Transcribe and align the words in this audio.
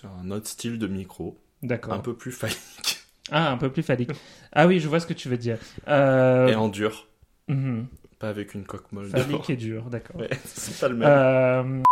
C'est 0.00 0.06
un 0.06 0.30
autre 0.30 0.48
style 0.48 0.78
de 0.78 0.86
micro, 0.86 1.38
D'accord. 1.62 1.92
un 1.92 1.98
peu 1.98 2.14
plus 2.14 2.32
phallique 2.32 2.56
Ah, 3.30 3.52
un 3.52 3.58
peu 3.58 3.70
plus 3.70 3.82
phallique. 3.82 4.10
Ah 4.50 4.66
oui, 4.66 4.80
je 4.80 4.88
vois 4.88 4.98
ce 4.98 5.06
que 5.06 5.12
tu 5.12 5.28
veux 5.28 5.36
dire. 5.36 5.58
Euh... 5.88 6.48
et 6.48 6.54
en 6.54 6.68
dur, 6.68 7.06
mhm. 7.48 7.86
pas 8.18 8.30
avec 8.30 8.54
une 8.54 8.64
coque 8.64 8.90
molle. 8.92 9.10
Phallique 9.10 9.50
et 9.50 9.56
dur, 9.56 9.90
d'accord. 9.90 10.16
Ouais, 10.20 10.30
c'est 10.46 10.80
pas 10.80 10.88
le 10.88 10.96
même. 10.96 11.08
Euh... 11.08 11.82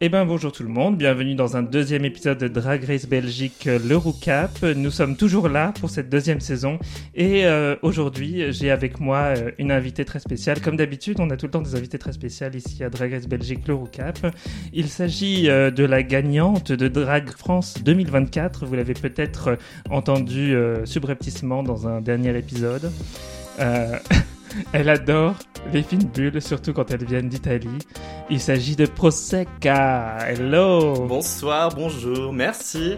Eh 0.00 0.08
ben 0.08 0.26
bonjour 0.26 0.50
tout 0.50 0.64
le 0.64 0.68
monde, 0.68 0.98
bienvenue 0.98 1.36
dans 1.36 1.56
un 1.56 1.62
deuxième 1.62 2.04
épisode 2.04 2.38
de 2.38 2.48
Drag 2.48 2.82
Race 2.82 3.06
Belgique, 3.06 3.68
euh, 3.68 3.78
le 3.78 3.96
Roucap. 3.96 4.60
Nous 4.62 4.90
sommes 4.90 5.16
toujours 5.16 5.48
là 5.48 5.72
pour 5.80 5.88
cette 5.88 6.08
deuxième 6.08 6.40
saison 6.40 6.80
et 7.14 7.46
euh, 7.46 7.76
aujourd'hui 7.82 8.52
j'ai 8.52 8.72
avec 8.72 8.98
moi 8.98 9.34
euh, 9.36 9.52
une 9.58 9.70
invitée 9.70 10.04
très 10.04 10.18
spéciale. 10.18 10.60
Comme 10.60 10.76
d'habitude, 10.76 11.20
on 11.20 11.30
a 11.30 11.36
tout 11.36 11.46
le 11.46 11.52
temps 11.52 11.62
des 11.62 11.76
invités 11.76 11.96
très 11.96 12.12
spéciales 12.12 12.56
ici 12.56 12.82
à 12.82 12.90
Drag 12.90 13.12
Race 13.12 13.28
Belgique, 13.28 13.68
le 13.68 13.74
Roucap. 13.74 14.18
Il 14.72 14.88
s'agit 14.88 15.48
euh, 15.48 15.70
de 15.70 15.84
la 15.84 16.02
gagnante 16.02 16.72
de 16.72 16.88
Drag 16.88 17.30
France 17.30 17.76
2024. 17.84 18.66
Vous 18.66 18.74
l'avez 18.74 18.94
peut-être 18.94 19.48
euh, 19.48 19.56
entendu 19.90 20.56
subrepticement 20.86 21.62
dans 21.62 21.86
un 21.86 22.00
dernier 22.00 22.36
épisode. 22.36 22.90
Elle 24.72 24.88
adore 24.88 25.34
les 25.72 25.82
fines 25.82 26.08
bulles, 26.08 26.40
surtout 26.40 26.72
quand 26.72 26.90
elles 26.90 27.04
viennent 27.04 27.28
d'Italie. 27.28 27.78
Il 28.30 28.40
s'agit 28.40 28.76
de 28.76 28.86
Prosecca. 28.86 30.18
Hello 30.26 31.06
Bonsoir, 31.06 31.74
bonjour, 31.74 32.32
merci. 32.32 32.96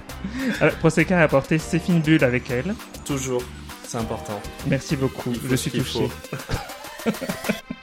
Alors, 0.60 0.74
Prosecca 0.74 1.20
a 1.20 1.22
apporté 1.22 1.58
ses 1.58 1.78
fines 1.78 2.00
bulles 2.00 2.24
avec 2.24 2.50
elle. 2.50 2.74
Toujours, 3.04 3.42
c'est 3.86 3.98
important. 3.98 4.40
Merci 4.66 4.96
beaucoup, 4.96 5.32
je 5.48 5.56
suis 5.56 5.70
touché. 5.70 6.08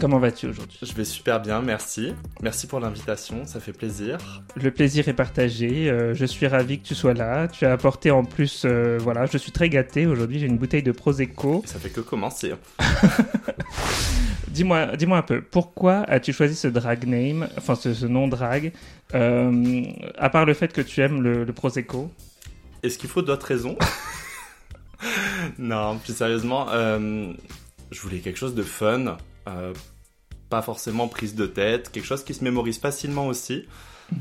Comment 0.00 0.20
vas-tu 0.20 0.46
aujourd'hui 0.46 0.78
Je 0.80 0.92
vais 0.92 1.04
super 1.04 1.40
bien, 1.40 1.60
merci. 1.60 2.14
Merci 2.40 2.68
pour 2.68 2.78
l'invitation, 2.78 3.44
ça 3.46 3.58
fait 3.58 3.72
plaisir. 3.72 4.18
Le 4.54 4.70
plaisir 4.70 5.08
est 5.08 5.12
partagé. 5.12 5.90
euh, 5.90 6.14
je 6.14 6.24
suis 6.24 6.46
ravi 6.46 6.78
que 6.78 6.86
tu 6.86 6.94
sois 6.94 7.14
là. 7.14 7.48
Tu 7.48 7.66
as 7.66 7.72
apporté 7.72 8.12
en 8.12 8.24
plus, 8.24 8.62
euh, 8.64 8.96
voilà, 9.00 9.26
je 9.26 9.36
suis 9.38 9.50
très 9.50 9.68
gâté 9.68 10.06
aujourd'hui. 10.06 10.38
J'ai 10.38 10.46
une 10.46 10.56
bouteille 10.56 10.84
de 10.84 10.92
Prosecco. 10.92 11.62
Ça 11.66 11.80
fait 11.80 11.90
que 11.90 12.00
commencer. 12.00 12.52
Dis-moi, 14.48 14.96
dis-moi 14.96 15.18
un 15.18 15.22
peu, 15.22 15.40
pourquoi 15.42 15.98
as-tu 16.08 16.32
choisi 16.32 16.56
ce 16.56 16.66
drag 16.68 17.06
name, 17.06 17.48
enfin 17.58 17.74
ce, 17.74 17.92
ce 17.94 18.06
nom 18.06 18.26
drag, 18.28 18.72
euh, 19.14 19.82
à 20.16 20.30
part 20.30 20.46
le 20.46 20.54
fait 20.54 20.72
que 20.72 20.80
tu 20.80 21.00
aimes 21.00 21.22
le, 21.22 21.44
le 21.44 21.52
Prosecco 21.52 22.10
Est-ce 22.82 22.98
qu'il 22.98 23.10
faut 23.10 23.22
d'autres 23.22 23.46
raisons 23.46 23.76
Non, 25.58 25.98
plus 25.98 26.16
sérieusement, 26.16 26.66
je 26.72 28.00
voulais 28.00 28.18
quelque 28.18 28.38
chose 28.38 28.54
de 28.56 28.62
fun, 28.64 29.16
euh, 29.48 29.74
pas 30.48 30.62
forcément 30.62 31.08
prise 31.08 31.34
de 31.34 31.46
tête, 31.46 31.90
quelque 31.90 32.06
chose 32.06 32.24
qui 32.24 32.34
se 32.34 32.44
mémorise 32.44 32.78
facilement 32.78 33.26
aussi. 33.26 33.64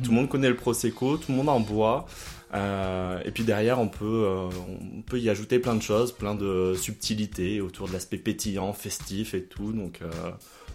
Tout 0.03 0.11
le 0.11 0.15
monde 0.15 0.29
connaît 0.29 0.49
le 0.49 0.55
Prosecco, 0.55 1.17
tout 1.17 1.31
le 1.31 1.37
monde 1.37 1.49
en 1.49 1.61
boit. 1.61 2.07
euh, 2.53 3.21
et 3.25 3.31
puis 3.31 3.43
derrière, 3.43 3.79
on 3.79 3.87
peut, 3.87 4.25
euh, 4.25 4.49
on 4.97 5.01
peut 5.01 5.19
y 5.19 5.29
ajouter 5.29 5.59
plein 5.59 5.75
de 5.75 5.81
choses, 5.81 6.11
plein 6.11 6.35
de 6.35 6.75
subtilités 6.75 7.61
autour 7.61 7.87
de 7.87 7.93
l'aspect 7.93 8.17
pétillant, 8.17 8.73
festif 8.73 9.33
et 9.33 9.43
tout. 9.43 9.71
Donc, 9.71 10.01
euh, 10.01 10.31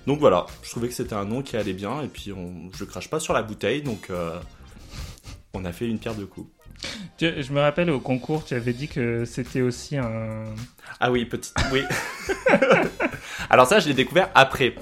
donc 0.07 0.19
voilà, 0.19 0.47
je 0.63 0.71
trouvais 0.71 0.89
que 0.89 0.95
c'était 0.95 1.15
un 1.15 1.25
nom 1.27 1.43
qui 1.43 1.57
allait 1.57 1.75
bien. 1.75 2.03
Et 2.03 2.09
puis 2.09 2.33
on, 2.33 2.71
je 2.75 2.85
crache 2.85 3.09
pas 3.11 3.21
sur 3.21 3.35
la 3.35 3.43
bouteille, 3.43 3.83
donc 3.83 4.11
on 5.55 5.65
a 5.65 5.73
fait 5.73 5.87
une 5.87 5.99
pierre 5.99 6.15
de 6.15 6.25
coups. 6.25 6.51
Je 7.21 7.53
me 7.53 7.61
rappelle 7.61 7.91
au 7.91 8.01
concours, 8.01 8.45
tu 8.45 8.55
avais 8.55 8.73
dit 8.73 8.89
que 8.89 9.25
c'était 9.25 9.61
aussi 9.61 9.97
un... 9.97 10.45
Ah 10.99 11.11
oui, 11.11 11.25
petit. 11.25 11.53
Oui. 11.73 11.83
Alors 13.51 13.67
ça, 13.67 13.81
je 13.81 13.89
l'ai 13.89 13.95
découvert 13.95 14.31
après. 14.35 14.75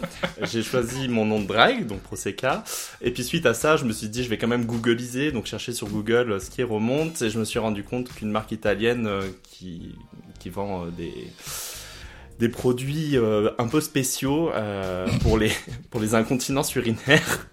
J'ai 0.43 0.63
choisi 0.63 1.09
mon 1.09 1.25
nom 1.25 1.41
de 1.41 1.47
drag, 1.47 1.87
donc 1.87 2.01
Prosecca. 2.01 2.65
Et 3.01 3.11
puis 3.11 3.25
suite 3.25 3.47
à 3.47 3.55
ça, 3.55 3.77
je 3.77 3.85
me 3.85 3.93
suis 3.93 4.09
dit, 4.09 4.25
je 4.25 4.29
vais 4.29 4.39
quand 4.39 4.49
même 4.49 4.65
googliser, 4.65 5.33
donc 5.33 5.47
chercher 5.47 5.73
sur 5.73 5.89
Google 5.89 6.33
euh, 6.33 6.41
ce 6.41 6.51
qui 6.51 6.63
remonte. 6.63 7.21
Et 7.23 7.31
je 7.31 7.39
me 7.39 7.45
suis 7.45 7.59
rendu 7.59 7.83
compte 7.85 8.13
qu'une 8.13 8.31
marque 8.31 8.53
italienne 8.53 9.07
euh, 9.07 9.23
qui, 9.43 9.95
qui 10.39 10.51
vend 10.51 10.85
euh, 10.85 10.91
des 10.91 11.13
des 12.39 12.49
produits 12.49 13.19
un 13.59 13.69
peu 13.69 13.83
spéciaux 13.83 14.51
pour 15.21 15.37
les 15.37 15.53
pour 15.91 16.01
les 16.01 16.15
incontinences 16.15 16.75
urinaires 16.75 17.47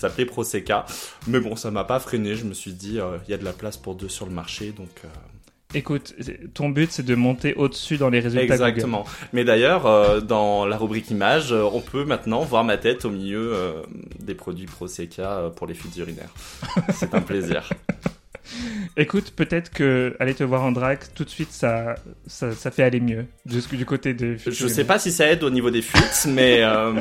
s'appelait 0.00 0.24
Prosecca. 0.26 0.84
Mais 1.26 1.40
bon, 1.40 1.56
ça 1.56 1.70
m'a 1.70 1.84
pas 1.84 2.00
freiné. 2.00 2.34
Je 2.34 2.44
me 2.44 2.54
suis 2.54 2.72
dit, 2.72 2.98
euh, 2.98 3.18
il 3.26 3.30
y 3.30 3.34
a 3.34 3.38
de 3.38 3.44
la 3.44 3.52
place 3.52 3.76
pour 3.76 3.94
deux 3.94 4.08
sur 4.08 4.26
le 4.26 4.32
marché, 4.32 4.72
donc. 4.72 4.88
euh, 5.04 5.08
Écoute, 5.72 6.14
ton 6.52 6.68
but 6.68 6.90
c'est 6.90 7.04
de 7.04 7.14
monter 7.14 7.54
au-dessus 7.54 7.96
dans 7.96 8.10
les 8.10 8.18
résultats 8.18 8.56
Google. 8.56 8.68
Exactement. 8.70 9.04
Mais 9.32 9.44
d'ailleurs, 9.44 9.86
euh, 9.86 10.20
dans 10.20 10.66
la 10.66 10.76
rubrique 10.76 11.10
images, 11.10 11.52
on 11.52 11.80
peut 11.80 12.04
maintenant 12.04 12.40
voir 12.40 12.64
ma 12.64 12.76
tête 12.76 13.04
au 13.04 13.10
milieu 13.10 13.54
des 14.18 14.34
produits 14.34 14.66
Prosecca 14.66 15.52
pour 15.54 15.68
les 15.68 15.74
fuites 15.74 15.96
urinaires. 15.96 16.34
C'est 16.92 17.14
un 17.14 17.20
plaisir. 17.20 17.68
Écoute, 18.96 19.32
peut-être 19.36 19.70
que 19.70 20.16
aller 20.20 20.34
te 20.34 20.44
voir 20.44 20.62
en 20.62 20.72
drag, 20.72 20.98
tout 21.14 21.24
de 21.24 21.30
suite 21.30 21.52
ça, 21.52 21.94
ça, 22.26 22.52
ça 22.52 22.70
fait 22.70 22.82
aller 22.82 23.00
mieux 23.00 23.26
du, 23.46 23.60
du 23.60 23.86
côté 23.86 24.14
de... 24.14 24.36
Je 24.46 24.66
sais 24.66 24.84
pas 24.84 24.98
si 24.98 25.12
ça 25.12 25.26
aide 25.26 25.42
au 25.42 25.50
niveau 25.50 25.70
des 25.70 25.82
fuites, 25.82 26.26
mais 26.28 26.62
euh, 26.62 27.00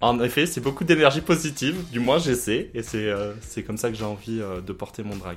en 0.00 0.20
effet, 0.22 0.46
c'est 0.46 0.60
beaucoup 0.60 0.84
d'énergie 0.84 1.20
positive. 1.20 1.76
Du 1.92 2.00
moins, 2.00 2.18
j'essaie. 2.18 2.70
Et 2.74 2.82
c'est 2.82 3.08
euh, 3.08 3.32
c'est 3.40 3.62
comme 3.62 3.76
ça 3.76 3.90
que 3.90 3.96
j'ai 3.96 4.04
envie 4.04 4.40
euh, 4.40 4.60
de 4.60 4.72
porter 4.72 5.02
mon 5.02 5.16
drag. 5.16 5.36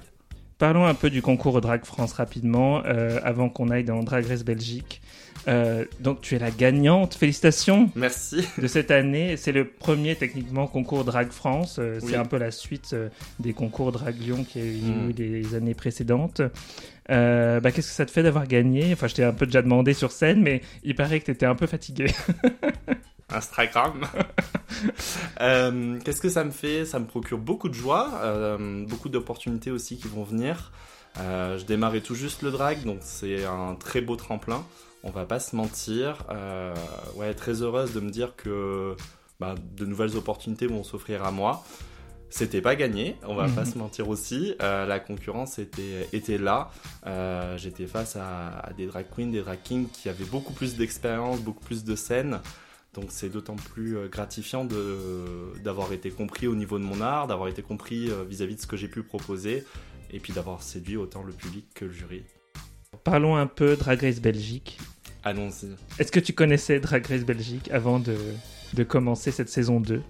Parlons 0.59 0.86
un 0.86 0.94
peu 0.94 1.09
du 1.09 1.22
concours 1.22 1.59
Drag 1.62 1.84
France 1.84 2.14
rapidement, 2.14 2.84
euh, 2.86 3.19
avant 3.24 3.50
qu'on 3.50 3.69
aille 3.69 3.84
dans 3.84 4.02
Drag 4.03 4.25
Race 4.25 4.44
Belgique. 4.46 5.02
Euh, 5.50 5.84
donc 6.00 6.22
tu 6.22 6.36
es 6.36 6.40
la 6.40 6.52
gagnante, 6.52 7.16
félicitations 7.16 7.90
Merci. 7.96 8.47
de 8.58 8.68
cette 8.68 8.91
année. 8.91 9.36
C'est 9.36 9.52
le 9.52 9.66
premier 9.68 10.16
techniquement 10.16 10.68
concours 10.68 11.03
Drag 11.03 11.31
France. 11.31 11.78
Euh, 11.80 12.00
Oui. 12.02 12.09
C'est 12.12 12.16
un 12.18 12.24
peu 12.25 12.38
la 12.38 12.52
suite 12.52 12.96
des 13.40 13.52
concours 13.53 13.91
Drag 13.91 14.16
Lyon 14.22 14.46
qui 14.47 14.59
a 14.59 14.64
eu 14.64 14.78
Mm. 14.78 15.08
lieu 15.09 15.14
les 15.18 15.56
années 15.56 15.74
précédentes. 15.74 16.41
Bah, 17.09 17.59
Qu'est-ce 17.72 17.90
que 17.90 17.94
ça 17.94 18.06
te 18.06 18.12
fait 18.12 18.24
d'avoir 18.24 18.47
gagné? 18.47 18.94
Enfin, 18.94 19.08
je 19.08 19.16
t'ai 19.16 19.24
un 19.24 19.34
peu 19.34 19.46
déjà 19.46 19.62
demandé 19.62 19.94
sur 19.94 20.12
scène, 20.14 20.41
mais 20.41 20.62
il 20.84 20.96
paraît 20.96 21.20
que 21.20 21.25
tu 21.25 21.31
étais 21.31 21.46
un 21.46 21.56
peu 21.56 21.68
fatigué. 21.68 22.06
Instagram. 23.34 24.06
Euh, 25.42 26.00
Qu'est-ce 26.04 26.20
que 26.22 26.30
ça 26.30 26.44
me 26.44 26.52
fait? 26.52 26.86
Ça 26.86 27.00
me 27.00 27.06
procure 27.06 27.38
beaucoup 27.38 27.70
de 27.70 27.74
joie, 27.74 28.10
euh, 28.24 28.86
beaucoup 28.86 29.08
d'opportunités 29.10 29.72
aussi 29.72 29.98
qui 29.98 30.08
vont 30.08 30.24
venir. 30.24 30.72
Euh, 31.20 31.58
je 31.58 31.66
démarrais 31.66 32.02
tout 32.02 32.16
juste 32.16 32.42
le 32.42 32.52
drag, 32.52 32.84
donc 32.84 32.98
c'est 33.02 33.46
un 33.46 33.76
très 33.76 34.02
beau 34.02 34.16
tremplin. 34.16 34.64
On 35.04 35.12
va 35.12 35.26
pas 35.26 35.40
se 35.40 35.56
mentir. 35.56 36.26
Ouais, 37.16 37.34
très 37.34 37.62
heureuse 37.62 37.94
de 37.94 38.00
me 38.00 38.10
dire 38.10 38.36
que 38.36 38.96
bah, 39.40 39.56
de 39.76 39.86
nouvelles 39.86 40.16
opportunités 40.18 40.68
vont 40.68 40.84
s'offrir 40.84 41.24
à 41.24 41.32
moi. 41.32 41.64
C'était 42.30 42.62
pas 42.62 42.76
gagné, 42.76 43.16
on 43.28 43.36
va 43.36 43.48
Mhm. 43.48 43.54
pas 43.56 43.66
se 43.66 43.78
mentir 43.78 44.10
aussi. 44.10 44.56
La 44.60 45.00
concurrence 45.00 45.60
était, 45.60 46.08
était 46.14 46.40
là. 46.40 46.72
J'étais 47.58 47.86
face 47.86 48.16
à, 48.16 48.60
à 48.60 48.74
des 48.74 48.88
drag 48.88 49.06
queens, 49.16 49.28
des 49.32 49.42
drag 49.42 49.60
kings 49.64 49.88
qui 49.90 50.10
avaient 50.10 50.26
beaucoup 50.26 50.54
plus 50.54 50.76
d'expérience, 50.76 51.40
beaucoup 51.42 51.64
plus 51.64 51.84
de 51.84 51.96
scènes. 51.96 52.40
Donc 52.94 53.06
c'est 53.09 53.30
d'autant 53.30 53.56
plus 53.56 53.98
euh, 53.98 54.08
gratifiant 54.08 54.68
d'avoir 55.64 55.94
été 55.94 56.12
compris 56.12 56.48
au 56.48 56.56
niveau 56.56 56.78
de 56.78 56.84
mon 56.84 57.02
art, 57.02 57.28
d'avoir 57.28 57.50
été 57.50 57.62
compris 57.62 58.09
euh, 58.09 58.24
vis-à-vis 58.24 58.56
de 58.56 58.62
ce 58.62 58.68
que 58.68 58.78
j'ai 58.78 58.88
pu 58.88 59.02
proposer, 59.02 59.64
et 60.12 60.20
puis 60.20 60.31
d'avoir 60.31 60.62
séduit 60.62 60.98
autant 60.98 61.24
le 61.24 61.34
public 61.34 61.66
que 61.74 61.86
le 61.86 61.92
jury. 61.92 62.24
Parlons 63.03 63.36
un 63.36 63.48
peu 63.48 63.76
Drag 63.76 64.00
Race 64.02 64.22
Belgique. 64.22 64.80
Allons-y. 65.24 65.76
Est-ce 65.98 66.12
que 66.12 66.20
tu 66.20 66.34
connaissais 66.34 66.80
Drag 66.80 67.06
Race 67.06 67.26
Belgique 67.26 67.72
avant 67.72 68.00
de, 68.00 68.16
de 68.74 68.84
commencer 68.84 69.32
cette 69.32 69.50
saison 69.50 69.80
2 69.80 70.03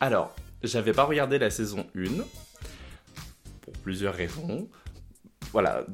Alors, 0.00 0.34
j'avais 0.64 0.92
pas 0.92 1.04
regardé 1.04 1.38
la 1.38 1.50
saison 1.50 1.86
1, 1.94 2.24
pour 3.60 3.72
plusieurs 3.74 4.14
raisons. 4.14 4.68
Voilà, 5.54 5.84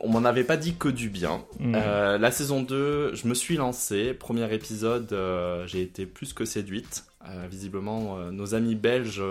on 0.00 0.08
m'en 0.08 0.24
avait 0.24 0.42
pas 0.42 0.56
dit 0.56 0.74
que 0.74 0.88
du 0.88 1.10
bien. 1.10 1.44
Mm. 1.60 1.74
Euh, 1.76 2.16
la 2.16 2.30
saison 2.30 2.62
2, 2.62 3.14
je 3.14 3.28
me 3.28 3.34
suis 3.34 3.56
lancé. 3.56 4.14
Premier 4.14 4.52
épisode, 4.54 5.12
euh, 5.12 5.66
j'ai 5.66 5.82
été 5.82 6.06
plus 6.06 6.32
que 6.32 6.46
séduite. 6.46 7.04
Euh, 7.28 7.46
visiblement, 7.46 8.16
nos 8.32 8.54
amis 8.54 8.74
belges 8.74 9.22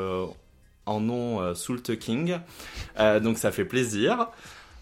en 0.86 1.10
ont 1.10 1.56
sous 1.56 1.74
le 1.74 1.82
tucking. 1.82 2.38
Donc 3.24 3.40
ça 3.40 3.52
fait 3.52 3.66
plaisir. 3.66 4.28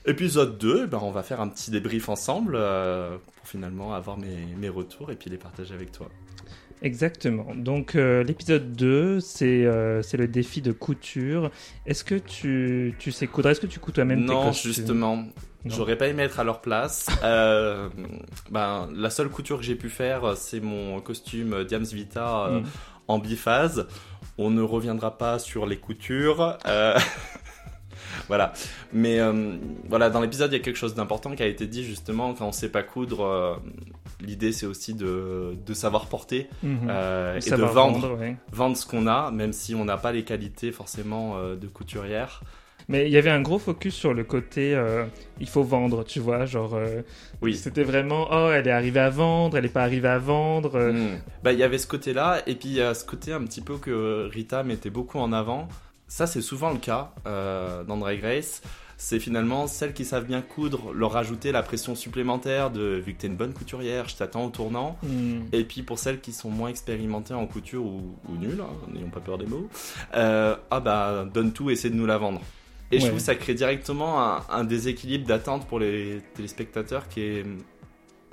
Épisode 0.06 0.58
2, 0.58 0.88
ben, 0.88 1.00
on 1.02 1.12
va 1.12 1.24
faire 1.24 1.40
un 1.40 1.48
petit 1.48 1.72
débrief 1.72 2.10
ensemble 2.10 2.58
pour 2.58 3.48
finalement 3.48 3.94
avoir 3.94 4.18
mes, 4.18 4.48
mes 4.58 4.70
retours 4.70 5.12
et 5.12 5.16
puis 5.16 5.30
les 5.30 5.38
partager 5.38 5.74
avec 5.74 5.94
toi. 5.94 6.10
Exactement. 6.82 7.54
Donc 7.56 7.96
euh, 7.96 8.24
l'épisode 8.24 8.72
2, 8.74 9.20
c'est 9.20 9.66
euh, 9.66 10.02
c'est 10.02 10.16
le 10.18 10.28
défi 10.28 10.62
de 10.62 10.72
couture. 10.72 11.52
Est-ce 11.86 12.04
que 12.06 12.16
tu, 12.16 12.96
tu 13.00 13.12
sais 13.12 13.28
coudre? 13.28 13.50
Est-ce 13.50 13.60
que 13.60 13.68
tu 13.68 13.80
couds 13.80 13.92
toi-même 13.92 14.22
tes 14.26 14.34
Non, 14.34 14.46
costumes? 14.46 14.72
justement. 14.74 15.26
J'aurais 15.66 15.98
pas 15.98 16.08
aimé 16.08 16.24
être 16.24 16.40
à 16.40 16.44
leur 16.46 16.62
place. 16.62 17.08
Euh, 17.24 17.90
ben, 18.50 18.88
la 18.96 19.10
seule 19.10 19.28
couture 19.30 19.58
que 19.58 19.64
j'ai 19.66 19.76
pu 19.76 19.90
faire, 19.90 20.38
c'est 20.38 20.62
mon 20.62 21.02
costume 21.02 21.66
Diams 21.66 21.84
Vita 21.84 22.50
Mm. 22.50 22.64
en 23.10 23.20
biphase. 23.20 23.86
On 24.38 24.50
ne 24.50 24.62
reviendra 24.62 25.18
pas 25.18 25.38
sur 25.38 25.66
les 25.66 25.78
coutures. 25.78 26.58
voilà. 28.28 28.54
Mais 28.94 29.20
euh, 29.20 29.56
voilà, 29.88 30.10
dans 30.10 30.22
l'épisode, 30.22 30.52
il 30.52 30.58
y 30.58 30.60
a 30.60 30.64
quelque 30.64 30.78
chose 30.78 30.96
d'important 30.96 31.36
qui 31.36 31.44
a 31.44 31.48
été 31.48 31.68
dit 31.68 31.84
justement 31.84 32.34
quand 32.34 32.48
on 32.48 32.52
sait 32.52 32.70
pas 32.70 32.84
coudre. 32.84 33.22
euh, 33.26 33.56
l'idée 34.22 34.52
c'est 34.52 34.66
aussi 34.66 34.94
de, 34.94 35.56
de 35.66 35.74
savoir 35.74 36.08
porter 36.08 36.48
Mhm. 36.64 36.88
euh, 36.90 37.40
et 37.40 37.50
de 37.50 37.56
vendre, 37.56 38.18
ouais. 38.20 38.36
vendre 38.52 38.76
ce 38.76 38.86
qu'on 38.86 39.08
a, 39.08 39.32
même 39.32 39.54
si 39.54 39.76
on 39.76 39.86
n'a 39.86 39.98
pas 39.98 40.12
les 40.12 40.24
qualités 40.24 40.72
forcément 40.72 41.36
de 41.56 41.68
couturière. 41.68 42.42
Mais 42.88 43.06
il 43.06 43.12
y 43.12 43.18
avait 43.18 43.30
un 43.30 43.42
gros 43.42 43.60
focus 43.60 43.94
sur 43.94 44.16
le 44.16 44.24
côté 44.24 44.74
euh, 44.74 45.06
il 45.40 45.48
faut 45.48 45.62
vendre, 45.64 46.04
tu 46.04 46.20
vois, 46.20 46.46
genre 46.48 46.74
euh, 46.74 47.02
Oui. 47.42 47.54
c'était 47.56 47.84
vraiment 47.84 48.28
oh 48.32 48.50
elle 48.52 48.68
est 48.68 48.72
arrivée 48.72 49.00
à 49.00 49.12
vendre, 49.12 49.58
elle 49.58 49.66
est 49.66 49.70
pas 49.70 49.84
arrivée 49.84 50.08
à 50.08 50.18
vendre. 50.18 50.76
euh, 50.76 50.92
Mm. 50.94 51.20
Bah, 51.44 51.54
il 51.54 51.60
y 51.60 51.64
avait 51.64 51.78
ce 51.78 51.86
côté-là, 51.88 52.42
et 52.48 52.56
puis 52.56 52.70
il 52.70 52.76
y 52.76 52.82
a 52.82 52.94
ce 52.96 53.06
côté 53.06 53.32
un 53.32 53.44
petit 53.44 53.62
peu 53.62 53.78
que 53.78 54.28
Rita 54.34 54.64
mettait 54.64 54.90
beaucoup 54.90 55.20
en 55.20 55.32
avant. 55.32 55.68
Ça, 56.10 56.28
c'est 56.28 56.42
souvent 56.42 56.72
le 56.72 56.80
cas 56.80 57.14
euh, 57.28 57.84
dans 57.86 57.96
Drag 57.96 58.22
Race. 58.22 58.62
C'est 58.98 59.20
finalement 59.20 59.68
celles 59.68 59.94
qui 59.94 60.04
savent 60.04 60.26
bien 60.26 60.42
coudre, 60.42 60.92
leur 60.92 61.14
rajouter 61.14 61.54
la 61.54 61.64
pression 61.64 61.96
supplémentaire 61.96 62.70
de 62.70 63.02
vu 63.06 63.14
que 63.14 63.22
t'es 63.22 63.28
une 63.28 63.38
bonne 63.38 63.54
couturière, 63.54 64.10
je 64.10 64.18
t'attends 64.18 64.44
au 64.44 64.50
tournant. 64.50 64.98
hmm. 65.04 65.44
Et 65.54 65.64
puis 65.64 65.84
pour 65.84 66.00
celles 66.00 66.20
qui 66.20 66.34
sont 66.34 66.50
moins 66.50 66.68
expérimentées 66.68 67.34
en 67.34 67.48
couture 67.48 67.86
ou, 67.86 68.18
ou 68.28 68.36
nulles, 68.36 68.60
hein, 68.60 68.74
n'ayons 68.92 69.10
pas 69.10 69.22
peur 69.22 69.38
des 69.38 69.46
mots, 69.46 69.70
euh, 70.16 70.58
ah 70.70 70.80
bah 70.82 71.26
donne 71.34 71.54
tout, 71.54 71.70
essaie 71.70 71.90
de 71.90 71.96
nous 71.96 72.08
la 72.08 72.18
vendre. 72.18 72.42
Et 72.92 73.00
je 73.00 73.06
trouve 73.06 73.20
que 73.20 73.24
ça 73.24 73.36
crée 73.36 73.54
directement 73.54 74.22
un, 74.22 74.42
un 74.50 74.64
déséquilibre 74.66 75.26
d'attente 75.26 75.66
pour 75.68 75.80
les 75.80 76.22
téléspectateurs 76.34 77.08
qui 77.08 77.22
est 77.22 77.46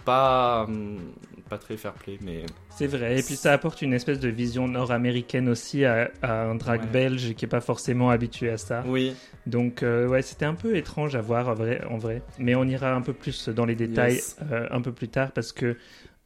pas, 0.05 0.64
hum, 0.67 0.99
pas 1.48 1.58
très 1.58 1.76
fair 1.76 1.93
play, 1.94 2.19
mais 2.20 2.44
C'est 2.70 2.87
vrai, 2.87 3.19
et 3.19 3.22
puis 3.22 3.37
ça 3.37 3.52
apporte 3.52 3.82
une 3.82 3.93
espèce 3.94 4.19
de 4.20 4.28
vision 4.28 4.66
nord-américaine 4.69 5.48
aussi 5.48 5.84
à, 5.84 6.10
à 6.22 6.43
un 6.44 6.54
drag 6.56 6.82
Ouais. 6.82 6.87
belge 6.88 7.34
qui 7.34 7.44
est 7.44 7.48
pas 7.48 7.60
forcément 7.60 8.10
habitué 8.10 8.50
à 8.50 8.58
ça. 8.58 8.82
oui, 8.87 9.14
Donc 9.46 9.82
euh, 9.82 10.06
ouais, 10.08 10.22
c'était 10.22 10.44
un 10.44 10.54
peu 10.54 10.76
étrange 10.76 11.14
à 11.14 11.20
voir 11.20 11.48
en 11.48 11.54
vrai, 11.54 11.82
en 11.88 11.98
vrai. 11.98 12.22
Mais 12.38 12.54
on 12.54 12.64
ira 12.64 12.93
un 12.94 13.00
peu 13.02 13.12
plus 13.12 13.48
dans 13.48 13.64
les 13.64 13.76
détails 13.76 14.14
Yes. 14.14 14.37
euh, 14.50 14.66
un 14.70 14.81
peu 14.81 14.93
plus 14.93 15.08
tard 15.08 15.31
parce 15.32 15.52
que 15.52 15.76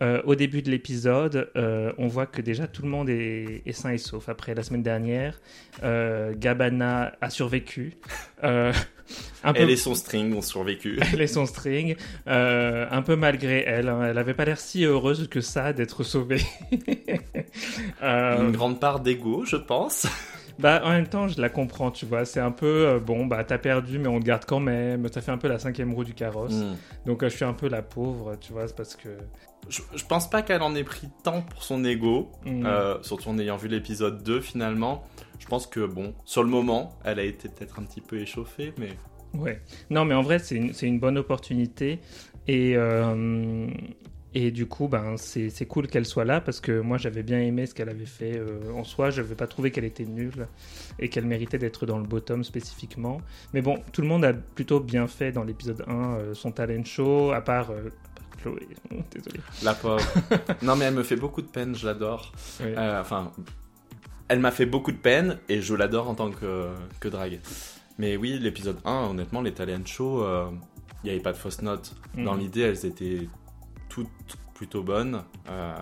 euh, 0.02 0.22
au 0.24 0.34
début 0.34 0.62
de 0.62 0.70
l'épisode, 0.70 1.50
euh, 1.56 1.92
on 1.98 2.08
voit 2.08 2.26
que 2.26 2.40
déjà 2.40 2.66
tout 2.66 2.82
le 2.82 2.88
monde 2.88 3.08
est, 3.10 3.62
est 3.66 3.72
sain 3.72 3.90
et 3.90 3.98
sauf. 3.98 4.28
Après 4.28 4.54
la 4.54 4.62
semaine 4.62 4.82
dernière, 4.82 5.40
euh, 5.82 6.32
Gabbana 6.36 7.12
a 7.20 7.30
survécu. 7.30 7.94
Euh, 8.44 8.72
un 9.42 9.52
peu 9.52 9.60
elle 9.62 9.70
et 9.70 9.76
son 9.76 9.94
string 9.94 10.32
ont 10.34 10.40
survécu. 10.42 10.98
elle 11.12 11.20
et 11.20 11.26
son 11.26 11.44
string, 11.44 11.96
euh, 12.28 12.86
un 12.90 13.02
peu 13.02 13.16
malgré 13.16 13.64
elle. 13.66 13.88
hein. 13.88 14.02
Elle 14.08 14.18
avait 14.18 14.34
pas 14.34 14.44
l'air 14.44 14.58
si 14.60 14.84
heureuse 14.84 15.28
que 15.28 15.40
ça 15.40 15.72
d'être 15.72 16.02
sauvée. 16.02 16.42
Euh, 18.02 18.42
Une 18.44 18.52
grande 18.52 18.78
part 18.80 19.00
d'ego, 19.00 19.44
je 19.44 19.56
pense. 19.56 20.06
Bah, 20.60 20.80
en 20.84 20.90
même 20.90 21.06
temps, 21.06 21.28
je 21.28 21.40
la 21.40 21.48
comprends, 21.48 21.90
tu 21.90 22.06
vois. 22.06 22.24
C'est 22.24 22.40
un 22.40 22.50
peu, 22.50 22.86
euh, 22.86 22.98
bon, 23.00 23.26
bah, 23.26 23.42
t'as 23.44 23.58
perdu, 23.58 23.98
mais 23.98 24.08
on 24.08 24.20
te 24.20 24.24
garde 24.24 24.44
quand 24.44 24.60
même. 24.60 25.08
Ça 25.12 25.20
fait 25.20 25.30
un 25.32 25.38
peu 25.38 25.48
la 25.48 25.58
cinquième 25.58 25.92
roue 25.94 26.04
du 26.04 26.14
carrosse. 26.14 26.54
Mm. 26.54 26.76
Donc, 27.06 27.22
euh, 27.22 27.28
je 27.28 27.36
suis 27.36 27.44
un 27.44 27.52
peu 27.52 27.68
la 27.68 27.82
pauvre, 27.82 28.36
tu 28.40 28.52
vois, 28.52 28.66
c'est 28.68 28.76
parce 28.76 28.96
que. 28.96 29.08
Je, 29.68 29.80
je 29.94 30.04
pense 30.06 30.28
pas 30.30 30.42
qu'elle 30.42 30.62
en 30.62 30.74
ait 30.74 30.84
pris 30.84 31.08
tant 31.22 31.42
pour 31.42 31.62
son 31.62 31.84
ego, 31.84 32.30
Mm. 32.44 32.64
euh, 32.66 33.02
surtout 33.02 33.28
en 33.28 33.38
ayant 33.38 33.56
vu 33.56 33.68
l'épisode 33.68 34.22
2 34.22 34.40
finalement. 34.40 35.04
Je 35.38 35.46
pense 35.46 35.66
que 35.66 35.86
bon, 35.86 36.14
sur 36.24 36.42
le 36.42 36.48
moment, 36.50 36.98
elle 37.04 37.18
a 37.18 37.24
été 37.24 37.48
peut-être 37.48 37.78
un 37.78 37.84
petit 37.84 38.00
peu 38.00 38.18
échauffée, 38.18 38.72
mais 38.78 38.90
Ouais. 39.32 39.62
Non, 39.90 40.04
mais 40.04 40.14
en 40.14 40.22
vrai, 40.22 40.40
c'est 40.40 40.56
une, 40.56 40.72
c'est 40.72 40.86
une 40.86 40.98
bonne 40.98 41.16
opportunité. 41.16 42.00
Et, 42.48 42.72
euh, 42.76 43.68
et 44.34 44.50
du 44.50 44.66
coup, 44.66 44.86
ben, 44.88 45.16
c'est 45.16 45.66
cool 45.66 45.88
qu'elle 45.88 46.06
soit 46.06 46.24
là 46.24 46.40
parce 46.40 46.60
que 46.60 46.80
moi, 46.80 46.98
j'avais 46.98 47.22
bien 47.22 47.40
aimé 47.40 47.66
ce 47.66 47.74
qu'elle 47.74 47.88
avait 47.88 48.06
fait 48.06 48.36
euh, 48.38 48.72
en 48.74 48.84
soi. 48.84 49.10
Je 49.10 49.20
n'avais 49.22 49.34
pas 49.34 49.46
trouvé 49.46 49.70
qu'elle 49.72 49.84
était 49.84 50.04
nulle 50.04 50.46
et 50.98 51.08
qu'elle 51.08 51.26
méritait 51.26 51.58
d'être 51.58 51.84
dans 51.86 51.98
le 51.98 52.04
bottom 52.06 52.44
spécifiquement. 52.44 53.20
Mais 53.54 53.60
bon, 53.62 53.78
tout 53.92 54.02
le 54.02 54.08
monde 54.08 54.24
a 54.24 54.32
plutôt 54.32 54.78
bien 54.80 55.06
fait 55.08 55.32
dans 55.32 55.42
l'épisode 55.44 55.82
1 55.88 55.92
euh, 55.94 56.34
son 56.34 56.52
talent 56.52 56.84
show, 56.84 57.32
à 57.32 57.40
part. 57.40 57.70
euh, 57.70 57.88
à 57.88 57.90
part 57.90 58.42
Chloé, 58.42 58.68
désolé. 59.10 59.40
la 59.62 59.74
pauvre. 59.74 60.02
non 60.62 60.74
mais 60.76 60.86
elle 60.86 60.94
me 60.94 61.02
fait 61.02 61.16
beaucoup 61.16 61.42
de 61.42 61.48
peine, 61.48 61.74
je 61.74 61.86
l'adore. 61.86 62.32
Enfin, 62.76 63.32
elle 64.28 64.38
m'a 64.38 64.50
fait 64.50 64.64
beaucoup 64.66 64.92
de 64.92 64.96
peine 64.96 65.38
et 65.48 65.60
je 65.60 65.74
l'adore 65.74 66.08
en 66.08 66.14
tant 66.14 66.30
que, 66.30 66.68
que 67.00 67.08
drague. 67.08 67.40
Mais 67.98 68.16
oui, 68.16 68.38
l'épisode 68.38 68.78
1, 68.84 69.08
honnêtement, 69.10 69.42
les 69.42 69.52
talent 69.52 69.84
shows, 69.84 70.24
il 71.02 71.06
n'y 71.06 71.10
avait 71.10 71.20
pas 71.20 71.32
de 71.32 71.36
fausses 71.36 71.60
notes. 71.62 71.94
Dans 72.16 72.34
Mhm. 72.34 72.40
l'idée, 72.40 72.60
elles 72.62 72.86
étaient 72.86 73.28
toutes 73.90 74.08
plutôt 74.54 74.82
bonnes. 74.82 75.22
Euh, 75.50 75.74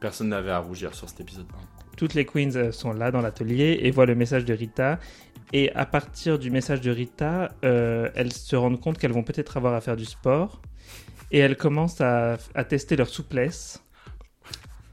personne 0.00 0.28
n'avait 0.28 0.50
à 0.50 0.58
rougir 0.58 0.94
sur 0.94 1.08
cet 1.08 1.20
épisode 1.20 1.46
1. 1.50 1.96
Toutes 1.96 2.12
les 2.12 2.26
queens 2.26 2.54
euh, 2.56 2.72
sont 2.72 2.92
là 2.92 3.10
dans 3.10 3.22
l'atelier 3.22 3.78
et 3.82 3.90
voient 3.90 4.04
le 4.04 4.14
message 4.14 4.44
de 4.44 4.52
Rita. 4.52 4.98
Et 5.54 5.72
à 5.72 5.86
partir 5.86 6.38
du 6.38 6.50
message 6.50 6.80
de 6.82 6.90
Rita, 6.90 7.52
euh, 7.64 8.10
elles 8.14 8.32
se 8.32 8.54
rendent 8.56 8.80
compte 8.80 8.98
qu'elles 8.98 9.12
vont 9.12 9.22
peut-être 9.22 9.56
avoir 9.56 9.72
à 9.72 9.80
faire 9.80 9.96
du 9.96 10.04
sport. 10.04 10.60
Et 11.30 11.38
elles 11.38 11.56
commencent 11.56 12.00
à, 12.02 12.36
à 12.54 12.64
tester 12.64 12.96
leur 12.96 13.08
souplesse. 13.08 13.82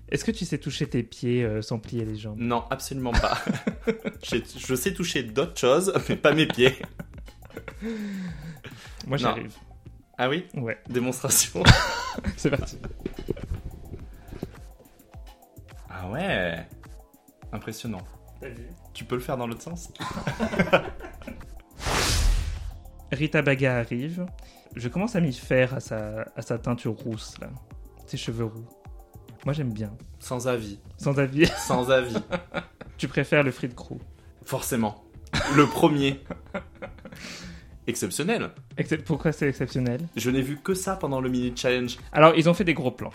Est-ce 0.09 0.23
que 0.23 0.31
tu 0.31 0.45
sais 0.45 0.59
toucher 0.59 0.87
tes 0.87 1.01
pieds 1.03 1.43
euh, 1.43 1.61
sans 1.61 1.79
plier 1.79 2.05
les 2.05 2.15
jambes? 2.15 2.37
Non, 2.39 2.63
absolument 2.69 3.11
pas. 3.11 3.37
J'ai- 4.23 4.43
je 4.57 4.75
sais 4.75 4.93
toucher 4.93 5.23
d'autres 5.23 5.57
choses, 5.59 5.91
mais 6.07 6.15
pas 6.15 6.33
mes 6.33 6.45
pieds. 6.45 6.73
Moi 9.07 9.17
j'arrive. 9.17 9.53
Ah 10.17 10.29
oui 10.29 10.45
Ouais, 10.55 10.77
Démonstration. 10.89 11.63
c'est 12.37 12.49
parti. 12.51 12.77
Ah 15.89 16.09
ouais 16.09 16.67
Impressionnant. 17.51 18.01
Tu 18.93 19.05
peux 19.05 19.15
le 19.15 19.21
faire 19.21 19.37
dans 19.37 19.47
l'autre 19.47 19.61
sens 19.61 19.91
Rita 23.11 23.41
Baga 23.41 23.77
arrive. 23.77 24.25
Je 24.75 24.87
commence 24.89 25.15
à 25.15 25.21
m'y 25.21 25.33
faire 25.33 25.75
à 25.75 25.79
sa, 25.79 26.25
à 26.35 26.41
sa 26.41 26.57
teinture 26.57 26.93
rousse, 26.93 27.37
là. 27.39 27.49
Ses 28.07 28.17
cheveux 28.17 28.45
roux. 28.45 28.67
Moi 29.45 29.53
j'aime 29.53 29.71
bien. 29.71 29.91
Sans 30.19 30.47
avis. 30.47 30.79
Sans 30.97 31.19
avis, 31.19 31.45
Sans 31.57 31.89
avis. 31.91 32.15
tu 32.97 33.07
préfères 33.07 33.43
le 33.43 33.51
Frit 33.51 33.69
Crew. 33.69 33.97
Forcément. 34.45 35.03
Le 35.55 35.65
premier. 35.67 36.21
Exceptionnel. 37.87 38.49
Excep- 38.77 39.03
Pourquoi 39.03 39.31
c'est 39.31 39.47
exceptionnel? 39.49 40.01
Je 40.15 40.29
n'ai 40.29 40.41
vu 40.41 40.57
que 40.57 40.73
ça 40.73 40.95
pendant 40.95 41.19
le 41.21 41.29
mini 41.29 41.51
challenge. 41.55 41.97
Alors, 42.13 42.33
ils 42.35 42.49
ont 42.49 42.53
fait 42.53 42.63
des 42.63 42.73
gros 42.73 42.91
plans. 42.91 43.11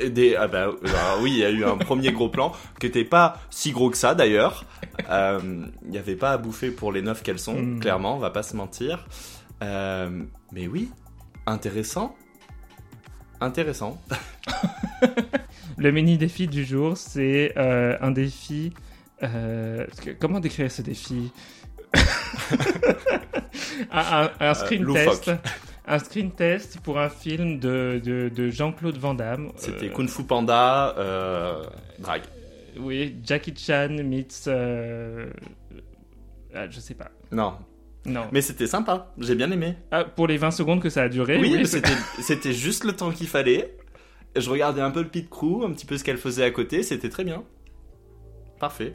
Euh, 0.00 0.08
Des, 0.10 0.34
ah 0.36 0.46
bah, 0.48 0.66
euh, 0.68 0.76
oui, 1.22 1.32
il 1.32 1.38
y 1.38 1.44
a 1.44 1.50
eu 1.50 1.64
un 1.64 1.76
premier 1.76 2.12
gros 2.12 2.28
plan 2.28 2.52
qui 2.80 2.86
était 2.86 3.04
pas 3.04 3.38
si 3.50 3.72
gros 3.72 3.90
que 3.90 3.96
ça 3.96 4.14
d'ailleurs. 4.14 4.64
Euh, 5.10 5.66
Il 5.84 5.90
n'y 5.90 5.98
avait 5.98 6.16
pas 6.16 6.32
à 6.32 6.38
bouffer 6.38 6.70
pour 6.70 6.92
les 6.92 7.02
neuf 7.02 7.22
qu'elles 7.22 7.38
sont, 7.38 7.54
Mm. 7.60 7.80
clairement, 7.80 8.16
on 8.16 8.18
va 8.18 8.30
pas 8.30 8.42
se 8.42 8.56
mentir. 8.56 9.06
Euh, 9.62 10.22
mais 10.52 10.66
oui, 10.66 10.90
intéressant. 11.46 12.14
Intéressant. 13.40 14.00
Le 15.76 15.90
mini 15.90 16.16
défi 16.18 16.46
du 16.46 16.64
jour, 16.64 16.96
c'est 16.96 17.52
euh, 17.56 17.96
un 18.00 18.10
défi. 18.10 18.72
euh, 19.22 19.86
comment 20.20 20.40
décrire 20.40 20.70
ce 20.70 20.82
défi? 20.82 21.32
Un, 23.90 24.22
un- 24.24 24.30
un 24.40 24.54
screen 24.54 24.92
test. 24.92 25.30
Un 25.86 25.98
screen 25.98 26.30
test 26.32 26.80
pour 26.80 26.98
un 26.98 27.10
film 27.10 27.58
de, 27.60 28.00
de, 28.02 28.30
de 28.34 28.48
Jean-Claude 28.50 28.96
Van 28.96 29.12
Damme. 29.14 29.52
C'était 29.56 29.88
Euh, 29.88 29.92
Kung 29.92 30.08
Fu 30.08 30.24
Panda, 30.24 30.94
euh, 30.96 31.62
drag. 31.98 32.22
Oui, 32.78 33.16
Jackie 33.22 33.54
Chan 33.56 33.88
meets. 34.02 34.44
euh, 34.48 35.26
ah, 36.54 36.70
je 36.70 36.80
sais 36.80 36.94
pas. 36.94 37.10
Non, 37.30 37.54
Non. 38.06 38.22
mais 38.32 38.40
c'était 38.40 38.66
sympa, 38.66 39.12
j'ai 39.18 39.34
bien 39.34 39.50
aimé. 39.50 39.76
Ah, 39.90 40.04
pour 40.04 40.26
les 40.26 40.38
20 40.38 40.52
secondes 40.52 40.80
que 40.80 40.88
ça 40.88 41.02
a 41.02 41.08
duré. 41.10 41.36
Oui, 41.38 41.66
c'était 41.66 41.92
c'était 42.20 42.52
juste 42.54 42.84
le 42.84 42.92
temps 42.94 43.10
qu'il 43.10 43.28
fallait. 43.28 43.76
Je 44.36 44.48
regardais 44.50 44.80
un 44.80 44.90
peu 44.90 45.02
le 45.02 45.08
pit 45.08 45.28
crew, 45.28 45.64
un 45.64 45.72
petit 45.72 45.86
peu 45.86 45.98
ce 45.98 46.02
qu'elle 46.02 46.16
faisait 46.18 46.44
à 46.44 46.50
côté, 46.50 46.82
c'était 46.82 47.10
très 47.10 47.24
bien. 47.24 47.44
Parfait. 48.58 48.94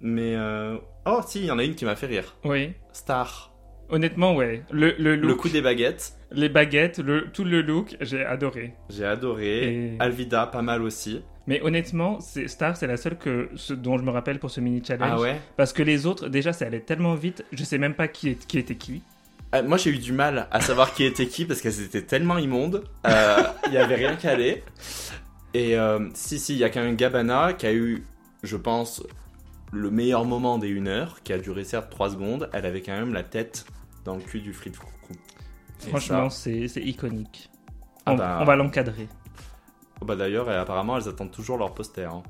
Mais 0.00 0.34
euh... 0.36 0.78
oh 1.06 1.20
si, 1.26 1.40
il 1.40 1.46
y 1.46 1.50
en 1.50 1.58
a 1.58 1.64
une 1.64 1.74
qui 1.74 1.84
m'a 1.84 1.96
fait 1.96 2.06
rire. 2.06 2.36
Oui. 2.44 2.72
Star. 2.92 3.52
Honnêtement, 3.88 4.36
ouais. 4.36 4.62
Le, 4.70 4.94
le 4.98 5.16
Le 5.16 5.28
look, 5.28 5.38
coup 5.38 5.48
des 5.48 5.62
baguettes, 5.62 6.14
les 6.30 6.48
baguettes, 6.48 6.98
le, 7.00 7.26
tout 7.32 7.42
le 7.44 7.60
look, 7.60 7.96
j'ai 8.00 8.24
adoré. 8.24 8.74
j'ai 8.88 9.04
adoré. 9.04 9.94
Et- 9.94 9.96
Alvida, 9.98 10.46
pas 10.46 10.62
mal 10.62 10.82
aussi. 10.82 11.22
Mais 11.48 11.60
honnêtement, 11.62 12.20
c'est- 12.20 12.46
Star, 12.46 12.76
c'est 12.76 12.86
la 12.86 12.96
seule 12.96 13.18
que, 13.18 13.48
ce 13.56 13.74
dont 13.74 13.98
je 13.98 14.04
me 14.04 14.10
rappelle 14.10 14.38
pour 14.38 14.50
ce 14.52 14.60
mini 14.60 14.80
challenge. 14.86 15.10
Ah 15.16 15.20
ouais? 15.20 15.40
Parce 15.56 15.72
que 15.72 15.82
les 15.82 16.06
autres, 16.06 16.28
déjà, 16.28 16.52
ça 16.52 16.66
allait 16.66 16.78
tellement 16.80 17.14
vite, 17.16 17.44
je 17.52 17.64
sais 17.64 17.78
même 17.78 17.94
pas 17.94 18.06
qui, 18.06 18.28
est, 18.28 18.46
qui 18.46 18.58
était 18.58 18.76
qui. 18.76 19.02
Euh, 19.52 19.64
moi 19.64 19.76
j'ai 19.78 19.90
eu 19.90 19.98
du 19.98 20.12
mal 20.12 20.46
à 20.52 20.60
savoir 20.60 20.94
qui 20.94 21.02
était 21.02 21.26
qui 21.26 21.44
parce 21.44 21.60
qu'elles 21.60 21.82
étaient 21.82 22.02
tellement 22.02 22.38
immondes. 22.38 22.84
Euh, 23.08 23.42
Il 23.66 23.72
y 23.72 23.78
avait 23.78 23.96
rien 23.96 24.14
qu'à 24.14 24.30
aller. 24.30 24.62
Et 25.54 25.76
euh, 25.76 26.08
si 26.14 26.38
si, 26.38 26.52
il 26.52 26.58
y 26.60 26.64
a 26.64 26.70
quand 26.70 26.80
même 26.82 26.94
Gabana 26.94 27.52
qui 27.54 27.66
a 27.66 27.72
eu, 27.72 28.04
je 28.44 28.56
pense, 28.56 29.02
le 29.72 29.90
meilleur 29.90 30.24
moment 30.24 30.58
des 30.58 30.76
1 30.76 30.86
heure, 30.86 31.22
qui 31.22 31.32
a 31.32 31.38
duré 31.38 31.64
certes 31.64 31.90
3 31.90 32.10
secondes. 32.10 32.48
Elle 32.52 32.66
avait 32.66 32.82
quand 32.82 32.92
même 32.98 33.12
la 33.12 33.22
tête 33.22 33.64
dans 34.04 34.16
le 34.16 34.22
cul 34.22 34.40
du 34.40 34.52
Frit 34.52 34.72
Crew. 34.72 34.86
Et 35.86 35.88
Franchement, 35.88 36.28
ça- 36.30 36.40
c'est 36.42 36.68
c'est 36.68 36.82
iconique. 36.82 37.50
Ah 38.06 38.12
On, 38.12 38.16
bah. 38.16 38.38
on 38.40 38.44
va 38.44 38.56
l'encadrer. 38.56 39.08
oh 40.00 40.04
bah 40.04 40.16
d'ailleurs, 40.16 40.50
et 40.50 40.54
apparemment 40.56 40.96
elles 40.98 41.08
attendent 41.08 41.30
toujours 41.30 41.56
leur 41.58 41.72
poster 41.74 42.04
hein, 42.04 42.22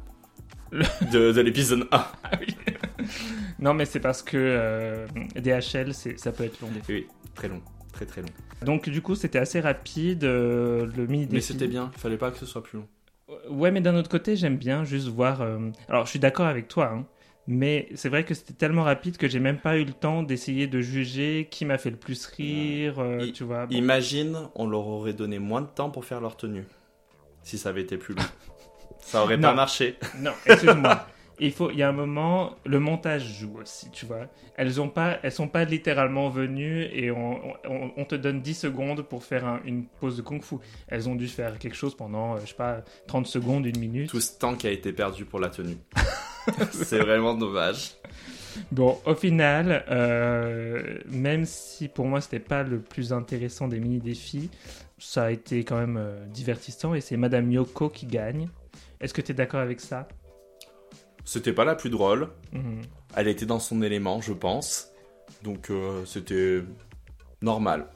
Le- 0.71 0.85
de, 1.11 1.33
de 1.33 1.41
l'épisode 1.41 1.87
1. 1.91 2.05
Ah 2.25 2.31
oui. 2.41 2.55
non, 3.59 3.75
mais 3.75 3.87
c'est 3.87 4.01
parce 4.01 4.23
que 4.23 4.37
euh, 4.37 5.07
DHL, 5.37 5.95
c'est- 5.95 6.19
ça 6.19 6.33
peut 6.33 6.45
être 6.45 6.61
long 6.61 6.69
des 6.69 6.81
fois. 6.81 6.95
Oui, 6.95 7.07
très 7.35 7.49
long, 7.49 7.63
très 7.93 8.07
très 8.07 8.21
long. 8.21 8.29
Donc 8.63 8.89
du 8.89 9.01
coup, 9.03 9.15
c'était 9.15 9.39
assez 9.39 9.61
rapide, 9.61 10.25
euh, 10.25 10.87
le 10.97 11.07
mini 11.07 11.25
défi. 11.25 11.35
Mais 11.35 11.41
c'était 11.41 11.67
bien, 11.69 11.91
il 11.97 11.99
fallait 12.01 12.19
pas 12.19 12.31
que 12.31 12.37
ce 12.39 12.47
soit 12.47 12.63
plus 12.63 12.79
long. 12.79 12.87
Ouais, 13.49 13.71
mais 13.71 13.81
d'un 13.81 13.95
autre 13.97 14.11
côté, 14.11 14.37
j'aime 14.37 14.57
bien 14.59 14.85
juste 14.85 15.09
voir. 15.09 15.41
euh, 15.41 15.71
Alors, 15.89 16.05
je 16.05 16.11
suis 16.11 16.19
d'accord 16.19 16.47
avec 16.47 16.69
toi, 16.69 16.93
hein, 16.95 17.07
mais 17.51 17.89
c'est 17.97 18.09
vrai 18.09 18.25
que 18.25 18.33
c'était 18.33 18.53
tellement 18.55 18.85
rapide 18.85 19.17
que 19.17 19.29
j'ai 19.29 19.41
même 19.41 19.59
pas 19.59 19.77
eu 19.77 19.85
le 19.85 19.93
temps 19.93 20.23
d'essayer 20.23 20.67
de 20.69 20.81
juger 20.81 21.49
qui 21.51 21.65
m'a 21.65 21.77
fait 21.79 21.91
le 21.91 21.97
plus 21.97 22.25
rire, 22.27 23.01
euh, 23.01 23.31
tu 23.33 23.45
vois. 23.45 23.67
Bon. 23.67 23.75
Imagine, 23.75 24.39
on 24.55 24.67
leur 24.69 24.87
aurait 24.87 25.13
donné 25.15 25.39
moins 25.39 25.61
de 25.61 25.67
temps 25.67 25.91
pour 25.91 26.05
faire 26.05 26.21
leur 26.21 26.37
tenue. 26.37 26.65
Si 27.43 27.59
ça 27.59 27.71
avait 27.71 27.83
été 27.83 27.97
plus 27.99 28.15
long. 28.15 28.23
ça 29.01 29.23
aurait 29.23 29.41
pas 29.41 29.53
marché. 29.55 29.97
Non, 30.19 30.33
excuse-moi. 30.47 31.07
Il 31.43 31.53
faut, 31.53 31.71
il 31.71 31.79
y 31.79 31.83
a 31.83 31.89
un 31.89 31.93
moment, 31.93 32.55
le 32.67 32.79
montage 32.81 33.23
joue 33.41 33.57
aussi, 33.63 33.91
tu 33.91 34.05
vois. 34.05 34.27
Elles 34.57 34.79
ont 34.79 34.91
pas, 34.91 35.19
elles 35.23 35.33
sont 35.33 35.49
pas 35.49 35.65
littéralement 35.65 36.29
venues 36.29 36.83
et 36.93 37.11
on, 37.11 37.41
on, 37.67 37.93
on 37.97 38.05
te 38.05 38.15
donne 38.15 38.43
10 38.43 38.53
secondes 38.55 39.01
pour 39.09 39.25
faire 39.25 39.47
un- 39.47 39.61
une 39.65 39.87
pause 39.87 40.19
de 40.19 40.23
kung-fu. 40.23 40.57
Elles 40.87 41.09
ont 41.09 41.15
dû 41.15 41.29
faire 41.29 41.59
quelque 41.59 41.77
chose 41.77 41.97
pendant, 41.97 42.35
euh, 42.35 42.41
je 42.45 42.49
sais 42.51 42.55
pas, 42.55 42.83
30 43.07 43.27
secondes, 43.27 43.65
une 43.65 43.79
minute. 43.79 44.11
Tout 44.11 44.21
ce 44.21 44.39
temps 44.39 44.55
qui 44.55 44.67
a 44.67 44.71
été 44.71 44.93
perdu 44.93 45.25
pour 45.25 45.41
la 45.41 45.49
tenue. 45.49 45.79
c'est 46.73 46.99
vraiment 46.99 47.35
dommage. 47.35 47.95
Bon, 48.73 48.99
au 49.07 49.15
final, 49.15 49.85
euh, 49.91 50.99
même 51.09 51.45
si 51.45 51.89
pour 51.89 52.07
moi 52.07 52.21
c'était 52.21 52.41
pas 52.41 52.63
le 52.63 52.81
plus 52.81 53.13
intéressant 53.13 53.69
des 53.69 53.79
mini-défis, 53.79 54.51
ça 54.99 55.25
a 55.25 55.31
été 55.31 55.65
quand 55.65 55.79
même 55.79 55.97
euh, 55.97 56.27
divertissant 56.27 56.95
et 56.95 57.01
c'est 57.01 57.17
Madame 57.17 57.51
Yoko 57.51 57.89
qui 57.89 58.07
gagne. 58.07 58.49
Est-ce 59.01 59.15
que 59.15 59.23
tu 59.23 59.33
es 59.33 59.35
d'accord 59.35 59.61
avec 59.61 59.81
ça? 59.81 60.09
C'était 61.25 61.53
pas 61.53 61.65
la 61.65 61.75
plus 61.75 61.91
drôle. 61.91 62.29
Mhm. 62.53 62.83
Elle 63.17 63.29
était 63.29 63.47
dans 63.47 63.61
son 63.61 63.83
élément, 63.83 64.21
je 64.21 64.33
pense. 64.33 64.89
Donc 65.43 65.71
euh, 65.71 66.05
c'était 66.05 66.63
normal. 67.43 67.87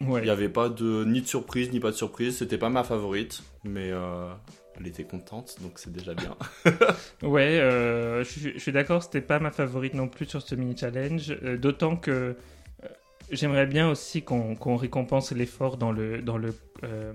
Ouais. 0.00 0.20
Il 0.20 0.24
n'y 0.24 0.30
avait 0.30 0.48
pas 0.48 0.68
de 0.68 1.04
ni 1.04 1.22
de 1.22 1.26
surprise 1.26 1.72
ni 1.72 1.80
pas 1.80 1.90
de 1.90 1.96
surprise. 1.96 2.38
C'était 2.38 2.58
pas 2.58 2.68
ma 2.68 2.84
favorite, 2.84 3.42
mais 3.64 3.90
euh, 3.90 4.32
elle 4.78 4.86
était 4.86 5.04
contente, 5.04 5.56
donc 5.62 5.72
c'est 5.78 5.92
déjà 5.92 6.14
bien. 6.14 6.36
Ouais, 7.22 7.58
euh, 7.60 8.22
je, 8.24 8.28
suis- 8.30 8.52
je 8.54 8.58
suis 8.58 8.72
d'accord, 8.72 9.02
c'était 9.02 9.20
pas 9.20 9.38
ma 9.38 9.50
favorite 9.50 9.94
non 9.94 10.08
plus 10.08 10.26
sur 10.26 10.42
ce 10.42 10.54
mini 10.54 10.76
challenge, 10.76 11.34
euh, 11.42 11.56
d'autant 11.56 11.96
que 11.96 12.10
euh, 12.10 12.34
j'aimerais 13.30 13.66
bien 13.66 13.88
aussi 13.90 14.22
qu'on 14.22 14.54
qu'on 14.54 14.76
récompense 14.76 15.32
l'effort 15.32 15.76
dans 15.78 15.92
le 15.92 16.20
dans 16.22 16.36
le 16.38 16.54
euh, 16.84 17.12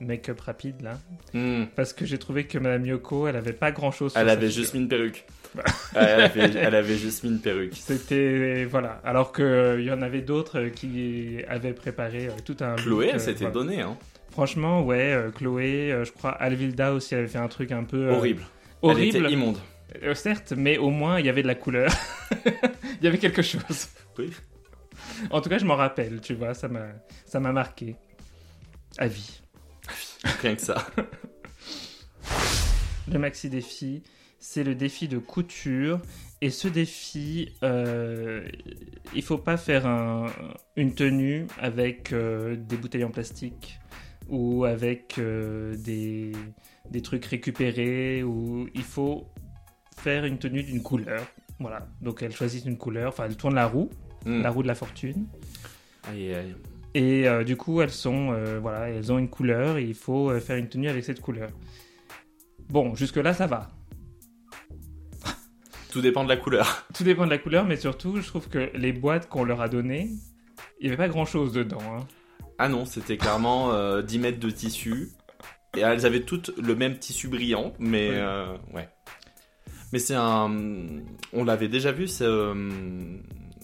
make-up 0.00 0.40
rapide 0.40 0.80
là, 0.82 0.98
Hmm. 1.34 1.64
parce 1.76 1.92
que 1.92 2.04
j'ai 2.06 2.18
trouvé 2.18 2.44
que 2.46 2.58
Madame 2.58 2.86
Yoko, 2.86 3.26
elle 3.26 3.36
avait 3.36 3.52
pas 3.52 3.72
grand 3.72 3.90
chose. 3.90 4.12
Elle 4.16 4.28
avait 4.28 4.50
juste 4.50 4.74
mis 4.74 4.80
une 4.80 4.88
perruque. 4.88 5.24
Ouais, 5.54 6.00
elle, 6.00 6.20
avait, 6.22 6.40
elle 6.56 6.74
avait 6.74 6.96
juste 6.96 7.24
mis 7.24 7.30
une 7.30 7.40
perruque. 7.40 7.74
C'était 7.74 8.64
voilà, 8.64 9.02
alors 9.04 9.32
que 9.32 9.42
euh, 9.42 9.80
il 9.80 9.86
y 9.86 9.90
en 9.92 10.00
avait 10.00 10.22
d'autres 10.22 10.58
euh, 10.58 10.68
qui 10.70 11.40
avaient 11.46 11.74
préparé 11.74 12.28
euh, 12.28 12.32
tout 12.42 12.56
un. 12.60 12.76
Chloé, 12.76 13.08
elle 13.10 13.16
euh, 13.16 13.18
s'était 13.18 13.40
voilà. 13.50 13.52
donnée, 13.52 13.80
hein. 13.82 13.98
Franchement, 14.32 14.82
ouais, 14.82 15.12
euh, 15.12 15.30
Chloé, 15.30 15.92
euh, 15.92 16.04
je 16.04 16.12
crois 16.12 16.30
Alvilda 16.32 16.92
aussi 16.94 17.14
avait 17.14 17.28
fait 17.28 17.38
un 17.38 17.48
truc 17.48 17.70
un 17.70 17.84
peu 17.84 18.08
euh, 18.08 18.12
Horrible. 18.14 18.42
horrible. 18.82 19.16
Elle 19.16 19.24
était 19.26 19.32
immonde. 19.32 19.58
Certes, 20.14 20.54
mais 20.56 20.78
au 20.78 20.88
moins 20.90 21.20
il 21.20 21.26
y 21.26 21.28
avait 21.28 21.42
de 21.42 21.46
la 21.46 21.54
couleur. 21.54 21.92
il 22.46 23.04
y 23.04 23.06
avait 23.06 23.18
quelque 23.18 23.42
chose. 23.42 23.88
Oui. 24.18 24.30
En 25.30 25.40
tout 25.42 25.50
cas, 25.50 25.58
je 25.58 25.66
m'en 25.66 25.76
rappelle, 25.76 26.20
tu 26.22 26.32
vois, 26.34 26.54
ça 26.54 26.68
m'a, 26.68 26.86
ça 27.26 27.40
m'a 27.40 27.52
marqué. 27.52 27.96
À 28.98 29.06
vie. 29.06 29.42
Rien 30.40 30.54
que 30.54 30.62
ça. 30.62 30.86
Le 33.12 33.18
maxi 33.18 33.50
défi, 33.50 34.02
c'est 34.38 34.64
le 34.64 34.74
défi 34.74 35.08
de 35.08 35.18
couture. 35.18 36.00
Et 36.40 36.50
ce 36.50 36.68
défi, 36.68 37.52
euh, 37.62 38.46
il 39.14 39.22
faut 39.22 39.38
pas 39.38 39.56
faire 39.56 39.86
un- 39.86 40.30
une 40.76 40.94
tenue 40.94 41.46
avec 41.60 42.12
euh, 42.12 42.56
des 42.56 42.76
bouteilles 42.76 43.04
en 43.04 43.10
plastique 43.10 43.78
ou 44.32 44.64
avec 44.64 45.18
euh, 45.18 45.76
des, 45.76 46.32
des 46.90 47.02
trucs 47.02 47.24
récupérés. 47.26 48.24
Ou 48.24 48.68
il 48.74 48.82
faut 48.82 49.28
faire 49.96 50.24
une 50.24 50.38
tenue 50.38 50.64
d'une 50.64 50.82
couleur. 50.82 51.22
Voilà. 51.60 51.86
Donc 52.00 52.22
elle 52.22 52.32
choisit 52.34 52.64
une 52.64 52.76
couleur. 52.78 53.10
Enfin, 53.10 53.26
elle 53.26 53.36
tourne 53.36 53.54
la 53.54 53.66
roue, 53.68 53.88
Hmm. 54.24 54.40
la 54.42 54.50
roue 54.50 54.62
de 54.62 54.68
la 54.68 54.74
fortune. 54.76 55.26
Aïe, 56.08 56.32
aïe. 56.34 56.54
Et 56.94 57.26
euh, 57.28 57.42
du 57.44 57.56
coup, 57.56 57.80
elles 57.82 57.90
sont, 57.90 58.30
euh, 58.32 58.58
voilà, 58.60 58.88
elles 58.90 59.10
ont 59.12 59.18
une 59.18 59.28
couleur 59.30 59.78
et 59.78 59.84
il 59.84 59.94
faut 59.94 60.38
faire 60.40 60.56
une 60.56 60.68
tenue 60.68 60.88
avec 60.88 61.02
cette 61.04 61.20
couleur. 61.20 61.50
Bon, 62.68 62.94
jusque 62.94 63.16
là, 63.16 63.34
ça 63.34 63.46
va. 63.46 63.70
Tout 65.90 66.00
dépend 66.00 66.24
de 66.24 66.28
la 66.28 66.36
couleur. 66.36 66.86
Tout 66.94 67.04
dépend 67.04 67.24
de 67.26 67.30
la 67.30 67.38
couleur, 67.38 67.64
mais 67.66 67.76
surtout, 67.76 68.16
je 68.20 68.26
trouve 68.26 68.48
que 68.48 68.70
les 68.74 68.92
boîtes 68.92 69.28
qu'on 69.28 69.44
leur 69.44 69.60
a 69.60 69.68
données, 69.68 70.08
il 70.80 70.84
n'y 70.84 70.88
avait 70.88 70.96
pas 70.96 71.08
grand-chose 71.08 71.52
dedans. 71.52 71.82
hein. 71.92 72.06
Ah 72.58 72.68
non, 72.68 72.84
c'était 72.84 73.16
clairement 73.16 73.72
euh, 73.72 74.02
10 74.02 74.18
mètres 74.18 74.40
de 74.40 74.50
tissu. 74.50 75.10
Et 75.76 75.80
elles 75.80 76.04
avaient 76.04 76.20
toutes 76.22 76.50
le 76.58 76.74
même 76.76 76.98
tissu 76.98 77.28
brillant, 77.28 77.72
mais 77.78 78.10
Oui. 78.10 78.14
euh, 78.16 78.56
ouais. 78.74 78.88
Mais 79.92 79.98
c'est 79.98 80.14
un. 80.14 80.50
On 81.32 81.44
l'avait 81.44 81.68
déjà 81.68 81.92
vu, 81.92 82.08
ce, 82.08 82.24
euh, 82.24 82.54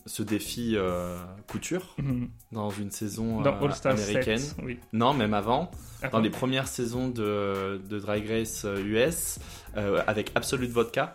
ce 0.07 0.23
défi 0.23 0.73
euh, 0.77 1.17
couture 1.49 1.95
Mhm. 1.99 2.29
dans 2.53 2.71
une 2.71 2.91
saison 2.91 3.41
Dans 3.43 3.55
euh, 3.55 3.65
All 3.67 3.75
Star 3.75 3.93
américaine. 3.93 4.39
7, 4.39 4.57
oui. 4.63 4.79
Non, 4.93 5.13
même 5.15 5.35
avant. 5.35 5.71
Ah, 6.03 6.09
Dans 6.09 6.21
les 6.21 6.31
premières 6.31 6.69
saisons 6.69 7.09
de, 7.09 7.81
de 7.89 7.99
Drag 7.99 8.27
Race 8.29 8.65
US, 8.85 9.39
euh, 9.77 10.03
avec 10.07 10.31
Absolute 10.35 10.71
Vodka, 10.71 11.15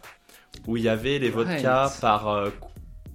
où 0.68 0.78
il 0.78 0.84
y 0.84 0.90
avait 0.90 1.18
les 1.20 1.30
Right. 1.32 1.48
vodkas 1.64 1.98
par 2.02 2.28
euh, 2.28 2.50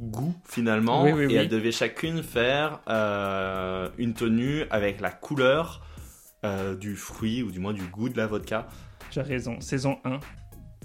goût 0.01 0.35
finalement, 0.45 1.03
Oui, 1.03 1.13
oui, 1.13 1.23
et 1.25 1.27
oui. 1.27 1.35
elles 1.35 1.49
devaient 1.49 1.73
chacune 1.73 2.23
faire 2.23 2.81
euh, 2.89 3.89
une 3.99 4.15
tenue 4.15 4.65
avec 4.71 5.01
la 5.01 5.11
couleur 5.11 5.85
euh, 6.45 6.75
du 6.77 6.95
fruit, 6.97 7.43
ou 7.43 7.51
du 7.51 7.59
moins 7.59 7.73
du 7.73 7.83
goût 7.83 8.09
de 8.09 8.17
la 8.17 8.27
vodka. 8.27 8.69
Tu 9.11 9.19
as 9.19 9.23
raison. 9.25 9.61
Saison 9.61 9.99
1 10.05 10.21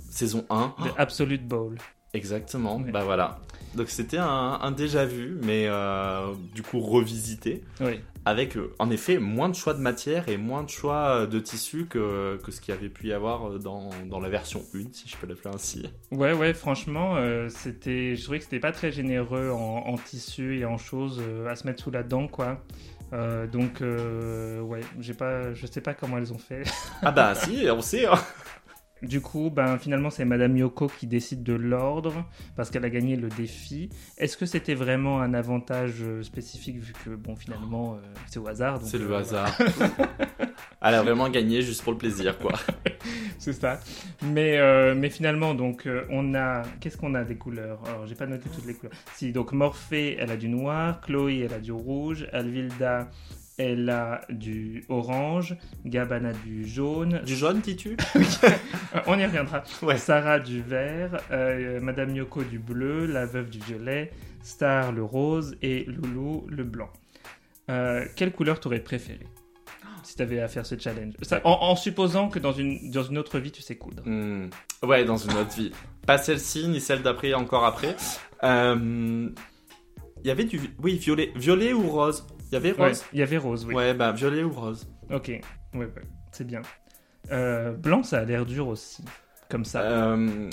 Saison 0.09 0.45
1, 0.49 0.75
de 0.83 0.89
Absolute 0.97 1.47
Bowl. 1.47 1.77
exactement, 2.13 2.79
bah 2.79 3.03
voilà. 3.03 3.39
Donc 3.75 3.89
c'était 3.89 4.17
un, 4.17 4.59
un 4.61 4.71
déjà 4.71 5.05
vu, 5.05 5.37
mais 5.43 5.65
euh, 5.67 6.33
du 6.53 6.61
coup 6.61 6.79
revisité, 6.79 7.63
Oui. 7.81 7.99
avec 8.25 8.55
euh, 8.55 8.71
en 8.77 8.91
effet 8.91 9.17
moins 9.17 9.49
de 9.49 9.55
choix 9.55 9.73
de 9.73 9.79
matière 9.79 10.29
et 10.29 10.37
moins 10.37 10.61
de 10.63 10.69
choix 10.69 11.21
euh, 11.21 11.25
de 11.27 11.39
tissu 11.39 11.87
que, 11.87 12.37
que 12.43 12.51
ce 12.51 12.61
qu'il 12.61 12.73
y 12.73 12.77
avait 12.77 12.89
pu 12.89 13.07
y 13.07 13.13
avoir 13.13 13.57
dans, 13.59 13.89
dans 14.09 14.19
la 14.19 14.29
version 14.29 14.61
1, 14.75 14.79
si 14.91 15.09
je 15.09 15.17
peux 15.17 15.25
l'appeler 15.27 15.55
ainsi. 15.55 15.89
Ouais, 16.11 16.33
ouais, 16.33 16.53
franchement, 16.53 17.15
euh, 17.15 17.49
c'était, 17.49 18.15
je 18.15 18.21
trouvais 18.23 18.37
que 18.37 18.43
c'était 18.45 18.59
pas 18.59 18.71
très 18.71 18.91
généreux 18.91 19.49
en, 19.49 19.83
en 19.87 19.97
tissu 19.97 20.59
et 20.59 20.65
en 20.65 20.77
choses 20.77 21.19
euh, 21.27 21.47
à 21.49 21.55
se 21.55 21.65
mettre 21.65 21.83
sous 21.83 21.91
la 21.91 22.03
dent, 22.03 22.27
quoi. 22.27 22.63
Euh, 23.11 23.45
donc, 23.47 23.81
euh, 23.81 24.59
ouais, 24.61 24.81
j'ai 24.99 25.13
pas, 25.13 25.53
je 25.53 25.65
sais 25.67 25.81
pas 25.81 25.93
comment 25.93 26.17
elles 26.17 26.33
ont 26.33 26.37
fait. 26.39 26.63
Ah 27.03 27.11
bah 27.11 27.33
si, 27.35 27.65
on 27.71 27.81
sait. 27.81 28.05
hein. 28.07 28.13
Du 29.03 29.19
coup, 29.19 29.49
ben, 29.49 29.77
finalement, 29.77 30.09
c'est 30.09 30.23
Madame 30.23 30.55
Yoko 30.55 30.87
qui 30.87 31.07
décide 31.07 31.43
de 31.43 31.53
l'ordre 31.53 32.25
parce 32.55 32.69
qu'elle 32.69 32.85
a 32.85 32.89
gagné 32.89 33.17
le 33.17 33.27
défi. 33.27 33.89
Est-ce 34.17 34.37
que 34.37 34.45
c'était 34.45 34.75
vraiment 34.75 35.19
un 35.21 35.33
avantage 35.33 35.95
euh, 36.01 36.23
spécifique 36.23 36.77
vu 36.77 36.93
que, 37.03 37.09
bon, 37.09 37.35
finalement, 37.35 37.95
euh, 37.95 37.97
c'est 38.27 38.39
au 38.39 38.47
hasard 38.47 38.79
C'est 38.81 38.97
le 38.97 39.11
euh, 39.11 39.17
hasard. 39.17 39.57
Elle 40.85 40.95
a 40.95 41.01
vraiment 41.01 41.29
gagné 41.29 41.61
juste 41.61 41.81
pour 41.83 41.91
le 41.91 41.97
plaisir, 41.97 42.37
quoi. 42.39 42.53
C'est 43.39 43.53
ça. 43.53 43.79
Mais, 44.21 44.57
euh, 44.57 44.95
mais 44.95 45.09
finalement, 45.09 45.53
donc, 45.53 45.87
on 46.09 46.33
a. 46.35 46.63
Qu'est-ce 46.79 46.97
qu'on 46.97 47.13
a 47.15 47.23
des 47.23 47.35
couleurs? 47.35 47.79
Alors, 47.87 48.05
j'ai 48.05 48.15
pas 48.15 48.25
noté 48.25 48.49
toutes 48.49 48.65
les 48.65 48.73
couleurs. 48.73 48.93
Si, 49.15 49.31
donc, 49.31 49.53
Morphée, 49.53 50.17
elle 50.19 50.31
a 50.31 50.37
du 50.37 50.49
noir. 50.49 50.99
Chloé, 51.01 51.39
elle 51.45 51.53
a 51.53 51.59
du 51.59 51.71
rouge. 51.71 52.27
Alvilda, 52.33 53.09
elle 53.57 53.89
a 53.89 54.21
du 54.29 54.83
orange. 54.89 55.55
Gabana, 55.85 56.31
du 56.45 56.67
jaune. 56.67 57.21
Du 57.25 57.35
jaune, 57.35 57.59
dis-tu 57.61 57.97
Euh, 58.95 58.99
on 59.07 59.17
y 59.17 59.25
reviendra. 59.25 59.63
Ouais. 59.81 59.97
Sarah, 59.97 60.39
du 60.39 60.61
vert. 60.61 61.19
euh, 61.31 61.79
Madame 61.81 62.15
Yoko, 62.15 62.43
du 62.43 62.59
bleu. 62.59 63.05
La 63.07 63.25
veuve, 63.25 63.49
du 63.49 63.59
violet. 63.59 64.11
Star, 64.43 64.91
le 64.91 65.03
rose. 65.03 65.55
Et 65.61 65.85
Loulou, 65.85 66.45
le 66.49 66.63
blanc. 66.63 66.89
Euh, 67.69 68.05
quelle 68.15 68.31
couleur 68.31 68.59
t'aurais 68.59 68.79
préféré 68.81 69.25
si 70.03 70.17
t'avais 70.17 70.41
à 70.41 70.49
faire 70.49 70.65
ce 70.65 70.77
challenge? 70.77 71.13
Ça, 71.21 71.39
en, 71.45 71.51
en 71.61 71.75
supposant 71.77 72.27
que 72.27 72.37
dans 72.37 72.51
une, 72.51 72.91
dans 72.91 73.03
une 73.03 73.17
autre 73.17 73.39
vie, 73.39 73.51
tu 73.51 73.61
sais 73.61 73.77
coudre. 73.77 74.03
Hmm, 74.05 74.49
Ouais, 74.83 75.05
dans 75.05 75.15
une 75.15 75.31
autre 75.37 75.55
vie. 75.55 75.71
Pas 76.05 76.17
celle-ci, 76.17 76.67
ni 76.67 76.81
celle 76.81 77.01
d'après, 77.01 77.33
encore 77.33 77.63
après. 77.65 77.95
Euh, 78.43 79.29
Il 80.23 80.27
y 80.27 80.31
avait 80.31 80.43
du... 80.43 80.59
Oui, 80.81 80.97
violet. 80.97 81.31
Violet 81.37 81.71
ou 81.71 81.87
rose 81.89 82.25
Il 82.53 82.55
y 82.55 82.57
avait 82.69 82.73
Ouais, 82.79 82.87
rose 82.89 83.03
il 83.13 83.19
y 83.19 83.21
avait 83.23 83.37
rose, 83.37 83.65
oui. 83.67 83.73
Ouais, 83.73 83.93
bah 83.95 84.11
violet 84.11 84.43
ou 84.43 84.51
rose. 84.51 84.87
Ok, 85.11 85.27
ouais, 85.29 85.41
ouais, 85.73 85.89
c'est 86.31 86.45
bien. 86.45 86.61
Euh, 87.31 87.71
blanc, 87.71 88.03
ça 88.03 88.19
a 88.19 88.25
l'air 88.25 88.45
dur 88.45 88.67
aussi, 88.67 89.03
comme 89.49 89.65
ça. 89.65 89.81
Euh, 89.81 90.49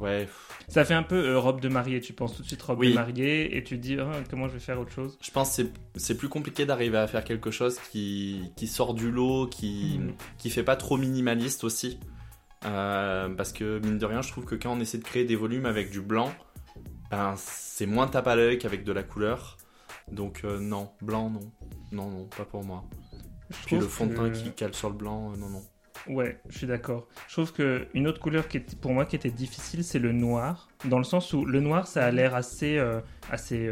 Ouais. 0.00 0.28
Ça 0.66 0.84
fait 0.84 0.94
un 0.94 1.04
peu 1.04 1.14
euh, 1.24 1.38
robe 1.38 1.60
de 1.60 1.68
mariée, 1.68 2.00
tu 2.00 2.12
penses 2.14 2.34
tout 2.34 2.42
de 2.42 2.48
suite 2.48 2.60
robe 2.62 2.80
Oui. 2.80 2.88
de 2.90 2.94
mariée 2.94 3.56
et 3.56 3.62
tu 3.62 3.76
te 3.76 3.80
dis 3.82 3.96
Ah, 4.00 4.10
comment 4.28 4.48
je 4.48 4.54
vais 4.54 4.58
faire 4.58 4.80
autre 4.80 4.90
chose? 4.90 5.16
Je 5.22 5.30
pense 5.30 5.56
que 5.56 5.62
c'est- 5.96 6.16
plus 6.16 6.28
compliqué 6.28 6.66
d'arriver 6.66 6.98
à 6.98 7.06
faire 7.06 7.22
quelque 7.22 7.52
chose 7.52 7.78
qui, 7.92 8.50
qui 8.56 8.66
sort 8.66 8.94
du 8.94 9.12
lot, 9.12 9.46
qui, 9.46 10.00
Mhm. 10.00 10.14
qui 10.38 10.50
fait 10.50 10.64
pas 10.64 10.74
trop 10.74 10.96
minimaliste 10.96 11.62
aussi. 11.62 12.00
Parce 12.62 13.52
que 13.52 13.78
mine 13.80 13.98
de 13.98 14.06
rien, 14.06 14.22
je 14.22 14.30
trouve 14.32 14.44
que 14.46 14.54
quand 14.56 14.72
on 14.72 14.80
essaie 14.80 14.98
de 14.98 15.04
créer 15.04 15.24
des 15.24 15.36
volumes 15.36 15.66
avec 15.66 15.90
du 15.90 16.00
blanc, 16.00 16.32
ben, 17.12 17.34
c'est 17.36 17.86
moins 17.86 18.06
tape 18.08 18.26
à 18.26 18.34
l'œil 18.34 18.58
qu'avec 18.58 18.82
de 18.82 18.92
la 18.92 19.02
couleur. 19.04 19.58
Donc 20.10 20.42
euh, 20.44 20.58
non, 20.60 20.90
blanc 21.02 21.30
non. 21.30 21.52
Non, 21.92 22.10
non, 22.10 22.24
pas 22.26 22.44
pour 22.44 22.64
moi. 22.64 22.84
Je 23.50 23.66
Puis 23.66 23.76
le 23.76 23.86
fond 23.86 24.06
de 24.06 24.14
teint 24.14 24.30
que- 24.30 24.36
qui 24.36 24.50
cale 24.52 24.74
sur 24.74 24.88
le 24.90 24.96
blanc, 24.96 25.32
euh, 25.32 25.36
non, 25.36 25.48
non. 25.48 25.62
Ouais, 26.08 26.40
je 26.48 26.58
suis 26.58 26.66
d'accord. 26.66 27.06
Je 27.28 27.32
trouve 27.34 27.52
que 27.52 27.86
une 27.94 28.06
autre 28.08 28.20
couleur 28.20 28.48
qui 28.48 28.58
est, 28.58 28.78
pour 28.78 28.92
moi 28.92 29.06
qui 29.06 29.16
était 29.16 29.30
difficile, 29.30 29.84
c'est 29.84 29.98
le 30.00 30.12
noir, 30.12 30.68
dans 30.86 30.98
le 30.98 31.04
sens 31.04 31.32
où 31.32 31.44
le 31.46 31.60
noir, 31.60 31.86
ça 31.86 32.04
a 32.04 32.10
l'air 32.10 32.34
assez, 32.34 32.76
euh, 32.76 33.00
assez 33.30 33.70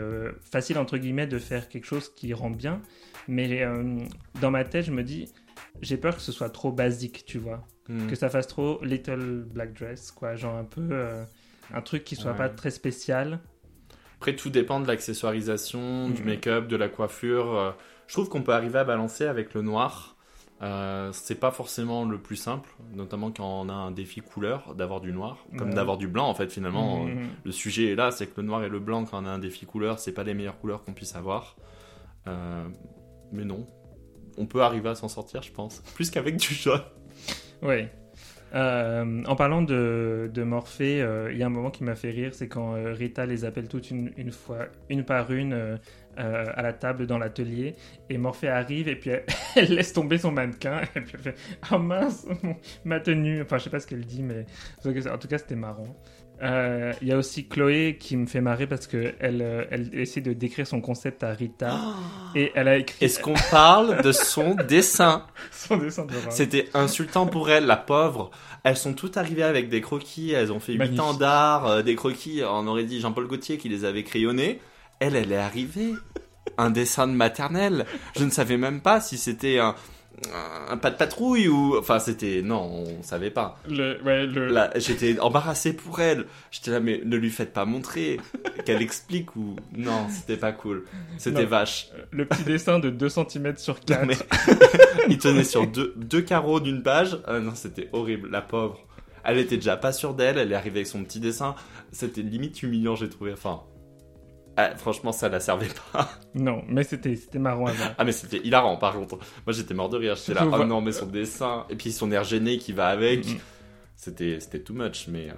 facile 0.51 0.79
entre 0.79 0.97
guillemets 0.99 1.27
de 1.27 1.39
faire 1.39 1.69
quelque 1.69 1.85
chose 1.85 2.09
qui 2.15 2.33
rend 2.33 2.51
bien, 2.51 2.81
mais 3.29 3.67
dans 4.41 4.51
ma 4.51 4.65
tête, 4.65 4.85
je 4.87 4.93
me 4.93 5.03
dis, 5.03 5.31
j'ai 5.83 5.97
peur 5.99 6.15
que 6.17 6.23
ce 6.23 6.33
soit 6.33 6.49
trop 6.51 6.73
basique, 6.73 7.25
tu 7.27 7.39
vois, 7.39 7.67
Hmm. 7.89 8.07
que 8.07 8.15
ça 8.15 8.31
fasse 8.31 8.47
trop 8.47 8.83
little 8.85 9.45
black 9.53 9.73
dress, 9.73 10.13
quoi, 10.13 10.35
genre 10.37 10.55
un 10.57 10.65
peu 10.65 10.91
un 11.75 11.81
truc 11.83 12.05
qui 12.05 12.15
soit 12.17 12.31
Ouais. 12.33 12.37
pas 12.39 12.49
très 12.49 12.71
spécial. 12.71 13.41
Après, 14.23 14.37
tout 14.37 14.51
dépend 14.51 14.79
de 14.79 14.87
l'accessoirisation, 14.87 16.09
du 16.09 16.23
Mhm. 16.23 16.29
make-up, 16.29 16.69
de 16.69 16.77
la 16.77 16.89
coiffure. 16.89 17.57
Euh, 17.59 17.71
Je 18.07 18.13
trouve 18.19 18.29
qu'on 18.29 18.43
peut 18.43 18.53
arriver 18.53 18.79
à 18.79 18.85
balancer 18.85 19.25
avec 19.25 19.53
le 19.55 19.63
noir. 19.63 20.17
Euh, 20.61 21.09
c'est 21.13 21.35
pas 21.41 21.51
forcément 21.51 22.05
le 22.05 22.19
plus 22.19 22.37
simple, 22.37 22.69
notamment 22.95 23.31
quand 23.33 23.63
on 23.65 23.69
a 23.71 23.73
un 23.73 23.91
défi 23.91 24.21
couleur, 24.21 24.75
d'avoir 24.77 25.01
du 25.01 25.13
noir, 25.13 25.39
comme 25.57 25.73
d'avoir 25.75 25.97
du 25.97 26.07
blanc 26.09 26.29
en 26.29 26.35
fait 26.35 26.53
finalement. 26.53 27.05
Mhm. 27.05 27.19
Euh, 27.19 27.27
Le 27.45 27.53
sujet 27.53 27.91
est 27.91 27.95
là, 27.97 28.11
c'est 28.13 28.27
que 28.29 28.41
le 28.41 28.47
noir 28.47 28.63
et 28.65 28.69
le 28.69 28.79
blanc, 28.81 29.05
quand 29.07 29.21
on 29.21 29.27
a 29.27 29.31
un 29.31 29.39
défi 29.41 29.65
couleur, 29.67 29.99
c'est 29.99 30.13
pas 30.13 30.23
les 30.25 30.35
meilleures 30.35 30.59
couleurs 30.61 30.85
qu'on 30.85 30.93
puisse 30.93 31.17
avoir. 31.17 31.57
Euh, 32.29 32.69
mais 33.33 33.45
non, 33.45 33.67
on 34.37 34.47
peut 34.47 34.63
arriver 34.63 34.91
à 34.91 34.95
s'en 34.95 35.09
sortir, 35.09 35.43
je 35.43 35.51
pense. 35.53 35.81
Plus 35.95 36.11
qu'avec 36.11 36.37
du 36.37 36.55
jaune. 36.55 36.83
Ouais. 37.63 37.91
Euh, 38.55 39.23
en 39.25 39.35
parlant 39.35 39.63
de, 39.63 40.31
de 40.33 40.43
Morphée, 40.43 41.01
euh, 41.01 41.33
il 41.33 41.39
y 41.39 41.43
a 41.43 41.47
un 41.47 41.51
moment 41.51 41.71
qui 41.71 41.85
m'a 41.85 41.95
fait 41.95 42.11
rire, 42.11 42.35
c'est 42.35 42.49
quand 42.49 42.75
euh, 42.75 42.93
Rita 42.93 43.25
les 43.25 43.45
appelle 43.47 43.67
toutes 43.67 43.91
une, 43.91 44.13
fois, 44.31 44.67
une 44.91 45.05
par 45.05 45.33
une, 45.33 45.79
à 46.19 46.61
la 46.63 46.73
table 46.75 47.07
dans 47.07 47.17
l'atelier, 47.17 47.75
et 48.11 48.19
Morphée 48.19 48.49
arrive 48.49 48.89
et 48.89 48.97
puis 48.97 49.11
elle, 49.57 49.69
laisse 49.75 49.95
tomber 49.95 50.19
son 50.19 50.33
mannequin 50.33 50.83
et 50.95 51.01
puis 51.01 51.13
elle 51.15 51.21
fait 51.21 51.35
ah 51.71 51.79
mince 51.79 52.27
mon- 52.43 52.57
ma 52.85 53.01
tenue. 53.01 53.41
Enfin 53.41 53.57
je 53.57 53.65
sais 53.65 53.71
pas 53.71 53.81
ce 53.81 53.87
qu'elle 53.87 54.05
dit, 54.05 54.23
mais 54.23 54.45
en 54.85 55.19
tout 55.19 55.29
cas 55.29 55.39
c'était 55.39 55.57
marrant. 55.57 55.97
Euh, 56.43 56.93
Il 57.01 57.09
y 57.09 57.13
a 57.13 57.17
aussi 57.17 57.47
Chloé 57.47 57.97
qui 58.01 58.17
me 58.17 58.27
fait 58.27 58.41
marrer 58.41 58.67
parce 58.67 58.87
que 58.87 59.15
elle, 59.21 59.43
euh, 59.43 59.65
elle 59.71 59.91
essaie 59.93 60.21
de 60.21 60.33
décrire 60.33 60.67
son 60.67 60.81
concept 60.81 61.23
à 61.23 61.31
Rita 61.33 61.79
et 62.35 62.51
elle 62.55 62.69
a 62.69 62.77
écrit 62.79 63.05
Est-ce 63.05 63.21
qu'on 63.21 63.35
parle 63.51 64.03
de 64.03 64.11
son 64.13 64.55
dessin 64.69 65.27
son 65.53 65.77
dessin 65.77 66.05
de. 66.05 66.13
C'était 66.31 66.69
insultant 66.75 67.27
pour 67.27 67.51
elle, 67.51 67.67
la 67.67 67.77
pauvre. 67.77 68.31
Elles 68.65 68.77
sont 68.77 68.93
toutes 68.95 69.17
arrivées 69.17 69.43
avec 69.45 69.69
des 69.69 69.81
croquis, 69.81 70.33
elles 70.33 70.53
ont 70.53 70.61
fait 70.61 70.73
8 70.73 70.79
Magnifique. 70.79 71.01
ans 71.01 71.15
d'art, 71.15 71.67
euh, 71.67 71.83
des 71.83 71.95
croquis, 71.95 72.43
on 72.49 72.67
aurait 72.67 72.85
dit 72.85 73.01
Jean-Paul 73.01 73.27
Gaultier 73.29 73.57
qui 73.59 73.69
les 73.69 73.85
avait 73.85 74.03
crayonnés. 74.05 74.61
Elle, 75.01 75.17
elle 75.17 75.33
est 75.33 75.37
arrivée. 75.37 75.95
Un 76.59 76.71
dessin 76.71 77.07
de 77.07 77.13
maternelle. 77.13 77.87
Je 78.17 78.25
ne 78.25 78.31
savais 78.31 78.57
même 78.57 78.81
pas 78.81 79.01
si 79.01 79.17
c'était 79.17 79.59
un, 79.59 79.75
un 80.69 80.77
pas 80.77 80.91
de 80.91 80.97
patrouille 80.97 81.49
ou. 81.49 81.77
Enfin, 81.79 81.99
c'était. 81.99 82.43
Non, 82.43 82.63
on 82.63 83.03
savait 83.03 83.31
pas. 83.31 83.59
Le, 83.69 84.01
ouais, 84.03 84.27
le, 84.27 84.49
Là, 84.49 84.71
j'étais 84.77 85.19
embarrassé 85.21 85.73
pour 85.73 86.01
elle. 86.01 86.27
J'étais 86.51 86.71
là, 86.71 86.81
mais 86.81 87.01
ne 87.05 87.17
lui 87.17 87.31
faites 87.31 87.53
pas 87.53 87.65
montrer. 87.65 88.21
Qu'elle 88.65 88.83
explique 88.83 89.37
ou. 89.37 89.57
Non, 89.77 90.07
c'était 90.11 90.37
pas 90.37 90.53
cool. 90.53 90.85
C'était 91.19 91.45
vache. 91.45 91.89
le 92.11 92.27
petit 92.27 92.45
dessin 92.45 92.79
de 92.79 92.91
2 92.91 93.09
cm 93.09 93.57
sur 93.57 93.81
4. 93.81 94.07
Mais 94.07 94.17
il 95.09 95.19
tenait 95.19 95.45
sur 95.45 95.67
deux, 95.67 95.95
deux 95.97 96.23
carreaux 96.23 96.61
d'une 96.61 96.83
page. 96.83 97.19
Ah 97.27 97.41
non, 97.41 97.53
c'était 97.55 97.89
horrible, 97.93 98.31
la 98.31 98.43
pauvre. 98.43 98.81
Elle 99.25 99.39
était 99.39 99.57
déjà 99.57 99.77
pas 99.77 99.93
sûre 99.93 100.15
d'elle, 100.15 100.39
elle 100.39 100.51
est 100.51 100.57
arrivée 100.57 100.81
avec 100.81 100.89
son 100.89 101.05
petit 101.05 101.21
dessin. 101.21 101.55
C'était 101.93 102.23
limite 102.23 102.63
humiliant, 102.63 102.97
j'ai 102.97 103.09
trouvé. 103.09 103.33
Enfin, 103.33 103.63
ah, 104.57 104.77
franchement, 104.77 105.13
ça 105.13 105.29
la 105.29 105.41
servait 105.41 105.69
pas. 105.93 106.09
Non, 106.35 106.63
mais 106.69 106.83
c'était 106.85 107.15
c'était 107.17 107.39
marrant. 107.39 107.67
Ah, 107.99 108.05
mais 108.05 108.13
c'était 108.13 108.39
hilarant, 108.39 108.77
par 108.79 108.95
contre. 108.95 109.17
Moi, 109.47 109.53
j'étais 109.53 109.75
mort 109.75 109.89
de 109.91 109.99
rire. 109.99 110.15
J'étais 110.17 110.35
là, 110.35 110.43
oh 110.47 110.49
vois. 110.57 110.65
non, 110.67 110.81
mais 110.81 110.93
son 110.93 111.07
dessin. 111.07 111.67
Et 111.71 111.77
puis 111.77 111.93
son 111.93 112.11
air 112.13 112.25
gêné 112.25 112.59
qui 112.59 112.73
va 112.73 112.89
avec. 112.89 113.27
Mhm. 113.27 113.39
C'était, 113.97 114.41
c'était 114.41 114.61
too 114.61 114.75
much, 114.75 115.09
mais. 115.09 115.29
euh, 115.31 115.35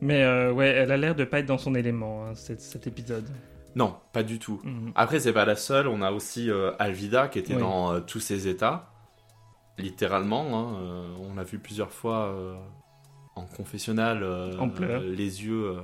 Mais 0.00 0.22
euh, 0.22 0.52
ouais, 0.52 0.68
elle 0.68 0.92
a 0.92 0.96
l'air 0.96 1.14
de 1.14 1.24
pas 1.24 1.40
être 1.40 1.46
dans 1.46 1.58
son 1.58 1.74
élément, 1.74 2.24
hein, 2.26 2.34
cet, 2.34 2.60
cet 2.60 2.86
épisode. 2.86 3.26
Non, 3.74 3.96
pas 4.12 4.22
du 4.22 4.38
tout. 4.38 4.60
Mhm. 4.64 4.92
Après, 4.94 5.20
c'est 5.20 5.32
pas 5.32 5.44
la 5.44 5.56
seule. 5.56 5.86
On 5.88 6.00
a 6.02 6.10
aussi 6.12 6.48
euh, 6.50 6.72
Alvida 6.78 7.28
qui 7.28 7.38
était 7.40 7.54
Oui. 7.54 7.60
dans 7.60 7.92
euh, 7.94 8.00
tous 8.00 8.20
ses 8.20 8.48
états. 8.48 8.90
Littéralement. 9.78 10.46
hein, 10.58 11.14
on 11.20 11.34
l'a 11.34 11.42
vu 11.42 11.58
plusieurs 11.58 11.90
fois 11.92 12.34
en 13.34 13.44
confessionnal. 13.44 14.24
En 14.58 14.70
les 15.00 15.44
yeux 15.44 15.76
euh, 15.76 15.80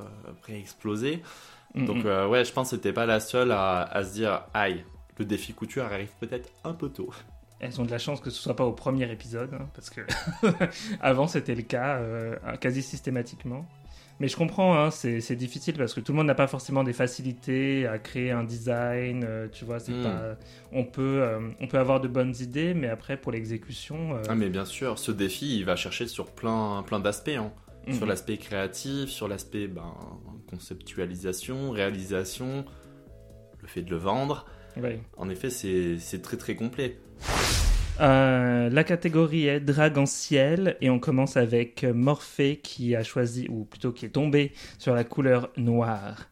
Mhm. 1.75 1.87
Donc, 1.87 2.05
euh, 2.05 2.27
ouais, 2.29 2.45
je 2.45 2.53
pense 2.53 2.71
que 2.71 2.77
c'était 2.77 2.93
pas 2.93 3.07
la 3.07 3.19
seule 3.21 3.51
à, 3.53 3.83
à 3.83 4.05
se 4.05 4.13
dire 4.13 4.43
aïe, 4.55 4.85
le 5.19 5.25
défi 5.25 5.53
couture 5.55 5.85
arrive 5.85 6.11
peut-être 6.21 6.51
un 6.65 6.73
peu 6.75 6.89
tôt. 6.89 7.11
Elles 7.61 7.81
ont 7.81 7.85
de 7.85 7.91
la 7.91 7.99
chance 7.99 8.21
que 8.21 8.29
ce 8.31 8.43
soit 8.43 8.57
pas 8.57 8.65
au 8.65 8.73
premier 8.73 9.11
épisode, 9.11 9.55
hein, 9.55 9.69
parce 9.75 9.89
que 9.89 10.01
avant 11.01 11.27
c'était 11.29 11.55
le 11.55 11.63
cas 11.63 11.97
euh, 11.99 12.37
quasi 12.61 12.83
systématiquement. 12.83 13.65
Mais 14.21 14.29
je 14.29 14.37
comprends, 14.37 14.77
hein, 14.79 14.91
c'est 14.91 15.35
difficile 15.35 15.75
parce 15.77 15.95
que 15.95 16.01
tout 16.01 16.13
le 16.13 16.19
monde 16.19 16.27
n'a 16.29 16.35
pas 16.35 16.47
forcément 16.47 16.85
des 16.85 16.93
facilités 16.93 17.87
à 17.89 17.99
créer 17.99 18.31
un 18.31 18.45
design. 18.45 19.25
euh, 19.27 19.49
tu 19.51 19.65
vois, 19.65 19.81
c'est 19.81 19.93
Mm. 19.93 20.03
pas. 20.03 20.37
On 20.71 20.85
peut, 20.85 21.23
euh, 21.23 21.41
on 21.61 21.67
peut 21.67 21.79
avoir 21.79 22.01
de 22.01 22.07
bonnes 22.09 22.35
idées, 22.39 22.73
mais 22.75 22.89
après 22.89 23.17
pour 23.17 23.33
l'exécution. 23.33 24.15
euh, 24.17 24.23
Ah, 24.29 24.35
mais 24.37 24.49
bien 24.49 24.65
sûr, 24.65 24.99
ce 24.99 25.11
défi, 25.11 25.57
il 25.59 25.65
va 25.65 25.75
chercher 25.77 26.07
sur 26.07 26.27
plein, 26.27 26.85
plein 26.87 27.01
d'aspects. 27.01 27.31
hein. 27.37 27.51
Mhm. 27.87 27.95
Sur 27.95 28.07
l'aspect 28.07 28.37
créatif, 28.37 29.09
sur 29.09 29.29
l'aspect 29.29 29.67
ben, 29.67 29.95
conceptualisation, 30.49 31.71
réalisation, 31.71 32.65
le 33.61 33.69
fait 33.69 33.83
de 33.83 33.91
le 33.91 33.97
vendre. 33.97 34.47
Ouais. 34.77 35.01
En 35.17 35.29
effet, 35.29 35.51
c'est 35.51 35.99
c'est 35.99 36.23
très 36.23 36.37
très 36.37 36.55
complet. 36.55 36.99
Euh, 38.01 38.71
la 38.71 38.85
catégorie 38.85 39.47
est 39.47 39.61
drague 39.61 39.99
en 39.99 40.07
ciel 40.07 40.77
et 40.81 40.91
on 40.91 40.99
commence 40.99 41.37
avec 41.37 41.85
Morphée 41.85 42.57
qui 42.63 42.97
a 42.97 43.03
choisi, 43.03 43.47
ou 43.49 43.65
plutôt 43.65 43.93
qui 43.93 44.07
est 44.07 44.11
tombé 44.11 44.53
sur 44.79 44.95
la 44.95 45.05
couleur 45.05 45.51
noire. 45.57 46.29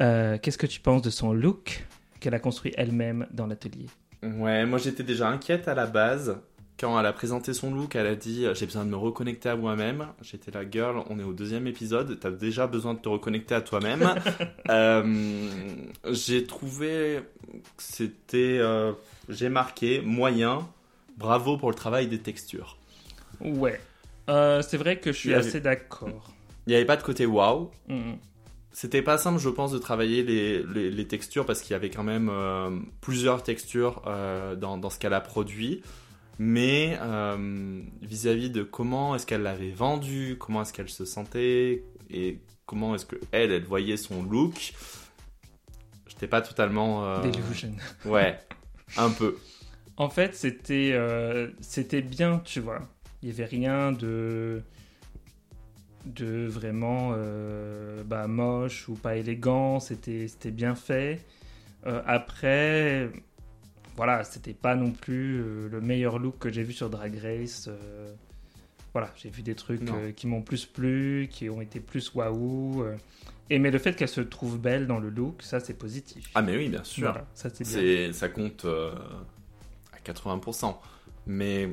Euh, 0.00 0.38
Qu'est-ce 0.40 0.58
que 0.58 0.66
tu 0.66 0.80
penses 0.80 1.02
de 1.02 1.10
son 1.10 1.32
look 1.32 1.84
qu'elle 2.20 2.34
a 2.34 2.38
construit 2.38 2.72
elle-même 2.76 3.26
dans 3.32 3.46
l'atelier? 3.46 3.86
Ouais, 4.22 4.64
moi 4.66 4.78
j'étais 4.78 5.02
déjà 5.02 5.28
inquiète 5.28 5.66
à 5.66 5.74
la 5.74 5.86
base. 5.86 6.38
Quand 6.82 6.98
elle 6.98 7.06
a 7.06 7.12
présenté 7.12 7.54
son 7.54 7.72
look, 7.72 7.94
elle 7.94 8.08
a 8.08 8.16
dit 8.16 8.44
euh, 8.44 8.54
J'ai 8.54 8.66
besoin 8.66 8.84
de 8.84 8.90
me 8.90 8.96
reconnecter 8.96 9.48
à 9.48 9.54
moi-même. 9.54 10.08
J'étais 10.20 10.50
la 10.50 10.68
girl, 10.68 11.02
on 11.08 11.18
est 11.20 11.22
au 11.22 11.32
deuxième 11.32 11.68
épisode, 11.68 12.18
t'as 12.20 12.32
déjà 12.32 12.66
besoin 12.66 12.94
de 12.94 12.98
te 12.98 13.08
reconnecter 13.08 13.54
à 13.54 13.60
toi-même. 13.62 14.02
Euh, 14.68 15.48
J'ai 16.10 16.44
trouvé 16.44 17.20
que 17.76 17.82
c'était. 17.82 18.58
euh, 18.60 18.92
J'ai 19.28 19.48
marqué 19.48 20.00
moyen. 20.00 20.68
Bravo 21.18 21.56
pour 21.56 21.68
le 21.70 21.74
travail 21.76 22.06
des 22.08 22.18
textures. 22.18 22.78
Ouais. 23.40 23.80
Euh, 24.28 24.62
c'est 24.62 24.76
vrai 24.76 24.98
que 24.98 25.12
je 25.12 25.18
suis 25.18 25.34
avait- 25.34 25.46
assez 25.46 25.60
d'accord. 25.60 26.32
Il 26.66 26.70
n'y 26.70 26.76
avait 26.76 26.84
pas 26.86 26.96
de 26.96 27.02
côté 27.02 27.26
waouh. 27.26 27.70
Mhm. 27.88 28.16
C'était 28.72 29.02
pas 29.02 29.18
simple, 29.18 29.38
je 29.38 29.50
pense, 29.50 29.70
de 29.72 29.78
travailler 29.78 30.22
les, 30.22 30.62
les- 30.62 30.90
les 30.90 31.06
textures 31.06 31.44
parce 31.44 31.60
qu'il 31.60 31.72
y 31.72 31.74
avait 31.74 31.90
quand 31.90 32.02
même 32.04 32.28
euh, 32.32 32.70
plusieurs 33.02 33.42
textures 33.42 34.02
euh, 34.06 34.56
dans, 34.56 34.78
dans 34.78 34.88
ce 34.90 34.98
qu'elle 34.98 35.12
a 35.14 35.20
produit. 35.20 35.82
Mais 36.44 36.98
euh, 37.00 37.80
vis-à-vis 38.00 38.50
de 38.50 38.64
comment 38.64 39.14
est-ce 39.14 39.26
qu'elle 39.26 39.42
l'avait 39.42 39.70
vendu, 39.70 40.36
comment 40.40 40.62
est-ce 40.62 40.72
qu'elle 40.72 40.88
se 40.88 41.04
sentait 41.04 41.84
et 42.10 42.40
comment 42.66 42.96
est-ce 42.96 43.06
que 43.06 43.14
elle, 43.30 43.52
elle 43.52 43.62
voyait 43.62 43.96
son 43.96 44.24
look, 44.24 44.72
j'étais 46.08 46.26
pas 46.26 46.40
totalement. 46.42 47.06
euh, 47.06 47.22
Delusion. 47.22 47.70
Ouais, 48.04 48.40
un 48.96 49.10
peu. 49.10 49.38
En 49.96 50.08
fait, 50.10 50.34
c'était 50.34 50.90
euh, 50.94 51.48
c'était 51.60 52.02
bien, 52.02 52.40
tu 52.44 52.58
vois. 52.58 52.88
Il 53.22 53.28
y 53.28 53.32
avait 53.32 53.44
rien 53.44 53.92
de 53.92 54.62
de 56.06 56.46
vraiment 56.46 57.12
euh, 57.16 58.02
bah, 58.02 58.26
moche 58.26 58.88
ou 58.88 58.94
pas 58.94 59.14
élégant. 59.14 59.78
C'était 59.78 60.26
c'était 60.26 60.50
bien 60.50 60.74
fait. 60.74 61.20
Euh, 61.86 62.02
après, 62.04 63.10
voilà, 63.96 64.24
c'était 64.24 64.54
pas 64.54 64.74
non 64.74 64.90
plus 64.90 65.40
euh, 65.40 65.68
le 65.68 65.80
meilleur 65.80 66.18
look 66.18 66.38
que 66.38 66.50
j'ai 66.52 66.62
vu 66.62 66.72
sur 66.72 66.88
Drag 66.90 67.14
Race. 67.18 67.66
euh, 67.68 68.12
voilà, 68.92 69.10
j'ai 69.16 69.30
vu 69.30 69.42
des 69.42 69.54
trucs 69.54 69.82
euh, 69.96 70.12
qui 70.12 70.26
m'ont 70.26 70.42
plus 70.42 70.66
plu, 70.66 71.28
qui 71.30 71.48
ont 71.48 71.60
été 71.62 71.80
plus 71.80 72.12
waouh. 72.14 72.84
et 73.48 73.58
mais 73.58 73.70
le 73.70 73.78
fait 73.78 73.94
qu'elle 73.96 74.08
se 74.08 74.20
trouve 74.20 74.58
belle 74.58 74.86
dans 74.86 74.98
le 74.98 75.08
look, 75.08 75.42
ça 75.42 75.60
c'est 75.60 75.74
positif. 75.74 76.28
Ah, 76.34 76.42
mais 76.42 76.56
oui, 76.56 76.68
bien 76.68 76.84
sûr. 76.84 77.10
Voilà, 77.10 77.26
ça 77.34 77.48
c'est 77.52 78.12
ça 78.12 78.28
compte 78.28 78.64
euh, 78.66 78.94
à 79.94 79.98
80%. 80.10 80.76
Mais 81.26 81.68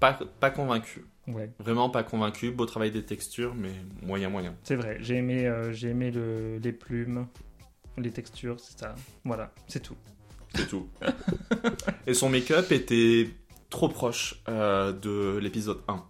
pas, 0.00 0.18
pas 0.40 0.50
convaincu. 0.50 1.04
Ouais. 1.26 1.50
Vraiment 1.58 1.88
pas 1.90 2.02
convaincu. 2.02 2.50
Beau 2.50 2.66
travail 2.66 2.90
des 2.90 3.04
textures, 3.04 3.54
mais 3.54 3.72
moyen, 4.02 4.28
moyen. 4.28 4.54
C'est 4.62 4.76
vrai, 4.76 4.98
j'ai 5.00 5.16
aimé, 5.16 5.46
euh, 5.46 5.72
j'ai 5.72 5.88
aimé 5.90 6.10
le- 6.10 6.58
les 6.62 6.72
plumes, 6.72 7.26
les 7.98 8.10
textures, 8.10 8.60
c'est 8.60 8.78
ça. 8.78 8.94
Voilà, 9.24 9.52
c'est 9.68 9.80
tout. 9.82 9.96
C'est 10.54 10.68
tout. 10.68 10.88
Et 12.06 12.14
son 12.14 12.28
make-up 12.28 12.70
était 12.72 13.30
trop 13.70 13.88
proche 13.88 14.40
euh, 14.48 14.92
de 14.92 15.38
l'épisode 15.38 15.80
1. 15.88 16.02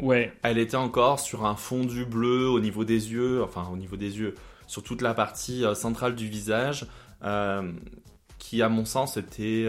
Ouais, 0.00 0.32
Elle 0.42 0.58
était 0.58 0.76
encore 0.76 1.18
sur 1.20 1.44
un 1.44 1.56
fondu 1.56 2.04
bleu 2.04 2.48
au 2.48 2.60
niveau 2.60 2.84
des 2.84 3.10
yeux, 3.12 3.42
enfin 3.42 3.68
au 3.72 3.76
niveau 3.76 3.96
des 3.96 4.18
yeux, 4.18 4.34
sur 4.66 4.82
toute 4.82 5.02
la 5.02 5.12
partie 5.14 5.64
euh, 5.64 5.74
centrale 5.74 6.14
du 6.14 6.28
visage. 6.28 6.86
euh, 7.24 7.72
qui, 8.38 8.62
à 8.62 8.68
mon 8.68 8.84
sens, 8.84 9.16
était 9.16 9.66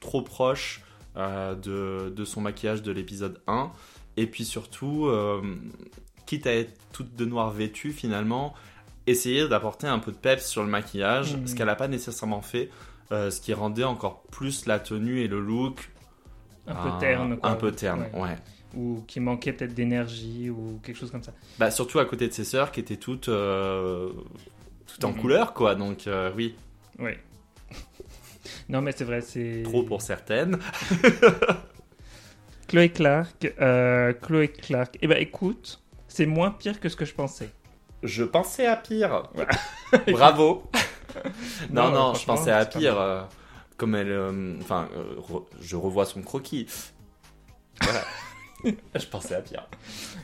trop 0.00 0.22
proche 0.22 0.82
de, 1.16 2.10
de 2.14 2.24
son 2.24 2.40
maquillage 2.40 2.80
de 2.82 2.92
l'épisode 2.92 3.40
1. 3.48 3.72
Et 4.16 4.28
puis 4.28 4.44
surtout, 4.44 5.10
quitte 6.24 6.46
à 6.46 6.54
être 6.54 6.72
toute 6.92 7.16
de 7.16 7.24
noir 7.24 7.50
vêtue, 7.50 7.90
finalement, 7.90 8.54
essayer 9.08 9.48
d'apporter 9.48 9.88
un 9.88 9.98
peu 9.98 10.12
de 10.12 10.16
peps 10.16 10.46
sur 10.46 10.62
le 10.62 10.68
maquillage, 10.68 11.34
Mhm. 11.36 11.46
ce 11.48 11.54
qu'elle 11.56 11.66
n'a 11.66 11.74
pas 11.74 11.88
nécessairement 11.88 12.40
fait, 12.40 12.70
euh, 13.12 13.30
ce 13.30 13.40
qui 13.40 13.52
rendait 13.54 13.84
encore 13.84 14.22
plus 14.30 14.66
la 14.66 14.78
tenue 14.78 15.20
et 15.20 15.28
le 15.28 15.40
look 15.40 15.90
Un 16.66 16.74
peu 16.74 16.90
terne. 17.00 17.36
Quoi. 17.38 17.50
Un 17.50 17.54
peu 17.56 17.72
terne, 17.72 18.06
Ouais. 18.14 18.20
ouais. 18.20 18.36
Ou 18.76 19.04
qui 19.06 19.20
manquait 19.20 19.52
peut-être 19.52 19.74
d'énergie 19.74 20.50
ou 20.50 20.80
quelque 20.82 20.96
chose 20.96 21.10
comme 21.10 21.22
ça. 21.22 21.32
Bah, 21.58 21.70
surtout 21.70 22.00
à 22.00 22.04
côté 22.06 22.26
de 22.26 22.32
ses 22.32 22.42
sœurs 22.44 22.72
qui 22.72 22.80
étaient 22.80 22.96
toutes, 22.96 23.28
euh, 23.28 24.10
toutes 24.86 25.04
en 25.04 25.12
Mhm. 25.12 25.20
couleur, 25.20 25.52
quoi. 25.54 25.74
Donc, 25.76 26.06
euh, 26.08 26.32
oui, 26.36 26.56
Oui. 26.98 27.12
non, 28.68 28.80
mais 28.82 28.92
c'est 28.92 29.04
vrai, 29.04 29.20
c'est. 29.20 29.62
trop 29.64 29.82
pour 29.84 30.02
certaines. 30.02 30.58
Chloé 32.68 32.88
Clark. 32.88 33.52
euh, 33.60 34.12
Chloé 34.14 34.48
Clark. 34.48 34.96
Eh 35.02 35.06
ben, 35.06 35.18
écoute, 35.20 35.80
c'est 36.08 36.26
moins 36.26 36.50
pire 36.50 36.80
que 36.80 36.88
ce 36.88 36.96
que 36.96 37.04
je 37.04 37.14
pensais. 37.14 37.50
Je 38.02 38.24
pensais 38.24 38.66
à 38.66 38.76
pire. 38.76 39.24
Bravo. 40.08 40.64
Non, 41.70 41.84
Non, 41.84 41.90
non, 41.92 42.14
je 42.14 42.24
pensais 42.24 42.50
à 42.52 42.64
pire. 42.66 42.98
euh, 43.00 43.22
comme 43.76 43.94
elle. 43.94 44.10
euh, 44.10 44.56
Enfin, 44.60 44.88
euh, 44.96 45.16
re- 45.20 45.44
je 45.60 45.76
revois 45.76 46.04
son 46.06 46.22
croquis. 46.22 46.66
Voilà. 47.82 48.02
je 48.94 49.06
pensais 49.06 49.34
à 49.34 49.42
pire. 49.42 49.68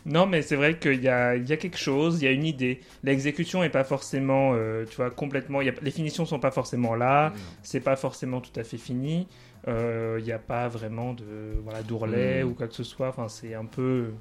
Non, 0.07 0.27
mais 0.27 0.41
c'est 0.43 0.57
vrai 0.57 0.79
qu'il 0.79 1.03
y 1.03 1.09
a, 1.09 1.37
il 1.37 1.47
y 1.49 1.53
a 1.53 1.57
quelque 1.59 1.77
chose, 1.79 2.23
il 2.23 2.25
y 2.25 2.29
a 2.29 2.31
une 2.31 2.45
idée. 2.47 2.81
L'exécution 3.03 3.63
est 3.63 3.69
pas 3.71 3.85
forcément, 3.85 4.53
euh, 4.55 4.85
tu 4.89 4.97
vois, 4.97 5.11
complètement. 5.11 5.61
il 5.61 5.67
y 5.67 5.71
a- 5.71 5.75
les 5.83 5.91
finitions 5.91 6.25
sont 6.25 6.39
pas 6.41 6.51
forcément 6.51 6.95
là. 6.95 7.33
C'est 7.63 7.81
pas 7.81 7.97
forcément 7.97 8.41
tout 8.41 8.59
à 8.59 8.65
fait 8.65 8.79
fini. 8.79 9.29
Euh, 9.69 10.17
Il 10.21 10.25
n'y 10.25 10.33
a 10.33 10.39
pas 10.39 10.69
vraiment 10.69 11.13
de 11.13 11.25
voilà 11.63 11.83
d'ourlet 11.83 12.43
Mm. 12.43 12.49
ou 12.49 12.55
quoi 12.55 12.67
que 12.67 12.75
ce 12.75 12.85
soit. 12.85 13.09
Enfin, 13.09 13.29
c'est 13.29 13.55
un 13.55 13.67
peu. 13.67 14.13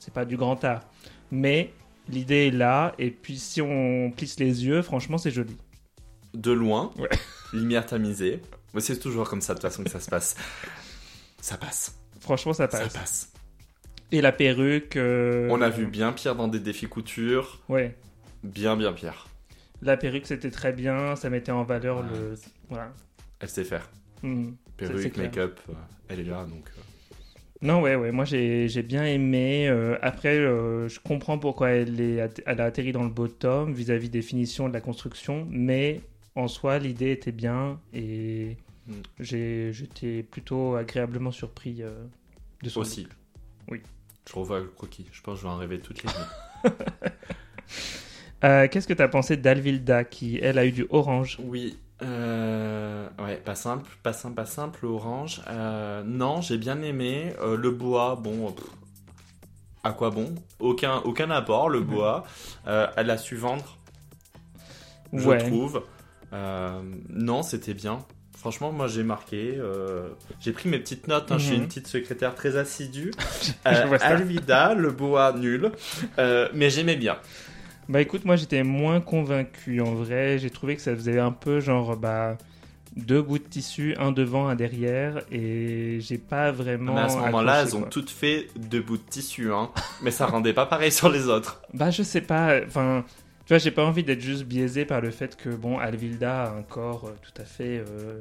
c'est 0.00 0.14
pas 0.14 0.24
du 0.24 0.36
grand 0.38 0.62
art. 0.64 0.80
Mais 1.30 1.72
l'idée 2.08 2.46
est 2.46 2.50
là. 2.50 2.94
Et 2.98 3.10
puis, 3.10 3.36
si 3.36 3.60
on 3.60 4.10
plisse 4.16 4.38
les 4.40 4.64
yeux, 4.64 4.80
franchement, 4.80 5.18
c'est 5.18 5.30
joli. 5.32 5.54
De 6.34 6.52
loin, 6.52 6.92
Ouais. 6.98 7.08
lumière 7.52 7.86
tamisée. 7.86 8.40
Mais 8.74 8.80
c'est 8.80 8.98
toujours 8.98 9.28
comme 9.28 9.40
ça 9.40 9.54
de 9.54 9.58
toute 9.60 9.68
façon 9.70 9.82
que 9.84 9.90
ça 9.90 10.00
se 10.00 10.10
passe. 10.10 10.36
Ça 11.40 11.56
passe. 11.56 11.98
Franchement, 12.20 12.52
ça 12.52 12.68
Ça 12.70 12.78
passe. 12.80 12.92
passe. 12.92 13.32
Et 14.12 14.20
la 14.20 14.32
perruque. 14.32 14.96
euh, 14.96 15.48
On 15.50 15.60
a 15.62 15.68
vu 15.70 15.86
bien 15.86 16.12
pire 16.12 16.34
dans 16.34 16.48
des 16.48 16.60
défis 16.60 16.86
couture. 16.86 17.60
Ouais. 17.68 17.96
Bien, 18.42 18.76
bien 18.76 18.92
pire. 18.92 19.28
La 19.82 19.96
perruque, 19.96 20.26
c'était 20.26 20.50
très 20.50 20.72
bien. 20.72 21.16
Ça 21.16 21.30
mettait 21.30 21.52
en 21.52 21.64
valeur 21.64 22.02
le. 22.02 22.34
Voilà. 22.68 22.92
Elle 23.40 23.48
sait 23.48 23.64
faire. 23.64 23.88
Mm. 24.22 24.50
c'est 24.80 24.86
Perruque, 24.88 25.16
make-up, 25.16 25.60
euh, 25.68 25.72
elle 26.08 26.20
est 26.20 26.24
là 26.24 26.44
donc. 26.44 26.64
euh, 26.76 26.80
Non, 27.62 27.80
ouais, 27.82 27.94
ouais, 27.94 28.10
moi 28.10 28.24
j'ai 28.24 28.66
bien 28.82 29.04
aimé. 29.04 29.68
Euh, 29.68 29.96
après, 30.02 30.36
euh, 30.36 30.88
je 30.88 30.98
comprends 31.00 31.38
pourquoi 31.38 31.70
elle, 31.70 32.00
est, 32.00 32.42
elle 32.46 32.60
a 32.60 32.64
atterri 32.64 32.90
dans 32.92 33.04
le 33.04 33.10
bottom 33.10 33.72
vis-à-vis 33.72 34.10
des 34.10 34.22
finitions 34.22 34.68
de 34.68 34.72
la 34.74 34.80
construction, 34.80 35.46
mais 35.50 36.00
en 36.34 36.48
soi, 36.48 36.78
l'idée 36.78 37.10
était 37.12 37.32
bien 37.32 37.80
et 37.92 38.56
Mm. 38.86 38.92
j'ai- 39.20 39.72
j'étais 39.72 40.22
plutôt 40.22 40.74
agréablement 40.76 41.30
surpris 41.30 41.82
euh, 41.82 42.04
de 42.62 42.68
son 42.70 42.80
Aussi. 42.80 43.06
Oui. 43.70 43.82
Je 44.28 44.34
revois 44.34 44.60
le 44.60 44.66
croquis. 44.66 45.06
Je 45.12 45.20
pense 45.20 45.34
que 45.34 45.40
je 45.42 45.46
vais 45.46 45.52
en 45.52 45.58
rêver 45.58 45.78
toutes 45.80 46.02
les 46.02 46.08
nuits. 46.10 46.72
Euh, 48.44 48.68
Qu'est-ce 48.68 48.86
que 48.86 48.92
tu 48.94 49.02
as 49.02 49.08
pensé 49.08 49.36
d'Alvilda 49.36 50.04
qui, 50.04 50.38
elle, 50.40 50.58
a 50.58 50.64
eu 50.64 50.70
du 50.70 50.86
orange? 50.90 51.38
Oui. 51.42 51.76
Euh, 52.02 53.08
ouais, 53.18 53.36
pas 53.38 53.56
simple, 53.56 53.90
pas 54.04 54.12
simple, 54.12 54.36
pas 54.36 54.46
simple, 54.46 54.86
orange. 54.86 55.42
Non, 56.04 56.40
j'ai 56.40 56.56
bien 56.56 56.80
aimé. 56.82 57.32
Le 57.44 57.70
bois, 57.72 58.14
bon, 58.14 58.52
pff, 58.52 58.64
à 59.82 59.90
quoi 59.92 60.10
bon? 60.10 60.36
Aucun, 60.60 60.98
aucun 60.98 61.30
apport, 61.32 61.68
le 61.68 61.80
bois. 61.80 62.24
Elle 62.64 63.10
a 63.10 63.18
su 63.18 63.34
vendre, 63.34 63.76
je 65.12 65.28
Ouais. 65.28 65.38
trouve. 65.38 65.82
Euh, 66.32 66.80
non, 67.10 67.42
c'était 67.42 67.74
bien. 67.74 67.98
Franchement, 68.36 68.70
moi 68.72 68.86
j'ai 68.86 69.02
marqué. 69.02 69.54
euh, 69.58 70.08
j'ai 70.40 70.52
pris 70.52 70.68
mes 70.68 70.78
petites 70.78 71.08
notes. 71.08 71.32
hein, 71.32 71.38
Je 71.38 71.44
suis 71.44 71.56
Mhm. 71.56 71.62
une 71.62 71.68
petite 71.68 71.86
secrétaire 71.88 72.34
très 72.34 72.56
assidue. 72.56 73.10
Euh. 73.66 73.98
Alvida, 74.00 74.74
le 74.74 74.90
bois 74.90 75.32
nul. 75.32 75.72
Mais 76.54 76.70
j'aimais 76.70 76.96
bien. 76.96 77.16
Bah 77.88 78.00
écoute, 78.02 78.24
moi 78.26 78.36
j'étais 78.36 78.62
moins 78.62 79.00
convaincu 79.00 79.80
en 79.80 79.94
vrai. 79.94 80.38
J'ai 80.38 80.50
trouvé 80.50 80.76
que 80.76 80.82
ça 80.82 80.94
faisait 80.94 81.18
un 81.18 81.32
peu 81.32 81.58
genre 81.60 81.96
bah 81.96 82.36
deux 82.96 83.22
bouts 83.22 83.38
de 83.38 83.44
tissu, 83.44 83.94
un 83.98 84.10
devant, 84.12 84.48
un 84.48 84.56
derrière, 84.56 85.22
et 85.30 85.98
j'ai 86.00 86.18
pas 86.18 86.50
vraiment. 86.50 86.94
mais 86.94 87.00
à 87.02 87.08
ce 87.08 87.16
moment-là, 87.16 87.62
elles 87.62 87.76
ont 87.76 87.80
quoi. 87.80 87.88
toutes 87.88 88.10
fait 88.10 88.48
deux 88.56 88.80
bouts 88.82 88.96
de 88.96 89.02
tissu. 89.08 89.52
Hein, 89.52 89.70
mais 90.02 90.10
ça 90.10 90.26
rendait 90.26 90.52
pas 90.52 90.66
pareil 90.66 90.90
sur 90.92 91.08
les 91.08 91.28
autres. 91.28 91.62
Bah 91.74 91.90
je 91.90 92.02
sais 92.02 92.20
pas. 92.20 92.58
Enfin, 92.66 93.04
tu 93.48 93.54
vois, 93.54 93.58
j'ai 93.58 93.70
pas 93.70 93.82
envie 93.86 94.04
d'être 94.04 94.20
juste 94.20 94.44
biaisé 94.44 94.84
par 94.84 95.00
le 95.00 95.10
fait 95.10 95.34
que 95.34 95.48
bon, 95.48 95.78
Alvilda 95.78 96.44
a 96.44 96.50
un 96.50 96.62
corps 96.62 97.06
euh, 97.06 97.14
tout 97.22 97.40
à 97.40 97.46
fait. 97.46 97.82
euh, 97.88 98.20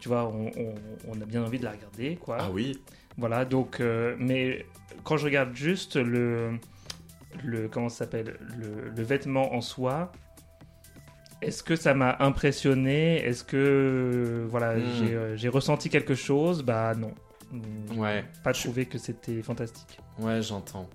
tu 0.00 0.08
vois, 0.08 0.26
on, 0.26 0.48
on- 0.56 0.74
on 1.06 1.20
a 1.20 1.24
bien 1.24 1.44
envie 1.44 1.60
de 1.60 1.64
la 1.64 1.70
regarder, 1.70 2.16
quoi. 2.16 2.38
Ah 2.40 2.50
oui. 2.50 2.82
Voilà, 3.16 3.44
donc, 3.44 3.78
euh, 3.78 4.16
mais 4.18 4.66
quand 5.04 5.16
je 5.16 5.26
regarde 5.26 5.54
juste 5.54 5.94
le, 5.94 6.58
le 7.44 7.68
comment 7.68 7.88
ça 7.88 7.98
s'appelle, 7.98 8.36
le, 8.58 8.90
le 8.90 9.02
vêtement 9.04 9.54
en 9.54 9.60
soi, 9.60 10.10
est-ce 11.40 11.62
que 11.62 11.76
ça 11.76 11.94
m'a 11.94 12.16
impressionné? 12.18 13.18
Est-ce 13.24 13.44
que, 13.44 13.56
euh, 13.56 14.46
voilà, 14.50 14.76
Hmm. 14.80 14.84
j'ai, 14.88 15.14
euh, 15.14 15.36
j'ai 15.36 15.48
ressenti 15.48 15.88
quelque 15.88 16.16
chose? 16.16 16.64
Bah 16.64 16.94
non. 16.96 17.12
Hmm, 17.52 17.96
Ouais. 17.96 18.24
Pas 18.42 18.52
trouvé 18.52 18.86
que 18.86 18.98
c'était 18.98 19.40
fantastique. 19.42 20.00
Ouais, 20.18 20.42
j'entends. 20.42 20.88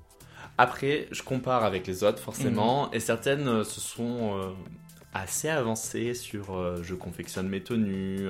Après, 0.61 1.07
je 1.11 1.23
compare 1.23 1.63
avec 1.63 1.87
les 1.87 2.03
autres, 2.03 2.21
forcément, 2.21 2.87
Mhm. 2.87 2.89
et 2.95 2.99
certaines 2.99 3.47
euh, 3.47 3.63
se 3.63 3.79
sont 3.79 4.37
euh, 4.37 4.49
assez 5.13 5.47
avancées 5.47 6.13
sur 6.13 6.53
euh, 6.53 6.81
je 6.83 6.95
confectionne 6.95 7.47
mes 7.47 7.61
tenues, 7.63 8.27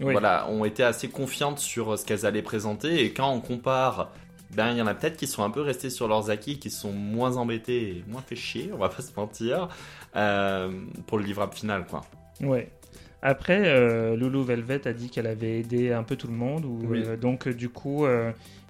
Oui. 0.00 0.12
voilà, 0.12 0.48
ont 0.48 0.64
été 0.64 0.84
assez 0.84 1.08
confiantes 1.08 1.58
sur 1.58 1.98
ce 1.98 2.04
qu'elles 2.06 2.24
allaient 2.24 2.40
présenter, 2.42 3.04
et 3.04 3.12
quand 3.12 3.30
on 3.32 3.40
compare, 3.40 4.12
ben 4.54 4.70
il 4.70 4.78
y 4.78 4.82
en 4.82 4.86
a 4.86 4.94
peut-être 4.94 5.16
qui 5.16 5.26
sont 5.26 5.42
un 5.42 5.50
peu 5.50 5.60
restés 5.60 5.90
sur 5.90 6.06
leurs 6.06 6.30
acquis, 6.30 6.60
qui 6.60 6.70
sont 6.70 6.92
moins 6.92 7.36
embêtés 7.36 7.88
et 7.88 8.04
moins 8.06 8.22
fait 8.22 8.36
chier, 8.36 8.70
on 8.72 8.78
va 8.78 8.88
pas 8.88 9.02
se 9.02 9.10
mentir, 9.16 9.68
pour 11.08 11.18
le 11.18 11.24
livrable 11.24 11.52
final, 11.52 11.84
quoi. 11.86 12.02
Ouais. 12.40 12.70
Après, 13.22 14.14
Loulou 14.16 14.44
Velvet 14.44 14.86
a 14.86 14.92
dit 14.92 15.10
qu'elle 15.10 15.26
avait 15.26 15.58
aidé 15.58 15.92
un 15.92 16.04
peu 16.04 16.14
tout 16.14 16.28
le 16.28 16.34
monde. 16.34 16.64
Ou, 16.64 16.78
Oui. 16.88 17.02
donc, 17.20 17.48
du 17.48 17.68
coup, 17.68 18.06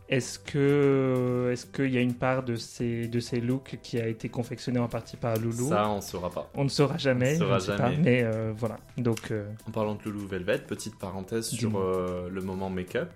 est-ce 0.09 0.39
que 0.39 1.51
est-ce 1.53 1.67
qu'il 1.67 1.91
y 1.93 1.99
a 1.99 2.01
une 2.01 2.15
part 2.15 2.43
de 2.43 2.57
ces, 2.57 3.09
de 3.09 3.21
ces 3.21 3.41
looks 3.41 3.79
qui 3.83 4.01
a 4.01 4.07
été 4.07 4.29
confectionnée 4.29 4.79
en 4.79 4.89
partie 4.89 5.17
par 5.17 5.37
Loulou? 5.37 5.69
Ça, 5.69 5.89
on 5.89 6.01
saura 6.01 6.31
pas. 6.31 6.51
On 6.55 6.65
ne 6.65 6.69
saura 6.71 6.97
jamais. 6.97 7.31
On 7.43 7.45
ne 7.55 7.59
saura 7.59 7.59
ne 7.59 7.67
pas, 7.67 7.91
jamais. 7.91 7.97
mais 8.03 8.23
euh, 8.25 8.53
voilà. 8.57 8.79
Donc, 8.97 9.31
euh, 9.31 9.51
En 9.69 9.71
parlant 9.71 9.95
de 9.97 10.03
Loulou 10.05 10.27
Velvet, 10.27 10.59
petite 10.61 10.99
parenthèse 10.99 11.49
sur 11.49 11.79
euh, 11.79 12.29
le 12.31 12.41
moment 12.41 12.71
make-up. 12.71 13.11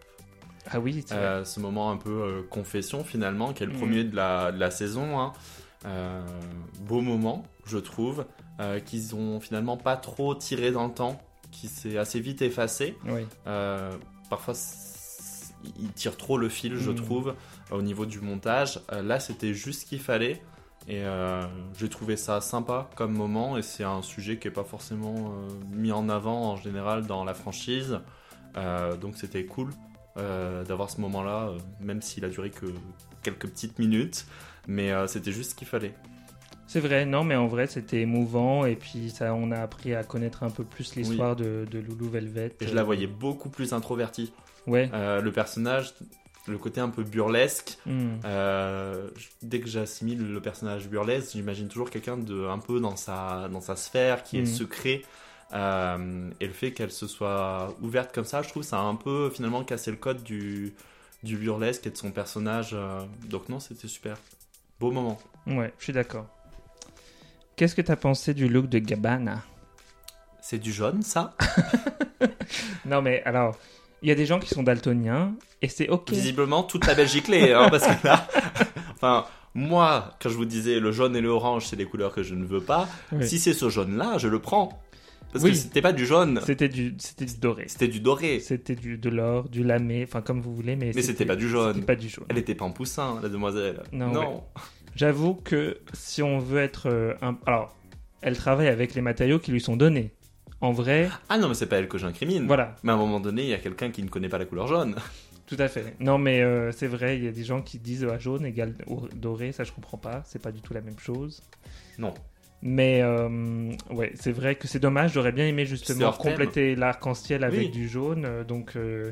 ah 0.71 0.81
oui, 0.81 1.03
vrai. 1.09 1.45
Ce 1.45 1.61
moment 1.61 1.91
un 1.91 1.97
peu 1.97 2.45
confession 2.51 3.05
finalement, 3.05 3.53
qui 3.55 3.63
est 3.63 3.67
le 3.67 3.73
Mhm. 3.73 3.79
premier 3.79 4.05
de 4.05 4.15
la, 4.15 4.53
de 4.53 4.59
la 4.61 4.71
saison. 4.71 5.19
hein. 5.19 5.33
Beau 6.81 7.01
moment, 7.01 7.45
je 7.67 7.79
trouve, 7.79 8.27
qu'ils 8.85 9.15
ont 9.15 9.41
finalement 9.41 9.77
pas 9.77 9.97
trop 9.97 10.35
tiré 10.35 10.71
dans 10.73 10.87
le 10.87 10.93
temps, 10.93 11.21
qui 11.51 11.69
s'est 11.69 11.97
assez 11.99 12.21
vite 12.21 12.43
effacé. 12.43 12.97
Oui. 13.07 13.27
Parfois, 14.31 14.55
ils 15.79 15.93
tirent 15.93 16.17
trop 16.17 16.39
le 16.39 16.49
fil, 16.49 16.77
je 16.77 16.91
Mhm. 16.91 16.97
trouve, 16.97 17.35
au 17.71 17.83
niveau 17.83 18.07
du 18.07 18.21
montage. 18.21 18.81
Euh, 18.93 19.03
là, 19.03 19.21
c'était 19.21 19.55
juste 19.55 19.83
ce 19.83 19.87
qu'il 19.87 20.01
fallait. 20.01 20.43
Et 20.89 21.03
euh, 21.05 21.43
j'ai 21.79 21.89
trouvé 21.89 22.17
ça 22.17 22.41
sympa 22.41 22.91
comme 22.97 23.13
moment, 23.13 23.57
et 23.57 23.63
c'est 23.63 23.85
un 23.85 24.03
sujet 24.03 24.39
qui 24.39 24.49
est 24.49 24.53
pas 24.53 24.65
forcément 24.65 25.15
euh, 25.15 25.49
mis 25.77 25.93
en 25.93 26.09
avant 26.09 26.51
en 26.53 26.57
général 26.57 27.07
dans 27.07 27.25
la 27.25 27.35
franchise. 27.35 28.01
Euh, 28.57 28.97
donc 28.97 29.17
c'était 29.17 29.45
cool 29.47 29.71
euh, 30.19 30.65
d'avoir 30.65 30.91
ce 30.91 31.01
moment-là, 31.01 31.49
euh, 31.51 31.59
même 31.81 32.03
s'il 32.03 32.25
a 32.25 32.29
duré 32.29 32.51
que 32.51 32.67
quelques 33.23 33.47
petites 33.49 33.79
minutes, 33.79 34.27
mais 34.67 34.91
euh, 34.91 35.07
c'était 35.07 35.31
juste 35.33 35.51
ce 35.53 35.55
qu'il 35.55 35.69
fallait. 35.69 35.95
C'est 36.67 36.81
vrai, 36.81 37.05
non, 37.07 37.23
mais 37.23 37.37
en 37.37 37.47
vrai, 37.49 37.67
c'était 37.67 38.01
émouvant. 38.01 38.65
Et 38.65 38.77
puis, 38.77 39.11
ça, 39.11 39.35
on 39.35 39.51
a 39.51 39.59
appris 39.61 39.95
à 39.95 40.05
connaître 40.05 40.43
un 40.43 40.49
peu 40.51 40.65
plus 40.65 40.97
l'histoire 40.97 41.37
de, 41.37 41.67
de 41.71 41.79
Loulou 41.79 42.09
Velvet. 42.09 42.55
Et 42.61 42.67
je 42.67 42.75
la 42.75 42.83
voyais 42.83 43.07
beaucoup 43.07 43.51
plus 43.51 43.73
introvertie. 43.75 44.33
Ouais. 44.67 44.91
Euh, 44.93 45.21
le 45.21 45.33
personnage, 45.33 45.95
le 46.47 46.59
côté 46.59 46.81
un 46.81 46.89
peu 46.89 47.03
burlesque, 47.05 47.79
Hmm. 47.87 48.17
Euh, 48.25 49.09
dès 49.43 49.61
que 49.61 49.69
j'assimile 49.69 50.33
le 50.33 50.41
personnage 50.41 50.89
burlesque, 50.89 51.33
j'imagine 51.33 51.69
toujours 51.69 51.91
quelqu'un 51.91 52.17
de 52.17 52.47
un 52.47 52.59
peu 52.59 52.81
dans 52.81 52.97
sa 52.97 53.49
dans 53.49 53.61
sa 53.61 53.77
sphère 53.77 54.23
qui 54.23 54.39
est 54.39 54.43
Mhm. 54.43 54.47
secret. 54.47 55.03
Euh, 55.55 56.31
et 56.41 56.47
le 56.47 56.53
fait 56.53 56.73
qu'elle 56.73 56.91
se 56.93 57.07
soit 57.07 57.77
ouverte 57.83 58.15
comme 58.15 58.25
ça, 58.25 58.41
je 58.43 58.49
trouve 58.49 58.63
ça 58.63 58.79
a 58.79 58.83
un 58.83 58.95
peu 58.95 59.29
finalement 59.31 59.65
cassé 59.65 59.91
le 59.91 59.97
code 59.99 60.23
du 60.23 60.73
du 61.23 61.37
burlesque 61.37 61.87
et 61.87 61.91
de 61.91 61.97
son 61.97 62.11
personnage. 62.11 62.75
donc 63.29 63.49
non, 63.49 63.61
c'était 63.61 63.87
super. 63.89 64.17
Beau 64.81 64.91
moment. 64.91 65.19
Ouais, 65.47 65.73
je 65.79 65.85
suis 65.85 65.93
d'accord. 65.93 66.27
Qu'est-ce 67.55 67.75
que 67.77 67.83
tu 67.83 67.93
as 67.93 67.97
pensé 67.97 68.35
du 68.35 68.49
look 68.49 68.69
de 68.69 68.79
Gabbana? 68.81 69.43
C'est 70.41 70.59
du 70.59 70.73
jaune, 70.73 71.03
ça? 71.03 71.37
Non, 72.85 73.03
mais 73.03 73.23
alors, 73.25 73.57
il 74.03 74.09
y 74.09 74.13
a 74.13 74.15
des 74.15 74.27
gens 74.27 74.39
qui 74.39 74.49
sont 74.53 74.63
daltoniens 74.63 75.35
et 75.63 75.69
c'est 75.69 75.89
ok. 75.89 76.11
Visiblement, 76.11 76.63
toute 76.63 76.87
la 76.87 76.95
Belgique 76.95 77.29
l'est, 77.29 77.53
hein, 77.53 77.69
parce 77.71 77.87
que 77.87 78.07
là, 78.07 78.29
enfin, 78.95 79.25
moi, 79.55 80.17
quand 80.21 80.29
je 80.29 80.37
vous 80.37 80.45
disais 80.45 80.81
le 80.81 80.93
jaune 80.93 81.15
et 81.17 81.21
le 81.21 81.29
orange, 81.29 81.67
c'est 81.67 81.77
des 81.77 81.85
couleurs 81.87 82.13
que 82.15 82.23
je 82.23 82.35
ne 82.35 82.45
veux 82.45 82.61
pas. 82.63 82.89
Oui. 83.13 83.27
Si 83.27 83.39
c'est 83.39 83.53
ce 83.53 83.69
jaune-là, 83.69 84.19
je 84.19 84.29
le 84.29 84.39
prends. 84.39 84.83
Parce 85.33 85.45
Oui. 85.45 85.53
que 85.53 85.57
c'était 85.57 85.81
pas 85.81 85.93
du 85.93 86.05
jaune, 86.05 86.41
C'était 86.45 86.69
du, 86.69 86.95
c'était 86.99 87.25
du 87.25 87.37
doré. 87.39 87.65
c'était 87.67 87.89
du 87.89 88.01
doré. 88.01 88.39
C'était 88.41 88.75
du, 88.75 88.99
de 88.99 89.09
l'or, 89.09 89.49
du 89.49 89.65
lamé, 89.65 90.05
enfin 90.07 90.21
comme 90.21 90.41
vous 90.43 90.55
voulez, 90.55 90.77
mais, 90.77 90.93
Mais 90.95 91.01
c'était 91.03 91.25
pas 91.25 91.37
du 91.37 91.49
jaune. 91.49 91.73
C'était 91.75 91.87
pas 91.87 91.97
du 91.97 92.09
jaune. 92.11 92.27
Elle 92.29 92.37
était 92.39 92.55
pas 92.55 92.67
en 92.67 92.71
poussin, 92.73 93.19
la 93.23 93.29
demoiselle. 93.31 93.83
Non, 93.93 94.45
J'avoue 94.95 95.35
que 95.35 95.79
si 95.95 96.23
on 96.23 96.39
veut 96.39 96.61
être 96.61 96.87
euh, 96.91 97.15
un... 97.23 97.39
Alors, 97.47 97.75
elle 98.21 98.37
travaille 98.37 98.69
avec 98.69 98.95
les 98.95 99.01
matériaux 99.01 99.39
qui 99.39 99.51
lui 99.53 99.61
sont 99.63 99.75
donnés. 99.77 100.13
En 100.63 100.73
vrai, 100.73 101.11
Ah 101.29 101.37
non, 101.39 101.49
mais 101.49 101.55
c'est 101.55 101.67
pas 101.67 101.77
elle 101.77 101.89
que 101.89 101.99
j'incrimine. 101.99 102.47
voilà, 102.47 102.77
Mais 102.83 102.93
à 102.93 102.95
un 102.95 102.99
moment 102.99 103.21
donné, 103.21 103.43
il 103.43 103.49
y 103.49 103.55
a 103.55 103.59
quelqu'un 103.59 103.91
qui 103.91 104.03
ne 104.03 104.09
connaît 104.09 104.29
pas 104.29 104.39
la 104.39 104.45
couleur 104.47 104.67
jaune. 104.69 104.95
tout 105.47 105.57
à 105.59 105.69
fait. 105.69 105.95
Non, 106.01 106.17
mais 106.19 106.41
euh, 106.41 106.71
c'est 106.73 106.87
vrai, 106.87 107.19
il 107.19 107.25
y 107.25 107.29
a 107.29 107.33
des 107.33 107.45
gens 107.45 107.61
qui 107.63 107.79
disent 107.79 108.07
ah, 108.11 108.17
jaune 108.19 108.47
égale 108.47 108.75
doré, 109.15 109.53
ça 109.53 109.65
je 109.65 109.73
comprends 109.73 109.99
pas, 109.99 110.23
c'est 110.25 110.41
pas 110.41 110.53
du 110.53 110.61
tout 110.63 110.73
la 110.73 110.81
même 110.81 110.99
chose. 110.99 111.43
Non. 111.99 112.15
Mais 112.63 113.03
euh, 113.03 113.73
ouais, 113.91 114.13
c'est 114.15 114.31
vrai 114.31 114.55
que 114.55 114.69
c'est 114.69 114.79
dommage, 114.79 115.15
j'aurais 115.15 115.33
bien 115.33 115.47
aimé 115.49 115.67
justement 115.67 116.13
compléter 116.13 116.77
l'arc-en-ciel 116.77 117.43
avec 117.43 117.59
Oui. 117.59 117.69
du 117.71 117.89
jaune, 117.89 118.45
donc 118.47 118.77
euh, 118.77 119.11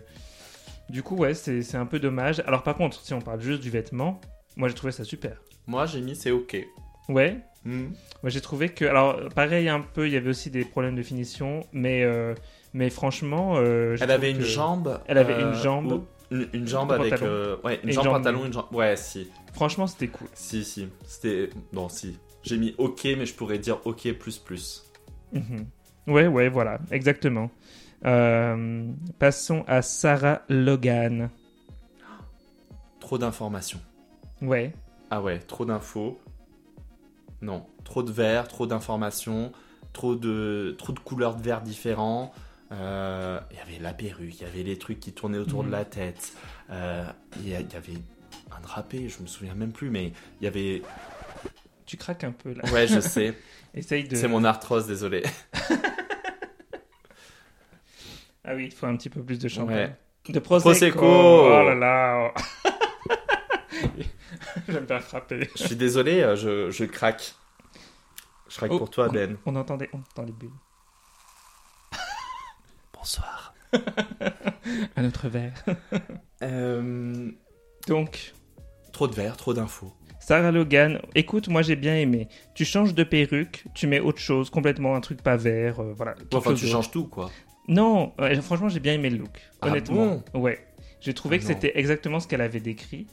du 0.88 1.02
coup, 1.02 1.16
ouais, 1.16 1.34
c'est 1.34 1.62
c'est 1.62 1.76
un 1.76 1.86
peu 1.86 1.98
dommage. 1.98 2.40
Alors 2.46 2.62
par 2.62 2.76
contre, 2.76 3.00
si 3.00 3.12
on 3.12 3.20
parle 3.20 3.40
juste 3.40 3.60
du 3.60 3.70
vêtement, 3.70 4.20
moi 4.56 4.68
j'ai 4.68 4.74
trouvé 4.74 4.92
ça 4.92 5.02
super. 5.02 5.42
Moi, 5.66 5.86
j'ai 5.86 6.00
mis 6.00 6.14
c'est 6.14 6.30
ok. 6.30 6.64
Ouais, 7.12 7.40
Hmm. 7.64 7.88
Moi 8.23 8.31
j'ai 8.31 8.40
trouvé 8.40 8.70
que, 8.70 8.87
alors 8.87 9.29
pareil 9.35 9.68
un 9.68 9.81
peu, 9.83 10.07
il 10.09 10.14
y 10.14 10.16
avait 10.16 10.31
aussi 10.31 10.51
des 10.51 10.64
problèmes 10.64 10.96
de 10.96 11.03
finition, 11.03 11.61
mais 11.73 12.05
euh, 12.05 12.35
mais 12.73 12.88
franchement, 12.88 13.57
euh, 13.59 13.96
Elle 14.01 14.11
avait 14.11 14.31
une 14.31 14.38
que- 14.38 14.44
jambe. 14.44 14.99
Elle 15.07 15.18
avait 15.18 15.35
euh, 15.35 15.49
une 15.51 15.55
jambe. 15.55 15.92
ou- 15.92 16.07
Une, 16.31 16.49
une 16.55 16.66
jambe 16.66 16.90
avec. 16.92 17.20
euh, 17.20 17.57
ouais, 17.64 17.79
une 17.85 17.90
jambe 17.92 18.05
jambe 18.05 18.14
pantalon, 18.16 18.46
une 18.46 18.53
jambe. 18.55 18.66
Ouais, 18.73 18.96
si. 18.96 19.29
Franchement, 19.53 19.87
c'était 19.87 20.07
cool. 20.09 20.29
Si, 20.33 20.64
si. 20.64 20.88
C'était. 21.07 21.51
Non, 21.75 21.88
si. 21.90 22.16
J'ai 22.44 22.57
mis 22.57 22.75
ok, 22.79 23.05
mais 23.18 23.27
je 23.27 23.35
pourrais 23.35 23.59
dire 23.59 23.79
ok 23.85 24.11
plus 24.14 24.38
plus. 24.38 24.90
Mhm. 25.35 25.66
Ouais, 26.07 26.29
ouais, 26.29 26.49
voilà, 26.49 26.79
exactement. 26.90 27.51
Euh, 28.07 28.87
passons 29.18 29.64
à 29.66 29.83
Sarah 29.83 30.40
Logan. 30.49 31.29
Trop 33.01 33.18
d'informations. 33.18 33.81
Ouais, 34.40 34.73
Ah 35.11 35.20
ouais, 35.20 35.38
trop 35.40 35.64
d'infos. 35.66 36.18
Non, 37.42 37.66
trop 37.85 38.03
de 38.03 38.12
verre, 38.12 38.48
trop 38.48 38.66
d'informations, 38.66 39.53
trop 39.92 40.14
de, 40.14 40.74
trop 40.79 40.92
de 40.92 40.98
couleurs 41.00 41.35
de 41.37 41.42
verre 41.42 41.62
différents. 41.62 42.33
Euh, 42.72 43.40
Il 43.50 43.57
y 43.57 43.61
avait 43.61 43.79
la 43.83 43.92
perruque, 43.94 44.40
il 44.40 44.42
y 44.42 44.46
avait 44.46 44.62
les 44.62 44.79
trucs 44.79 45.00
qui 45.00 45.12
tournaient 45.12 45.38
autour 45.38 45.62
de 45.62 45.68
Mhm. 45.68 45.72
la 45.74 45.85
tête. 45.85 46.33
Euh, 46.70 47.05
Il 47.40 47.48
y, 47.48 47.55
a- 47.55 47.61
il 47.61 47.72
y 47.72 47.76
avait 47.76 47.98
un 48.57 48.61
drapé, 48.61 49.09
je 49.09 49.20
me 49.22 49.26
souviens 49.26 49.55
même 49.55 49.72
plus, 49.72 49.90
mais 49.90 50.12
il 50.40 50.44
y 50.44 50.46
avait. 50.46 50.83
tu 51.87 51.96
craques 51.96 52.22
un 52.24 52.31
peu 52.33 52.53
là. 52.53 52.62
Ouais, 52.72 52.87
je 52.87 53.00
sais. 53.00 53.35
Essaye 53.74 54.05
de. 54.05 54.14
C'est 54.14 54.29
mon 54.29 54.44
arthrose, 54.44 54.87
désolé. 54.87 55.22
Ah 58.44 58.55
oui, 58.55 58.66
il 58.66 58.72
faut 58.72 58.87
un 58.87 58.96
petit 58.96 59.11
peu 59.11 59.22
plus 59.22 59.38
de 59.38 59.48
champagne. 59.48 59.76
Ouais. 59.76 60.33
De 60.33 60.38
Prosecco. 60.38 60.70
Prosecco. 60.70 61.07
Oh 61.07 61.62
là 61.68 61.74
là. 61.74 62.33
J'aime 64.74 64.85
bien 64.87 65.00
frapper. 65.00 65.48
Je 65.56 65.64
suis 65.64 65.76
désolé, 65.76 66.20
euh, 66.20 66.37
je, 66.37 66.70
je 66.70 66.85
craque. 66.85 67.35
Je 68.48 68.56
craque 68.56 68.72
Oh. 68.72 68.78
pour 68.78 68.90
toi, 68.90 69.09
Ben. 69.09 69.37
On 69.46 69.54
entendait, 69.56 69.88
on 69.92 69.98
entend 69.98 70.24
les 70.24 70.33
bulles. 70.33 70.50
Bonsoir. 72.92 73.54
Un 74.96 75.04
autre 75.06 75.28
verre. 75.28 75.64
Euh, 76.42 77.30
Donc, 77.87 78.33
trop 78.92 79.06
de 79.06 79.14
verre, 79.14 79.37
trop 79.37 79.54
d'infos. 79.54 79.92
Sarah 80.18 80.50
Logan, 80.52 81.00
écoute, 81.14 81.48
moi 81.48 81.62
j'ai 81.62 81.76
bien 81.76 81.96
aimé. 81.96 82.28
Tu 82.54 82.64
changes 82.64 82.94
de 82.94 83.04
perruque, 83.04 83.64
tu 83.74 83.87
mets 83.87 84.00
autre 84.00 84.18
chose, 84.18 84.50
complètement 84.50 84.94
un 84.94 85.00
truc 85.00 85.22
pas 85.22 85.37
vert, 85.37 85.80
euh, 85.80 85.92
voilà. 85.96 86.14
Enfin, 86.35 86.52
tu 86.54 86.66
de- 86.66 86.70
changes 86.70 86.90
tout, 86.90 87.06
quoi. 87.06 87.30
Non, 87.68 88.12
franchement 88.42 88.68
j'ai 88.68 88.80
bien 88.80 88.94
aimé 88.94 89.11
le 89.11 89.18
look, 89.18 89.40
Ah 89.61 89.68
honnêtement. 89.68 90.22
ouais. 90.35 90.66
J'ai 91.00 91.14
trouvé 91.14 91.37
Ah 91.37 91.38
que 91.38 91.44
c'était 91.46 91.78
exactement 91.78 92.20
ce 92.20 92.28
qu'elle 92.28 92.40
avait 92.42 92.61
décrit. 92.61 93.06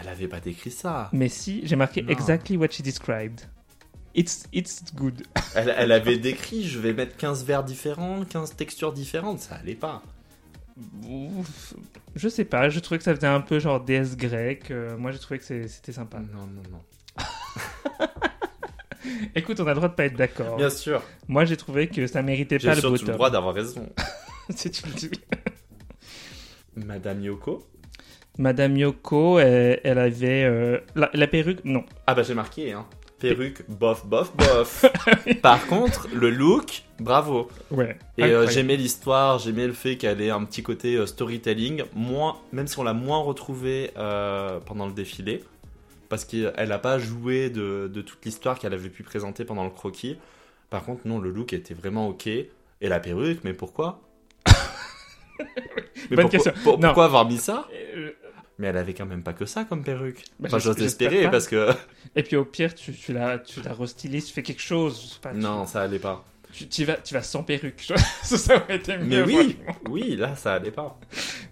Elle 0.00 0.08
avait 0.08 0.28
pas 0.28 0.40
décrit 0.40 0.70
ça. 0.70 1.08
Mais 1.12 1.28
si, 1.28 1.60
j'ai 1.66 1.76
marqué 1.76 2.02
Non. 2.02 2.08
exactly 2.10 2.56
what 2.56 2.68
she 2.70 2.82
described. 2.82 3.42
It's, 4.14 4.44
it's 4.52 4.82
good. 4.94 5.22
Elle, 5.56 5.74
elle 5.76 5.90
avait 5.92 6.18
décrit, 6.18 6.62
je 6.64 6.78
vais 6.78 6.92
mettre 6.92 7.16
15 7.16 7.44
verres 7.44 7.64
différents, 7.64 8.24
15 8.24 8.54
textures 8.56 8.92
différentes, 8.92 9.40
ça 9.40 9.56
allait 9.56 9.74
pas. 9.74 10.02
Ouf. 11.08 11.74
Je 12.14 12.28
sais 12.28 12.44
pas, 12.44 12.68
je 12.68 12.78
trouvais 12.80 12.98
que 12.98 13.04
ça 13.04 13.14
faisait 13.14 13.26
un 13.26 13.40
peu 13.40 13.58
genre 13.60 13.80
déesse 13.80 14.16
grecque. 14.16 14.70
euh, 14.70 14.96
moi 14.96 15.10
j'ai 15.12 15.18
trouvé 15.18 15.38
que 15.40 15.44
c'était 15.44 15.92
sympa. 15.92 16.18
Non, 16.20 16.46
non, 16.46 16.62
non. 16.70 16.80
Écoute, 19.34 19.60
on 19.60 19.66
a 19.66 19.70
le 19.70 19.74
droit 19.76 19.88
de 19.88 19.94
pas 19.94 20.04
être 20.06 20.16
d'accord. 20.16 20.56
Bien 20.56 20.70
sûr, 20.70 21.02
Moi 21.28 21.44
j'ai 21.44 21.56
trouvé 21.56 21.88
que 21.88 22.06
ça 22.06 22.22
méritait 22.22 22.58
j'ai 22.58 22.68
pas 22.68 22.74
le 22.76 22.82
bottom. 22.82 23.06
le 23.08 23.12
droit 23.14 23.30
d'avoir 23.30 23.54
raison. 23.54 23.88
Si 24.50 24.70
tu 24.70 24.86
le 24.86 24.92
dis. 24.94 25.10
Madame 26.76 27.22
Yoko 27.22 27.66
Madame 28.38 28.76
Yoko, 28.76 29.38
elle, 29.38 29.80
elle 29.84 29.98
avait 29.98 30.44
euh, 30.44 30.78
la, 30.96 31.10
la 31.14 31.26
perruque. 31.26 31.64
Non, 31.64 31.84
Ah 32.06 32.14
bah 32.14 32.22
j'ai 32.22 32.34
marqué, 32.34 32.72
hein. 32.72 32.86
Perruque, 33.20 33.62
bof, 33.68 34.04
bof, 34.06 34.32
bof. 34.36 34.84
Par 35.40 35.64
contre, 35.66 36.08
le 36.12 36.30
look, 36.30 36.82
bravo. 36.98 37.48
ouais. 37.70 37.96
Et 38.18 38.24
euh, 38.24 38.46
j'aimais 38.48 38.76
l'histoire, 38.76 39.38
j'aimais 39.38 39.66
le 39.66 39.72
fait 39.72 39.96
qu'elle 39.96 40.20
ait 40.20 40.30
un 40.30 40.44
petit 40.44 40.62
côté 40.62 40.96
euh, 40.96 41.06
storytelling, 41.06 41.84
moins, 41.94 42.36
même 42.52 42.66
si 42.66 42.78
on 42.78 42.82
l'a 42.82 42.92
moins 42.92 43.18
retrouvée 43.22 43.92
euh, 43.96 44.58
pendant 44.66 44.86
le 44.86 44.92
défilé, 44.92 45.42
parce 46.08 46.24
qu'elle 46.24 46.68
n'a 46.68 46.78
pas 46.78 46.98
joué 46.98 47.50
de, 47.50 47.88
de 47.92 48.02
toute 48.02 48.22
l'histoire 48.24 48.58
qu'elle 48.58 48.74
avait 48.74 48.90
pu 48.90 49.04
présenter 49.04 49.44
pendant 49.44 49.64
le 49.64 49.70
croquis. 49.70 50.18
Par 50.68 50.84
contre, 50.84 51.06
non, 51.06 51.18
le 51.18 51.30
look 51.30 51.52
était 51.52 51.72
vraiment 51.74 52.08
ok. 52.08 52.26
Et 52.26 52.48
la 52.82 52.98
perruque, 53.00 53.40
mais 53.44 53.54
pourquoi? 53.54 54.00
Mais 56.10 56.16
Bonne 56.16 56.28
pourquoi, 56.28 56.30
question. 56.30 56.52
pour- 56.62 56.78
pourquoi 56.80 57.04
avoir 57.06 57.24
mis 57.26 57.38
ça? 57.38 57.66
Mais 58.58 58.68
elle 58.68 58.76
avait 58.76 58.94
quand 58.94 59.06
même 59.06 59.22
pas 59.22 59.32
que 59.32 59.46
ça 59.46 59.64
comme 59.64 59.82
perruque. 59.82 60.22
Bah, 60.38 60.46
enfin, 60.48 60.58
j'ose 60.58 60.78
j'espère 60.78 61.08
espérer 61.08 61.24
pas. 61.24 61.30
parce 61.32 61.48
que 61.48 61.70
Et 62.14 62.22
puis 62.22 62.36
au 62.36 62.44
pire, 62.44 62.74
tu, 62.74 62.92
tu 62.92 63.12
la, 63.12 63.38
tu 63.38 63.60
la 63.62 63.72
restylises, 63.72 64.26
tu 64.26 64.32
fais 64.32 64.42
quelque 64.44 64.62
chose. 64.62 65.00
je 65.02 65.14
sais 65.14 65.20
pas, 65.20 65.32
tu- 65.32 65.38
non, 65.38 65.66
ça 65.66 65.82
allait 65.82 65.98
pas. 65.98 66.24
Tu, 66.52 66.68
tu 66.68 66.84
vas, 66.84 66.94
tu 66.94 67.14
vas 67.14 67.22
sans 67.22 67.42
perruque. 67.42 67.80
ça, 68.22 68.56
aurait 68.56 68.76
été 68.76 68.96
Mais 68.98 69.04
mieux. 69.16 69.24
oui, 69.24 69.56
franchement. 69.64 69.80
oui, 69.90 70.14
là, 70.16 70.36
ça 70.36 70.54
allait 70.54 70.70
pas. 70.70 70.98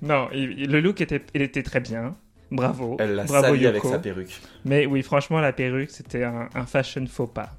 Non, 0.01 0.29
il- 0.33 0.61
il- 0.61 0.71
le 0.71 0.81
look 0.81 1.01
était, 1.01 1.21
il 1.35 1.43
était 1.43 1.65
très 1.65 1.81
bien. 1.81 2.15
Bravo. 2.53 2.97
Elle 3.01 3.15
l'a 3.17 3.25
Bravo 3.25 3.55
Yoko. 3.55 3.67
avec 3.69 3.83
sa 3.85 3.99
perruque. 3.99 4.41
Mais 4.65 4.87
oui, 4.87 5.03
franchement, 5.03 5.41
la 5.41 5.53
perruque, 5.53 5.91
c'était 5.91 6.23
un, 6.23 6.49
un 6.55 6.67
fashion 6.67 7.05
faux 7.09 7.27
pas. 7.27 7.51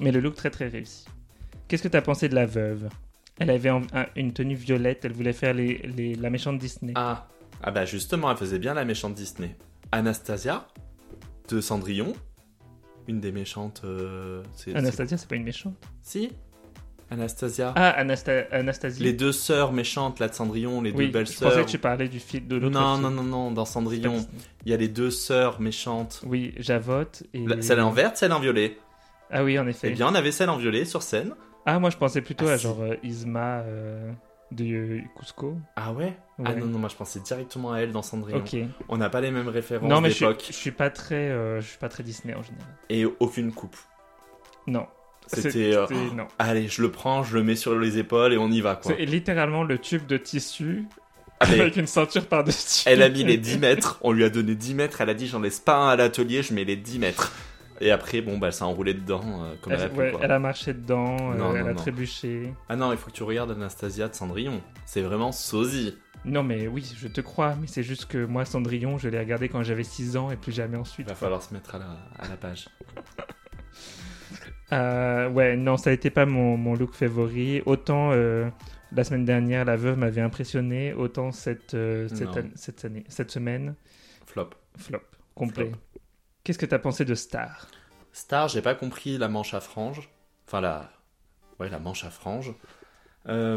Mais 0.00 0.10
le 0.12 0.20
look 0.20 0.36
très 0.36 0.48
très 0.50 0.68
réussi. 0.68 1.04
Qu'est-ce 1.68 1.82
que 1.82 1.88
tu 1.88 1.96
as 1.96 2.02
pensé 2.02 2.28
de 2.30 2.34
la 2.34 2.46
veuve? 2.46 2.88
Elle 3.38 3.50
avait 3.50 3.70
en- 3.70 3.82
un- 3.92 4.06
une 4.16 4.32
tenue 4.32 4.54
violette, 4.54 5.04
elle 5.04 5.12
voulait 5.12 5.32
faire 5.34 5.52
les, 5.52 5.78
les- 5.96 6.14
la 6.14 6.30
méchante 6.30 6.58
Disney. 6.58 6.92
Ah. 6.94 7.26
Ah 7.62 7.70
bah 7.70 7.84
justement, 7.84 8.30
elle 8.30 8.36
faisait 8.36 8.58
bien 8.58 8.74
la 8.74 8.84
méchante 8.84 9.14
Disney. 9.14 9.56
Anastasia 9.92 10.66
de 11.48 11.60
Cendrillon, 11.60 12.12
une 13.08 13.20
des 13.20 13.32
méchantes. 13.32 13.82
euh, 13.84 14.42
c'est- 14.54 14.74
Anastasia, 14.74 15.16
c'est 15.16 15.28
pas 15.28 15.36
une 15.36 15.44
méchante. 15.44 15.74
c'est- 16.02 16.18
Si 16.28 16.32
Anastasia. 17.12 17.72
Ah, 17.74 17.90
Anasta- 18.00 18.46
Anastasie. 18.52 19.02
Les 19.02 19.12
deux 19.12 19.32
sœurs 19.32 19.72
méchantes 19.72 20.20
là 20.20 20.28
de 20.28 20.34
Cendrillon, 20.34 20.80
les 20.80 20.92
oui, 20.92 21.06
deux 21.06 21.12
belles 21.12 21.26
je 21.26 21.32
pensais 21.32 21.54
sœurs. 21.56 21.66
que 21.66 21.70
tu 21.70 21.78
parlais 21.78 22.08
du 22.08 22.20
film 22.20 22.46
de 22.46 22.54
l'autre 22.54 22.72
Non, 22.78 22.92
film. 22.94 23.02
non, 23.02 23.10
non, 23.10 23.22
non, 23.24 23.50
dans 23.50 23.64
Cendrillon, 23.64 24.24
il 24.64 24.70
y 24.70 24.74
a 24.74 24.76
les 24.76 24.86
deux 24.86 25.10
sœurs 25.10 25.60
méchantes. 25.60 26.22
Oui, 26.24 26.54
Javotte 26.58 27.24
et... 27.34 27.44
La- 27.46 27.60
Celle 27.62 27.80
en 27.80 27.90
verte, 27.90 28.16
celle 28.16 28.32
en 28.32 28.38
violet. 28.38 28.78
Ah 29.28 29.42
oui, 29.42 29.58
en 29.58 29.66
effet. 29.66 29.88
Eh 29.90 29.94
bien, 29.94 30.06
on 30.08 30.14
avait 30.14 30.30
celle 30.30 30.50
en 30.50 30.56
violet 30.56 30.84
sur 30.84 31.02
scène. 31.02 31.34
Ah, 31.66 31.80
moi 31.80 31.90
je 31.90 31.96
pensais 31.96 32.22
plutôt 32.22 32.46
Ah, 32.48 32.52
à 32.52 32.58
si. 32.58 32.62
genre 32.64 32.80
euh, 32.80 32.94
Isma 33.02 33.58
euh, 33.62 34.12
de 34.52 35.00
Cusco. 35.18 35.56
Ah 35.76 35.92
ouais, 35.92 36.16
Ah 36.44 36.54
non, 36.54 36.66
non, 36.66 36.78
moi 36.78 36.88
je 36.88 36.96
pensais 36.96 37.20
directement 37.20 37.72
à 37.72 37.78
elle 37.80 37.92
dans 37.92 38.02
Cendrillon. 38.02 38.42
On 38.88 38.96
n'a 38.96 39.08
pas 39.10 39.20
les 39.20 39.30
mêmes 39.30 39.48
références 39.48 39.88
Non, 39.88 40.00
mais 40.00 40.10
je 40.10 40.14
suis, 40.16 40.24
d'époque 40.26 40.44
je 40.48 40.52
suis 40.52 40.70
pas 40.72 40.90
très, 40.90 41.30
euh, 41.30 41.60
je 41.60 41.68
suis 41.68 41.78
pas 41.78 41.88
très 41.88 42.02
Disney 42.02 42.34
en 42.34 42.42
général. 42.42 42.66
et 42.88 43.04
aucune 43.04 43.52
coupe. 43.52 43.76
Non. 44.66 44.86
C'était. 45.26 45.74
euh, 45.76 45.86
non. 46.14 46.26
Allez, 46.38 46.66
je 46.66 46.82
le 46.82 46.90
prends, 46.90 47.22
je 47.22 47.36
le 47.36 47.44
mets 47.44 47.54
sur 47.54 47.78
les 47.78 47.98
épaules 47.98 48.32
et 48.32 48.38
on 48.38 48.50
y 48.50 48.60
va 48.60 48.74
quoi. 48.76 48.92
C'est 48.96 49.04
littéralement 49.04 49.62
le 49.62 49.78
tube 49.78 50.06
de 50.06 50.16
tissu 50.16 50.86
Allez, 51.38 51.60
avec 51.60 51.76
une 51.76 51.86
ceinture 51.86 52.26
par-dessus. 52.26 52.82
elle 52.86 53.02
a 53.02 53.08
mis 53.08 53.22
les 53.24 53.36
10 53.38 53.58
mètres, 53.58 53.98
on 54.02 54.12
lui 54.12 54.24
a 54.24 54.30
donné 54.30 54.54
10 54.54 54.74
mètres, 54.74 55.00
elle 55.00 55.08
a 55.10 55.14
dit 55.14 55.26
j'en 55.28 55.40
laisse 55.40 55.60
pas 55.60 55.76
un 55.76 55.88
à 55.88 55.96
l'atelier, 55.96 56.42
je 56.42 56.52
mets 56.52 56.64
les 56.64 56.76
10 56.76 56.98
mètres. 56.98 57.32
Et 57.82 57.90
après, 57.90 58.20
bon, 58.20 58.36
bah, 58.38 58.48
elle 58.48 58.52
s'est 58.52 58.64
enroulée 58.64 58.92
dedans 58.94 59.22
euh, 59.44 59.54
comme 59.62 59.72
elle, 59.72 59.80
a 59.80 59.84
Elle, 59.84 59.90
pu. 59.92 59.98
ouais, 59.98 60.10
quoi. 60.12 60.20
elle 60.22 60.32
a 60.32 60.38
marché 60.38 60.74
dedans, 60.74 61.16
euh, 61.32 61.34
Non, 61.36 61.54
elle 61.56 61.62
non, 61.62 61.68
a 61.68 61.72
non. 61.72 61.74
trébuché. 61.76 62.52
Ah 62.68 62.76
non, 62.76 62.92
il 62.92 62.98
faut 62.98 63.10
que 63.10 63.16
tu 63.16 63.22
regardes 63.22 63.50
Anastasia 63.52 64.08
de 64.08 64.14
Cendrillon. 64.14 64.60
C'est 64.84 65.00
vraiment 65.02 65.32
sosie. 65.32 65.96
Non, 66.26 66.42
mais 66.42 66.66
oui, 66.68 66.84
je 66.98 67.08
te 67.08 67.22
crois, 67.22 67.56
mais 67.58 67.66
c'est 67.66 67.82
juste 67.82 68.04
que 68.04 68.22
moi, 68.26 68.44
Cendrillon, 68.44 68.98
je 68.98 69.08
l'ai 69.08 69.18
regardé 69.18 69.48
quand 69.48 69.62
j'avais 69.62 69.84
6 69.84 70.18
ans 70.18 70.30
et 70.30 70.36
plus 70.36 70.52
jamais 70.52 70.76
Il 70.76 70.80
ensuite. 70.80 71.08
va 71.08 71.14
falloir 71.14 71.42
se 71.42 71.54
mettre 71.54 71.74
à 71.74 71.78
la, 71.78 71.86
à 72.18 72.28
la 72.28 72.36
page. 72.36 72.68
Euh, 74.72 75.28
ouais, 75.30 75.56
non, 75.56 75.76
ça 75.76 75.90
n'était 75.90 76.10
pas 76.10 76.26
mon, 76.26 76.56
mon 76.56 76.74
look 76.74 76.94
favori. 76.94 77.60
Autant 77.66 78.10
euh, 78.12 78.48
la 78.92 79.02
semaine 79.02 79.24
dernière, 79.24 79.64
la 79.64 79.74
veuve 79.74 79.98
m'avait 79.98 80.20
impressionné, 80.20 80.92
autant 80.94 81.32
cette, 81.32 81.74
euh, 81.74 82.06
cette, 82.08 82.28
cette, 82.54 82.84
année, 82.84 83.02
cette 83.08 83.32
semaine, 83.32 83.74
Flop. 84.26 84.50
flop, 84.78 85.00
complet. 85.34 85.64
Flop. 85.66 85.76
Qu'est-ce 86.50 86.58
que 86.58 86.66
tu 86.66 86.74
as 86.74 86.80
pensé 86.80 87.04
de 87.04 87.14
Star? 87.14 87.68
Star, 88.12 88.48
j'ai 88.48 88.60
pas 88.60 88.74
compris 88.74 89.18
la 89.18 89.28
manche 89.28 89.54
à 89.54 89.60
franges. 89.60 90.10
Enfin, 90.48 90.60
la. 90.60 90.90
Ouais, 91.60 91.68
la 91.68 91.78
manche 91.78 92.02
à 92.02 92.10
franges. 92.10 92.52
Euh, 93.28 93.56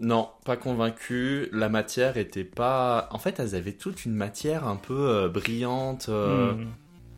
non, 0.00 0.28
pas 0.44 0.56
convaincu. 0.56 1.48
La 1.52 1.68
matière 1.68 2.16
était 2.16 2.42
pas. 2.42 3.08
En 3.12 3.20
fait, 3.20 3.38
elles 3.38 3.54
avaient 3.54 3.74
toute 3.74 4.06
une 4.06 4.14
matière 4.16 4.66
un 4.66 4.74
peu 4.74 5.08
euh, 5.08 5.28
brillante. 5.28 6.08
euh. 6.08 6.64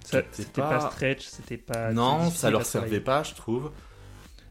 Ça- 0.04 0.20
c'était 0.30 0.60
pas... 0.60 0.78
pas- 0.78 0.90
stretch, 0.90 1.24
c'était 1.24 1.56
pas. 1.56 1.90
Non, 1.94 2.28
ça 2.28 2.50
leur 2.50 2.66
servait 2.66 3.00
pas, 3.00 3.22
je 3.22 3.34
trouve. 3.34 3.72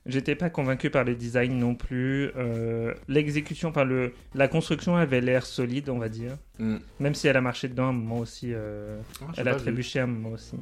J'étais 0.07 0.35
pas 0.35 0.49
convaincu 0.49 0.89
par 0.89 1.03
les 1.03 1.15
designs 1.15 1.53
non 1.53 1.75
plus. 1.75 2.31
Euh, 2.35 2.93
L'exécution, 3.07 3.69
enfin 3.69 3.83
le, 3.83 4.13
la 4.33 4.47
construction 4.47 4.95
avait 4.95 5.21
l'air 5.21 5.45
solide, 5.45 5.89
on 5.89 5.99
va 5.99 6.09
dire. 6.09 6.37
Hmm. 6.57 6.77
Même 6.99 7.13
si 7.13 7.27
elle 7.27 7.37
a 7.37 7.41
marché 7.41 7.67
dedans 7.67 7.85
à 7.85 7.89
un 7.89 7.93
moment 7.93 8.17
aussi. 8.17 8.47
euh, 8.51 8.99
Ah, 9.21 9.31
elle 9.37 9.47
a 9.47 9.55
trébuché 9.55 9.99
à 9.99 10.03
un 10.03 10.07
moment 10.07 10.29
aussi. 10.31 10.55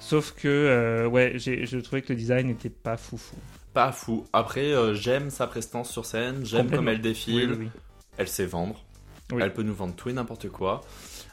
Sauf 0.00 0.32
que, 0.32 0.48
euh, 0.48 1.06
ouais, 1.06 1.34
je 1.38 1.78
trouvais 1.78 2.02
que 2.02 2.12
le 2.12 2.18
design 2.18 2.48
n'était 2.48 2.70
pas 2.70 2.96
foufou. 2.96 3.36
Pas 3.72 3.92
fou. 3.92 4.26
Après, 4.32 4.72
j'aime 4.94 5.30
sa 5.30 5.46
prestance 5.46 5.90
sur 5.90 6.04
scène, 6.04 6.44
j'aime 6.44 6.68
comme 6.70 6.88
elle 6.88 7.00
défile. 7.00 7.50
Oui, 7.50 7.56
oui, 7.58 7.64
oui. 7.66 7.80
Elle 8.18 8.28
sait 8.28 8.46
vendre. 8.46 8.84
Oui. 9.32 9.40
Elle 9.42 9.52
peut 9.54 9.62
nous 9.62 9.74
vendre 9.74 9.94
tout 9.94 10.08
et 10.10 10.12
n'importe 10.12 10.48
quoi. 10.48 10.80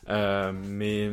Mais 0.08 1.10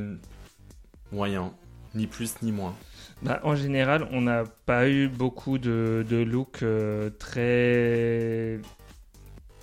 moyen. 1.10 1.52
Ni 1.94 2.06
plus 2.06 2.34
ni 2.42 2.52
moins. 2.52 2.74
Bah, 3.22 3.40
en 3.44 3.54
général, 3.56 4.06
on 4.12 4.20
n'a 4.20 4.44
pas 4.66 4.88
eu 4.88 5.08
beaucoup 5.08 5.58
de, 5.58 6.04
de 6.08 6.16
looks 6.18 6.62
euh, 6.62 7.10
très 7.18 8.60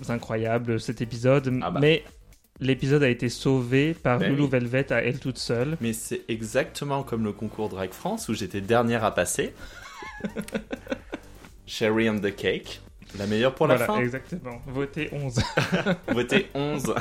incroyables 0.09 0.79
cet 0.79 1.01
épisode, 1.01 1.59
Ah 1.61 1.71
bah. 1.71 1.79
mais 1.79 2.03
l'épisode 2.59 3.03
a 3.03 3.09
été 3.09 3.29
sauvé 3.29 3.93
par 3.93 4.19
Ben 4.19 4.35
oui. 4.37 4.47
Velvet 4.49 4.91
à 4.91 5.01
elle 5.03 5.19
toute 5.19 5.37
seule. 5.37 5.77
Mais 5.81 5.93
c'est 5.93 6.21
exactement 6.27 7.03
comme 7.03 7.23
le 7.23 7.31
concours 7.31 7.69
Drag 7.69 7.91
France 7.91 8.27
où 8.27 8.33
j'étais 8.33 8.59
dernière 8.61 9.03
à 9.03 9.13
passer. 9.13 9.53
Cherry 11.65 12.09
on 12.09 12.19
the 12.19 12.35
cake. 12.35 12.81
La 13.17 13.27
meilleure 13.27 13.53
pour 13.53 13.67
la 13.67 13.75
voilà, 13.75 13.93
fin. 13.93 13.99
exactement. 14.01 14.61
Votez 14.67 15.09
11. 15.11 15.39
Votez 16.07 16.47
11. 16.55 16.95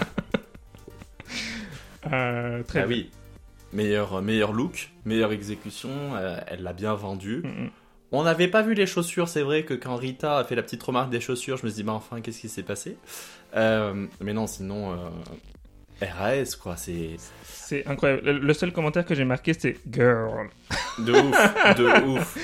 Euh, 2.13 2.63
très 2.65 2.81
ah 2.81 2.87
bien. 2.87 2.97
oui. 2.97 3.11
Meilleur, 3.73 4.21
meilleur 4.23 4.53
look, 4.53 4.91
meilleure 5.05 5.33
exécution. 5.33 5.91
euh, 6.17 6.37
elle 6.47 6.63
l'a 6.63 6.73
bien 6.73 6.95
vendu. 6.95 7.43
Mm, 7.45 7.65
mm. 7.65 7.71
On 8.15 8.25
n'avait 8.25 8.49
pas 8.49 8.61
vu 8.61 8.75
les 8.75 8.85
chaussures, 8.87 9.27
c'est 9.29 9.41
vrai 9.43 9.65
que 9.65 9.73
quand 9.73 9.97
Rita 9.97 10.37
a 10.39 10.45
fait 10.45 10.55
la 10.55 10.63
petite 10.63 10.83
remarque 10.83 11.09
des 11.11 11.21
chaussures, 11.21 11.57
je 11.57 11.65
me 11.65 11.71
suis 11.71 11.77
dit, 11.77 11.83
bah 11.83 11.93
enfin, 11.95 12.21
qu'est-ce 12.21 12.41
qui 12.41 12.49
s'est 12.51 12.63
passé? 12.63 12.99
Euh, 13.57 14.07
Mais 14.21 14.35
non, 14.35 14.47
sinon, 14.47 14.93
euh, 14.93 14.97
RAS, 16.03 16.57
quoi, 16.61 16.77
c'est 16.77 17.17
C'est 17.45 17.87
incroyable. 17.87 18.31
Le- 18.31 18.53
seul 18.53 18.71
commentaire 18.73 19.07
que 19.07 19.15
j'ai 19.15 19.25
marqué, 19.25 19.55
c'est 19.55 19.79
Girl. 19.91 20.51
de 20.99 21.13
ouf, 21.13 21.77
de 21.79 22.07
ouf. 22.07 22.39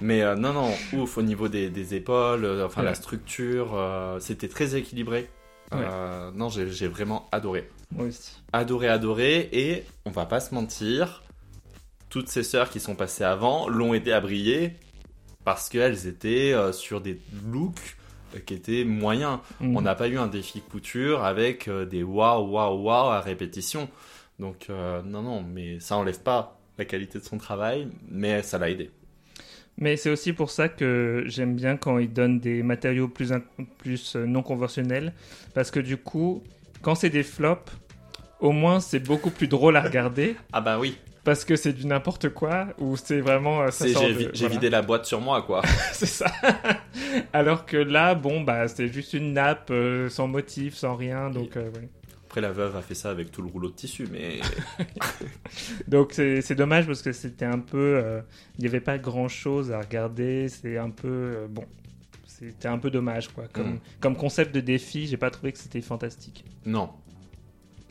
Mais 0.00 0.22
euh, 0.22 0.34
non, 0.34 0.54
non, 0.54 0.70
ouf 0.94 1.18
au 1.18 1.22
niveau 1.22 1.48
des, 1.48 1.68
des 1.68 1.94
épaules, 1.94 2.46
euh, 2.46 2.64
enfin 2.64 2.80
Ouais. 2.80 2.86
la 2.86 2.94
structure, 2.94 3.72
euh, 3.74 4.18
c'était 4.18 4.48
très 4.48 4.76
équilibré. 4.76 5.28
Euh, 5.74 6.30
non, 6.32 6.48
j'ai 6.48 6.88
vraiment 6.88 7.28
adoré. 7.32 7.68
Moi 7.90 8.06
aussi. 8.06 8.42
Adoré, 8.52 8.88
adoré, 8.88 9.48
et 9.52 9.84
on 10.04 10.10
va 10.10 10.26
pas 10.26 10.40
se 10.40 10.54
mentir, 10.54 11.22
toutes 12.08 12.28
ces 12.28 12.42
sœurs 12.42 12.70
qui 12.70 12.80
sont 12.80 12.94
passées 12.94 13.24
avant 13.24 13.68
l'ont 13.68 13.94
aidé 13.94 14.12
à 14.12 14.20
briller 14.20 14.74
parce 15.44 15.68
qu'elles 15.68 16.06
étaient 16.06 16.52
euh, 16.52 16.72
sur 16.72 17.00
des 17.00 17.20
looks 17.50 17.96
euh, 18.34 18.38
qui 18.40 18.54
étaient 18.54 18.84
moyens. 18.84 19.38
Mm. 19.60 19.76
On 19.76 19.80
n'a 19.80 19.94
pas 19.94 20.08
eu 20.08 20.18
un 20.18 20.26
défi 20.26 20.60
couture 20.60 21.24
avec 21.24 21.68
des 21.68 22.02
waouh, 22.02 22.50
waouh, 22.50 22.82
waouh 22.82 23.10
à 23.10 23.20
répétition. 23.20 23.88
Donc, 24.38 24.66
euh, 24.70 25.02
non, 25.02 25.22
non, 25.22 25.42
mais 25.42 25.80
ça 25.80 25.96
enlève 25.96 26.20
pas 26.20 26.58
la 26.78 26.84
qualité 26.84 27.18
de 27.18 27.24
son 27.24 27.38
travail, 27.38 27.88
mais 28.08 28.42
ça 28.42 28.58
l'a 28.58 28.70
aidé. 28.70 28.90
Mais 29.78 29.96
c'est 29.96 30.10
aussi 30.10 30.32
pour 30.32 30.50
ça 30.50 30.68
que 30.68 31.24
j'aime 31.26 31.54
bien 31.56 31.76
quand 31.76 31.98
ils 31.98 32.12
donnent 32.12 32.38
des 32.38 32.62
matériaux 32.62 33.08
plus, 33.08 33.32
euh, 34.16 34.26
non 34.26 34.42
conventionnels. 34.42 35.12
Parce 35.54 35.70
que 35.70 35.80
du 35.80 35.96
coup, 35.96 36.42
quand 36.82 36.94
c'est 36.94 37.10
des 37.10 37.22
flops, 37.22 37.72
au 38.40 38.52
moins 38.52 38.80
c'est 38.80 39.00
beaucoup 39.00 39.30
plus 39.30 39.48
drôle 39.48 39.76
à 39.76 39.80
regarder. 39.80 40.36
Ah 40.52 40.60
bah 40.60 40.78
oui, 40.78 40.98
Parce 41.24 41.44
que 41.44 41.56
c'est 41.56 41.72
du 41.72 41.86
n'importe 41.86 42.28
quoi. 42.30 42.66
Ou 42.78 42.96
c'est 42.96 43.20
vraiment. 43.20 43.62
euh, 43.62 43.68
j'ai 43.80 43.92
voilà. 43.92 44.48
vidé 44.48 44.68
la 44.70 44.82
boîte 44.82 45.06
sur 45.06 45.20
moi, 45.20 45.42
quoi. 45.42 45.62
c'est 45.92 46.06
ça. 46.06 46.26
Alors 47.32 47.64
que 47.64 47.76
là, 47.76 48.14
bon, 48.14 48.40
bah, 48.42 48.68
c'est 48.68 48.88
juste 48.88 49.14
une 49.14 49.32
nappe 49.32 49.70
euh, 49.70 50.08
sans 50.10 50.26
motif, 50.28 50.74
sans 50.74 50.94
rien. 50.96 51.30
Donc, 51.30 51.56
euh, 51.56 51.70
ouais. 51.70 51.88
Après, 52.32 52.40
la 52.40 52.52
veuve 52.52 52.74
a 52.76 52.80
fait 52.80 52.94
ça 52.94 53.10
avec 53.10 53.30
tout 53.30 53.42
le 53.42 53.48
rouleau 53.48 53.68
de 53.68 53.74
tissu, 53.74 54.08
mais 54.10 54.40
Donc 55.86 56.14
c'est 56.14 56.54
dommage 56.54 56.86
parce 56.86 57.02
que 57.02 57.12
c'était 57.12 57.44
un 57.44 57.58
peu... 57.58 57.76
euh, 58.02 58.22
Il 58.56 58.62
n'y 58.62 58.68
avait 58.68 58.80
pas 58.80 58.96
grand-chose 58.96 59.70
à 59.70 59.78
regarder. 59.78 60.48
C'est 60.48 60.78
un 60.78 60.88
peu... 60.88 61.08
euh, 61.08 61.46
bon. 61.46 61.66
C'était 62.24 62.68
un 62.68 62.78
peu 62.78 62.90
dommage, 62.90 63.28
quoi. 63.28 63.44
Comme, 63.52 63.72
Mm. 63.74 63.78
comme 64.00 64.16
concept 64.16 64.54
de 64.54 64.60
défi, 64.60 65.06
j'ai 65.06 65.18
pas 65.18 65.28
trouvé 65.30 65.52
que 65.52 65.58
c'était 65.58 65.82
fantastique. 65.82 66.46
non, 66.64 66.88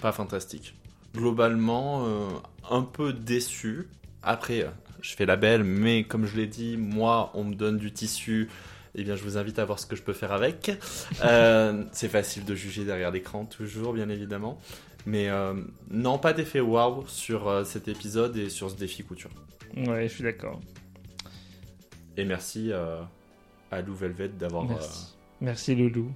pas 0.01 0.11
fantastique. 0.11 0.73
Globalement, 1.13 2.07
euh, 2.07 2.29
un 2.71 2.81
peu 2.81 3.13
déçu. 3.13 3.89
Après, 4.23 4.65
je 5.01 5.13
fais 5.13 5.27
la 5.27 5.35
belle, 5.35 5.63
mais 5.63 6.03
comme 6.03 6.25
je 6.25 6.35
l'ai 6.35 6.47
dit, 6.47 6.77
moi, 6.77 7.29
on 7.35 7.43
me 7.43 7.53
donne 7.53 7.77
du 7.77 7.91
tissu. 7.91 8.49
Eh 8.95 9.03
bien, 9.03 9.15
je 9.15 9.23
vous 9.23 9.37
invite 9.37 9.57
à 9.59 9.65
voir 9.65 9.79
ce 9.79 9.85
que 9.85 9.95
je 9.95 10.01
peux 10.01 10.13
faire 10.13 10.31
avec. 10.31 10.71
Euh, 11.23 11.83
c'est 11.91 12.09
facile 12.09 12.43
de 12.45 12.55
juger 12.55 12.83
derrière 12.83 13.11
l'écran, 13.11 13.45
toujours, 13.45 13.93
bien 13.93 14.09
évidemment. 14.09 14.59
Mais 15.05 15.29
euh, 15.29 15.53
non, 15.89 16.17
pas 16.17 16.33
d'effet 16.33 16.59
wow 16.59 17.05
sur 17.07 17.47
euh, 17.47 17.63
cet 17.63 17.87
épisode 17.87 18.35
et 18.37 18.49
sur 18.49 18.69
ce 18.69 18.75
défi 18.75 19.03
couture. 19.03 19.31
Ouais, 19.75 20.07
je 20.07 20.13
suis 20.13 20.23
d'accord. 20.23 20.59
Et 22.17 22.25
merci 22.25 22.71
à 22.73 23.81
Lou 23.81 23.95
Velvet 23.95 24.29
d'avoir. 24.29 24.65
Merci. 24.65 25.15
Merci 25.39 25.75
Loulou. 25.75 26.11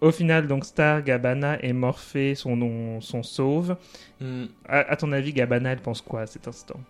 Au 0.00 0.12
final, 0.12 0.46
donc 0.46 0.64
Star, 0.64 1.02
Gabana 1.02 1.62
et 1.62 1.72
Morphée 1.72 2.34
sont, 2.34 3.00
sont 3.00 3.22
sauves. 3.22 3.76
hmm, 4.20 4.44
À, 4.66 4.78
à 4.80 4.96
ton 4.96 5.12
avis, 5.12 5.32
Gabana, 5.32 5.72
elle 5.72 5.80
pense 5.80 6.00
quoi 6.00 6.22
à 6.22 6.26
cet 6.26 6.48
instant? 6.48 6.80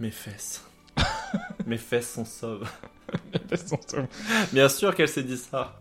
Mes 0.00 0.10
fesses. 0.10 0.64
mes 1.66 1.78
fesses 1.78 2.12
sont 2.12 2.24
sauves. 2.24 2.68
Bien 4.52 4.68
sûr 4.68 4.94
qu'elle 4.94 5.08
s'est 5.08 5.22
dit 5.22 5.36
ça. 5.36 5.80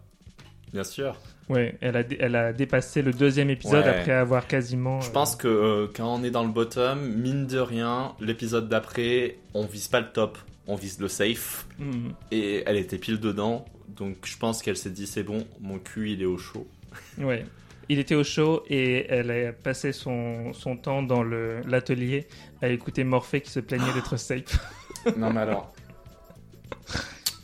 Bien 0.73 0.83
sûr. 0.83 1.15
Ouais, 1.49 1.77
elle 1.79 1.95
a, 1.95 2.03
elle 2.19 2.35
a 2.35 2.51
dépassé 2.51 3.01
le 3.01 3.13
deuxième 3.13 3.49
épisode 3.49 3.85
Ouais. 3.85 3.89
après 3.89 4.11
avoir 4.11 4.47
quasiment. 4.47 4.99
Je 4.99 5.09
euh, 5.09 5.13
pense 5.13 5.35
que 5.35 5.47
euh, 5.47 5.87
quand 5.95 6.13
on 6.13 6.23
est 6.23 6.31
dans 6.31 6.43
le 6.43 6.51
bottom, 6.51 6.99
mine 7.15 7.47
de 7.47 7.59
rien, 7.59 8.13
l'épisode 8.19 8.67
d'après, 8.67 9.37
on 9.53 9.65
vise 9.65 9.87
pas 9.87 10.01
le 10.01 10.11
top, 10.11 10.37
on 10.67 10.75
vise 10.75 10.99
le 10.99 11.07
safe. 11.07 11.65
hmm. 11.79 12.09
Et 12.31 12.63
elle 12.65 12.75
était 12.75 12.97
pile 12.97 13.19
dedans. 13.19 13.65
Donc 13.87 14.17
je 14.25 14.37
pense 14.37 14.61
qu'elle 14.61 14.75
s'est 14.77 14.89
dit 14.89 15.07
c'est 15.07 15.23
bon, 15.23 15.47
mon 15.61 15.79
cul 15.79 16.11
il 16.11 16.21
est 16.21 16.25
au 16.25 16.37
chaud. 16.37 16.67
Ouais. 17.17 17.45
Il 17.89 17.99
était 17.99 18.15
au 18.15 18.23
show 18.25 18.63
et 18.69 19.05
elle 19.07 19.31
a 19.31 19.53
passé 19.53 19.93
son, 19.93 20.51
son 20.53 20.75
temps 20.75 21.01
dans 21.01 21.23
l'atelier 21.23 22.27
à 22.61 22.67
écouter 22.67 23.05
Morphée 23.05 23.39
qui 23.39 23.49
se 23.49 23.61
plaignait 23.61 23.93
d'être 23.93 24.17
safe. 24.17 24.59
Non 25.17 25.31
mais 25.31 25.39
alors. 25.39 25.73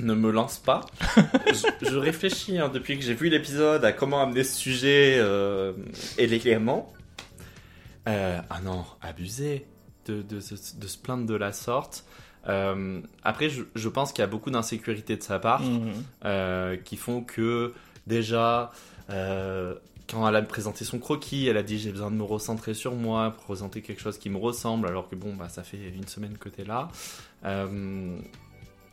Ne 0.04 0.14
me 0.16 0.32
lance 0.32 0.58
pas. 0.60 0.82
je, 1.48 1.88
je 1.90 1.96
réfléchis 1.98 2.58
hein, 2.60 2.70
depuis 2.70 2.98
que 2.98 3.04
j'ai 3.06 3.14
vu 3.14 3.30
l'épisode 3.30 3.86
à 3.86 3.92
comment 3.94 4.22
amener 4.22 4.44
ce 4.44 4.56
sujet 4.58 5.16
euh, 5.18 5.74
élégamment. 6.18 6.92
Euh, 8.10 8.40
ah 8.50 8.60
non, 8.62 8.84
abusé 9.02 9.66
de, 10.08 10.22
de, 10.22 10.40
se- 10.42 10.76
de 10.76 10.88
se 10.88 10.98
plaindre 10.98 11.26
de 11.26 11.36
la 11.36 11.54
sorte. 11.54 12.04
Euh, 12.50 13.00
après, 13.24 13.50
je, 13.50 13.64
je 13.76 13.88
pense 13.88 14.12
qu'il 14.12 14.22
y 14.22 14.26
a 14.26 14.28
beaucoup 14.28 14.52
d'insécurité 14.52 15.16
de 15.16 15.24
sa 15.24 15.40
part 15.40 15.62
euh, 16.26 16.76
qui 16.76 16.98
font 16.98 17.22
que 17.24 17.74
déjà, 18.06 18.72
quand 19.08 20.28
elle 20.28 20.36
a 20.36 20.42
présenté 20.42 20.84
son 20.84 21.00
croquis, 21.00 21.48
elle 21.48 21.56
a 21.56 21.64
dit 21.64 21.80
j'ai 21.80 21.92
besoin 21.92 22.12
de 22.12 22.18
me 22.18 22.24
recentrer 22.24 22.74
sur 22.74 22.94
moi, 22.96 23.32
présenter 23.32 23.82
quelque 23.82 24.02
chose 24.02 24.18
qui 24.18 24.30
me 24.30 24.38
ressemble, 24.38 24.88
alors 24.88 25.08
que 25.08 25.16
bon, 25.16 25.34
bah, 25.34 25.48
ça 25.48 25.64
fait 25.64 25.78
une 25.96 26.08
semaine 26.10 26.38
que 26.38 26.50
t'es 26.50 26.66
là. 26.66 26.90
Euh, 27.46 28.18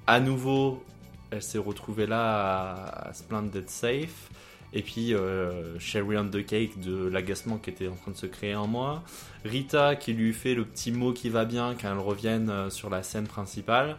à 0.06 0.20
nouveau, 0.20 0.84
elle 1.30 1.42
s'est 1.42 1.58
retrouvée 1.58 2.06
là 2.06 2.74
à, 2.74 3.08
à 3.08 3.12
se 3.12 3.22
plaindre 3.22 3.50
d'être 3.50 3.70
safe. 3.70 4.30
Et 4.72 4.82
puis, 4.82 5.14
euh, 5.14 5.78
Sherry 5.80 6.16
on 6.16 6.28
the 6.28 6.46
Cake 6.46 6.80
de 6.80 7.08
l'agacement 7.08 7.58
qui 7.58 7.70
était 7.70 7.88
en 7.88 7.96
train 7.96 8.12
de 8.12 8.16
se 8.16 8.26
créer 8.26 8.54
en 8.54 8.68
moi. 8.68 9.02
Rita 9.44 9.96
qui 9.96 10.12
lui 10.12 10.32
fait 10.32 10.54
le 10.54 10.64
petit 10.64 10.92
mot 10.92 11.12
qui 11.12 11.28
va 11.28 11.44
bien 11.44 11.74
quand 11.74 11.90
elle 11.90 11.98
revienne 11.98 12.50
euh, 12.50 12.70
sur 12.70 12.88
la 12.88 13.02
scène 13.02 13.26
principale. 13.26 13.96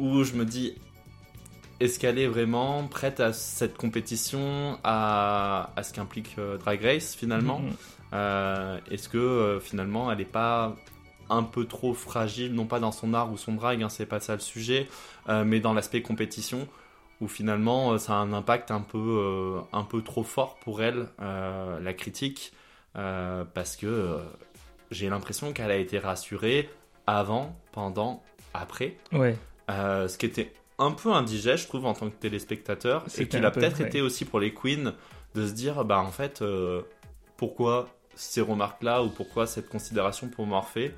Où 0.00 0.24
je 0.24 0.32
me 0.34 0.44
dis, 0.44 0.74
est-ce 1.78 2.00
qu'elle 2.00 2.18
est 2.18 2.26
vraiment 2.26 2.88
prête 2.88 3.20
à 3.20 3.32
cette 3.32 3.76
compétition, 3.76 4.78
à, 4.82 5.70
à 5.76 5.82
ce 5.84 5.92
qu'implique 5.92 6.34
euh, 6.38 6.58
Drag 6.58 6.82
Race 6.82 7.14
finalement? 7.14 7.60
Mhm. 7.60 7.72
Euh, 8.14 8.78
Est-ce 8.90 9.08
que 9.08 9.18
euh, 9.18 9.60
finalement 9.60 10.10
elle 10.10 10.18
n'est 10.18 10.24
pas 10.24 10.76
un 11.32 11.42
peu 11.42 11.66
trop 11.66 11.94
fragile, 11.94 12.52
non 12.54 12.66
pas 12.66 12.80
dans 12.80 12.92
son 12.92 13.14
art 13.14 13.32
ou 13.32 13.36
son 13.36 13.54
drag, 13.54 13.82
hein, 13.82 13.88
c'est 13.88 14.06
pas 14.06 14.20
ça 14.20 14.34
le 14.34 14.40
sujet, 14.40 14.88
euh, 15.28 15.44
mais 15.44 15.60
dans 15.60 15.72
l'aspect 15.72 16.02
compétition, 16.02 16.68
où 17.20 17.28
finalement 17.28 17.92
euh, 17.92 17.98
ça 17.98 18.14
a 18.14 18.16
un 18.16 18.32
impact 18.32 18.70
un 18.70 18.80
peu, 18.80 18.98
euh, 18.98 19.60
un 19.72 19.82
peu 19.84 20.02
trop 20.02 20.22
fort 20.22 20.56
pour 20.56 20.82
elle, 20.82 21.08
la 21.18 21.92
critique, 21.94 22.52
parce 22.94 23.76
que 23.76 24.18
j'ai 24.90 25.08
l'impression 25.08 25.52
qu'elle 25.52 25.70
a 25.70 25.76
été 25.76 25.98
rassurée 25.98 26.68
avant, 27.06 27.56
pendant, 27.72 28.22
après, 28.54 28.96
Ouais. 29.12 29.36
ce 29.68 30.16
qui 30.18 30.26
était 30.26 30.52
un 30.78 30.92
peu 30.92 31.12
indigeste, 31.12 31.64
je 31.64 31.68
trouve, 31.68 31.86
en 31.86 31.94
tant 31.94 32.10
que 32.10 32.16
téléspectateur, 32.16 33.04
et 33.18 33.28
qu'il 33.28 33.44
a 33.44 33.50
peu, 33.50 33.60
peut-être 33.60 33.80
ouais. 33.80 33.86
été 33.86 34.00
aussi 34.02 34.24
pour 34.24 34.40
les 34.40 34.52
queens 34.52 34.94
de 35.34 35.46
se 35.46 35.52
dire, 35.52 35.84
bah 35.84 35.98
en 36.00 36.10
fait, 36.10 36.42
euh, 36.42 36.82
pourquoi 37.36 37.88
ces 38.14 38.40
remarques-là 38.40 39.02
ou 39.02 39.08
pourquoi 39.08 39.46
cette 39.46 39.68
considération 39.68 40.28
pour 40.28 40.46
Morphée 40.46 40.94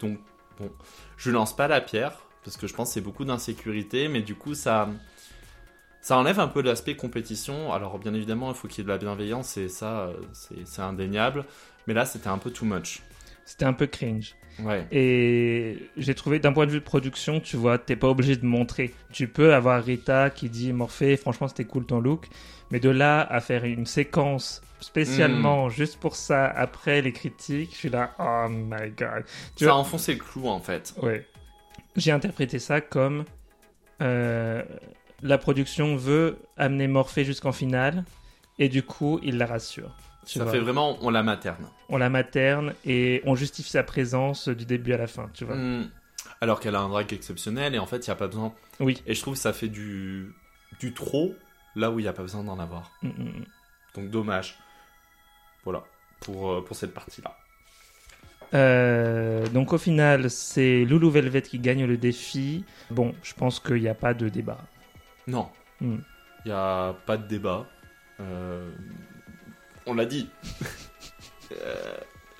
Donc, 0.00 0.18
bon, 0.58 0.70
je 1.16 1.30
lance 1.30 1.54
pas 1.54 1.68
la 1.68 1.80
pierre, 1.80 2.18
parce 2.44 2.56
que 2.56 2.66
je 2.66 2.74
pense 2.74 2.88
que 2.88 2.94
c'est 2.94 3.00
beaucoup 3.00 3.24
d'insécurité, 3.24 4.08
mais 4.08 4.22
du 4.22 4.34
coup, 4.34 4.54
ça. 4.54 4.88
Ça 6.00 6.16
enlève 6.16 6.38
un 6.38 6.46
peu 6.46 6.62
l'aspect 6.62 6.94
compétition. 6.94 7.72
Alors, 7.72 7.98
bien 7.98 8.14
évidemment, 8.14 8.50
il 8.50 8.54
faut 8.54 8.68
qu'il 8.68 8.78
y 8.78 8.80
ait 8.82 8.84
de 8.84 8.88
la 8.88 8.98
bienveillance, 8.98 9.56
et 9.56 9.68
ça, 9.68 10.10
c'est 10.32 10.64
c'est 10.64 10.82
indéniable. 10.82 11.44
Mais 11.88 11.94
là, 11.94 12.04
c'était 12.04 12.28
un 12.28 12.38
peu 12.38 12.50
too 12.52 12.64
much. 12.64 13.02
C'était 13.44 13.64
un 13.64 13.72
peu 13.72 13.86
cringe. 13.86 14.36
Ouais. 14.62 14.86
Et 14.90 15.88
j'ai 15.96 16.14
trouvé 16.14 16.38
d'un 16.38 16.52
point 16.52 16.66
de 16.66 16.70
vue 16.70 16.80
de 16.80 16.84
production, 16.84 17.40
tu 17.40 17.56
vois, 17.56 17.78
t'es 17.78 17.96
pas 17.96 18.08
obligé 18.08 18.36
de 18.36 18.46
montrer. 18.46 18.94
Tu 19.12 19.28
peux 19.28 19.54
avoir 19.54 19.82
Rita 19.84 20.30
qui 20.30 20.48
dit 20.48 20.72
Morphée, 20.72 21.16
franchement 21.16 21.46
c'était 21.46 21.64
cool 21.64 21.86
ton 21.86 22.00
look, 22.00 22.28
mais 22.70 22.80
de 22.80 22.88
là 22.88 23.20
à 23.20 23.40
faire 23.40 23.64
une 23.64 23.86
séquence 23.86 24.62
Hmm. 24.78 24.82
spécialement 24.82 25.68
juste 25.68 25.98
pour 25.98 26.16
ça 26.16 26.46
après 26.46 27.02
les 27.02 27.12
critiques, 27.12 27.70
je 27.72 27.76
suis 27.76 27.88
là, 27.90 28.14
oh 28.18 28.46
my 28.48 28.90
god. 28.90 29.24
Tu 29.56 29.64
Ça 29.64 29.72
a 29.72 29.74
enfoncé 29.74 30.14
le 30.14 30.18
clou, 30.20 30.48
en 30.48 30.60
fait. 30.60 30.94
Ouais. 31.02 31.26
J'ai 31.96 32.12
interprété 32.12 32.58
ça 32.58 32.80
comme 32.80 33.24
euh, 34.02 34.62
la 35.22 35.38
production 35.38 35.96
veut 35.96 36.36
amener 36.56 36.88
Morphée 36.88 37.24
jusqu'en 37.24 37.52
finale 37.52 38.04
et 38.58 38.68
du 38.68 38.82
coup 38.82 39.18
il 39.22 39.38
la 39.38 39.46
rassure. 39.46 39.96
Tu 40.26 40.38
Ça 40.38 40.44
vois. 40.44 40.52
fait 40.52 40.58
vraiment, 40.58 40.98
on 41.02 41.10
la 41.10 41.22
materne. 41.22 41.68
On 41.88 41.96
la 41.96 42.10
materne 42.10 42.74
et 42.84 43.22
on 43.24 43.34
justifie 43.36 43.70
sa 43.70 43.82
présence 43.84 44.48
du 44.48 44.66
début 44.66 44.92
à 44.92 44.98
la 44.98 45.06
fin, 45.06 45.30
tu 45.32 45.44
vois. 45.44 45.54
Hmm. 45.56 45.88
Alors 46.40 46.60
qu'elle 46.60 46.74
a 46.74 46.80
un 46.80 46.88
drag 46.88 47.10
exceptionnel 47.12 47.74
et 47.74 47.78
en 47.78 47.86
fait, 47.86 48.06
il 48.06 48.10
n'y 48.10 48.12
a 48.12 48.16
pas 48.16 48.26
besoin. 48.26 48.52
Oui. 48.80 49.02
Et 49.06 49.14
je 49.14 49.22
trouve 49.22 49.34
que 49.34 49.40
ça 49.40 49.52
fait 49.52 49.68
du, 49.68 50.34
du 50.80 50.92
trop 50.92 51.34
là 51.76 51.90
où 51.90 51.98
il 51.98 52.02
n'y 52.02 52.08
a 52.08 52.12
pas 52.12 52.22
besoin 52.22 52.42
d'en 52.44 52.58
avoir. 52.58 52.90
Mm, 53.02 53.08
mm, 53.08 53.22
mm. 53.24 53.44
Donc 53.94 54.10
dommage. 54.10 54.58
Voilà, 55.66 55.84
pour, 56.20 56.50
euh, 56.52 56.64
pour 56.64 56.74
cette 56.76 56.94
partie-là. 56.94 57.36
Euh, 58.54 59.46
donc 59.48 59.72
au 59.72 59.78
final, 59.78 60.30
c'est 60.30 60.84
Loulou 60.84 61.10
Velvet 61.10 61.42
qui 61.42 61.58
gagne 61.58 61.84
le 61.84 61.96
défi. 61.98 62.64
Bon, 62.90 63.14
je 63.22 63.34
pense 63.34 63.58
qu'il 63.60 63.82
n'y 63.82 63.88
a 63.88 63.94
pas 63.94 64.14
de 64.14 64.28
débat. 64.30 64.58
Non, 65.26 65.50
il 65.80 65.88
Hmm. 65.88 65.98
n'y 66.46 66.52
a 66.52 66.94
pas 67.04 67.16
de 67.18 67.26
débat. 67.26 67.66
Euh, 68.20 68.70
on 69.86 69.92
l'a 69.94 70.06
dit. 70.06 70.30
Euh, 71.62 71.94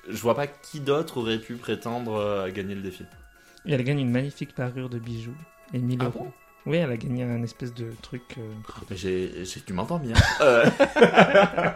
je 0.09 0.17
vois 0.17 0.35
pas 0.35 0.47
qui 0.47 0.81
d'autre 0.81 1.19
aurait 1.19 1.39
pu 1.39 1.55
prétendre 1.55 2.41
à 2.43 2.51
gagner 2.51 2.75
le 2.75 2.81
défi. 2.81 3.05
Et 3.65 3.71
elle 3.71 3.81
gagne 3.85 3.99
une 4.01 4.11
magnifique 4.11 4.53
parure 4.53 4.89
de 4.89 4.99
bijoux 4.99 5.33
et 5.73 5.79
1000 5.79 5.99
Ah 6.01 6.05
euros. 6.07 6.25
bon? 6.25 6.33
Oui, 6.65 6.75
elle 6.75 6.91
a 6.91 6.97
gagné 6.97 7.23
un 7.23 7.41
espèce 7.41 7.73
de 7.73 7.89
truc. 8.01 8.35
Mais 8.89 8.97
j'ai 8.97 9.45
dû 9.65 9.71
m'entendre 9.71 10.03
bien. 10.07 10.15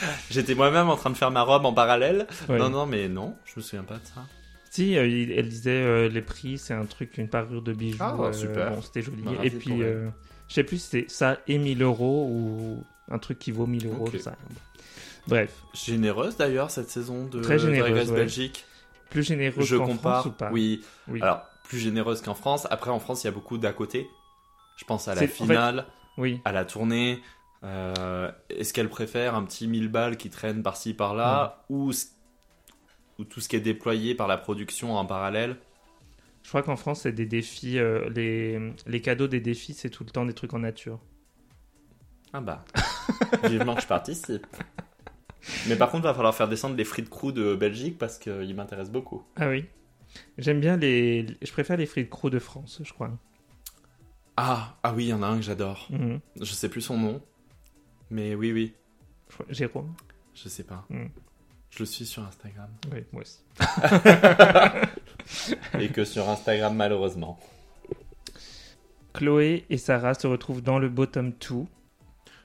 J'étais 0.30 0.54
moi-même 0.54 0.88
en 0.88 0.96
train 0.96 1.10
de 1.10 1.16
faire 1.16 1.30
ma 1.30 1.42
robe 1.42 1.64
en 1.66 1.72
parallèle. 1.72 2.26
ouais. 2.48 2.58
Non, 2.58 2.70
non, 2.70 2.86
mais 2.86 3.08
non, 3.08 3.36
je 3.44 3.52
me 3.56 3.62
souviens 3.62 3.84
pas 3.84 3.94
de 3.96 4.04
ça. 4.06 4.24
Si, 4.70 4.96
euh, 4.98 5.06
il- 5.06 5.32
elle 5.32 5.48
disait 5.48 5.70
euh, 5.70 6.08
les 6.08 6.20
prix, 6.22 6.58
c'est 6.58 6.74
un 6.74 6.84
truc, 6.84 7.16
une 7.18 7.28
parure 7.28 7.62
de 7.62 7.72
bijoux. 7.72 7.98
Ah, 8.00 8.14
euh, 8.20 8.32
super. 8.32 8.72
Bon, 8.72 8.82
c'était 8.82 9.00
joli. 9.02 9.22
Bah, 9.22 9.32
et 9.42 9.50
puis, 9.50 9.72
elle. 9.72 9.82
euh, 9.82 10.08
je 10.48 10.54
sais 10.54 10.64
plus 10.64 10.78
si 10.78 10.88
c'était 10.88 11.08
ça 11.08 11.38
et 11.48 11.56
1000 11.58 11.82
euros 11.82 12.26
ou 12.30 12.84
un 13.10 13.18
truc 13.18 13.38
qui 13.38 13.52
vaut 13.52 13.66
1000 13.66 13.86
euros. 13.86 14.06
Ok. 14.08 14.18
ça. 14.20 14.34
Bref, 15.28 15.52
Généreuse 15.74 16.36
d'ailleurs 16.36 16.70
cette 16.70 16.88
saison 16.90 17.24
de 17.26 17.40
Très 17.40 17.58
généreuse, 17.58 17.90
Drag 17.90 18.00
Race 18.02 18.08
ouais. 18.10 18.16
Belgique. 18.16 18.64
plus 19.10 19.24
généreux 19.24 19.62
Je 19.64 19.76
qu'en 19.76 19.86
compare. 19.86 20.20
France 20.20 20.26
ou 20.26 20.30
pas 20.36 20.50
Oui. 20.52 20.84
Oui. 21.08 21.20
Alors 21.22 21.42
plus 21.64 21.78
généreuse 21.78 22.20
qu'en 22.22 22.34
France. 22.34 22.66
Après 22.70 22.90
en 22.90 23.00
France 23.00 23.24
il 23.24 23.26
y 23.26 23.28
a 23.28 23.32
beaucoup 23.32 23.58
d'à 23.58 23.72
côté. 23.72 24.06
Je 24.76 24.84
pense 24.84 25.08
à 25.08 25.14
la 25.14 25.22
C'est- 25.22 25.24
en 25.26 25.28
fait- 25.28 25.34
finale, 25.44 25.86
Oui. 26.16 26.40
à 26.44 26.52
la 26.52 26.64
tournée. 26.64 27.20
Euh, 27.64 28.30
Est-ce 28.50 28.72
qu'elle 28.72 28.88
préfère 28.88 29.34
un 29.34 29.44
petit 29.44 29.66
1000 29.66 29.88
balles 29.88 30.16
qui 30.16 30.30
traîne 30.30 30.62
par-ci 30.62 30.94
par-là 30.94 31.64
ou, 31.68 31.90
s- 31.90 32.14
ou 33.18 33.24
tout 33.24 33.40
ce 33.40 33.48
qui 33.48 33.56
est 33.56 33.60
déployé 33.60 34.14
par 34.14 34.28
la 34.28 34.36
production 34.36 34.96
en 34.96 35.04
parallèle? 35.06 35.56
Je 36.42 36.48
crois 36.50 36.62
qu'en 36.62 36.76
France, 36.76 37.00
c'est 37.02 37.12
des 37.12 37.26
défis. 37.26 37.78
euh, 37.78 38.08
les, 38.10 38.72
les 38.86 39.00
cadeaux 39.00 39.26
des 39.26 39.40
défis, 39.40 39.74
c'est 39.74 39.90
tout 39.90 40.04
le 40.04 40.10
temps 40.10 40.24
des 40.26 40.32
trucs 40.34 40.54
en 40.54 40.60
nature. 40.60 41.00
Ah 42.32 42.40
bah. 42.40 42.64
Vivement 43.44 43.74
que 43.74 43.82
je 43.82 43.86
participe. 43.86 44.46
Mais 45.68 45.76
par 45.76 45.90
contre, 45.90 46.04
va 46.04 46.14
falloir 46.14 46.34
faire 46.34 46.48
descendre 46.48 46.76
les 46.76 46.84
frites 46.84 47.08
crew 47.08 47.32
de 47.32 47.54
Belgique 47.54 47.98
parce 47.98 48.18
qu'ils 48.18 48.54
m'intéressent 48.54 48.92
beaucoup. 48.92 49.24
Ah 49.36 49.48
oui. 49.48 49.64
J'aime 50.38 50.60
bien 50.60 50.76
les. 50.76 51.26
Je 51.42 51.50
préfère 51.52 51.76
les 51.76 51.86
frites 51.86 52.10
crew 52.10 52.30
de 52.30 52.38
France, 52.38 52.80
je 52.84 52.92
crois. 52.92 53.10
Ah, 54.36 54.76
ah 54.82 54.92
oui, 54.94 55.04
il 55.06 55.08
y 55.08 55.12
en 55.12 55.22
a 55.22 55.26
un 55.26 55.36
que 55.36 55.42
j'adore. 55.42 55.86
Mhm. 55.90 56.20
Je 56.40 56.52
sais 56.52 56.68
plus 56.68 56.80
son 56.82 56.98
nom. 56.98 57.22
Mais 58.10 58.34
oui, 58.34 58.52
oui. 58.52 58.74
Jérôme 59.48 59.92
Je 60.34 60.48
sais 60.48 60.64
pas. 60.64 60.84
Mm. 60.88 61.06
Je 61.70 61.78
le 61.80 61.84
suis 61.86 62.06
sur 62.06 62.22
Instagram. 62.24 62.70
Oui, 62.92 63.04
moi 63.12 63.22
aussi. 63.22 63.40
Et 65.78 65.88
que 65.88 66.04
sur 66.04 66.28
Instagram, 66.28 66.74
malheureusement. 66.76 67.38
Chloé 69.12 69.64
et 69.70 69.78
Sarah 69.78 70.14
se 70.14 70.26
retrouvent 70.26 70.62
dans 70.62 70.78
le 70.78 70.88
bottom 70.88 71.30
2. 71.32 71.36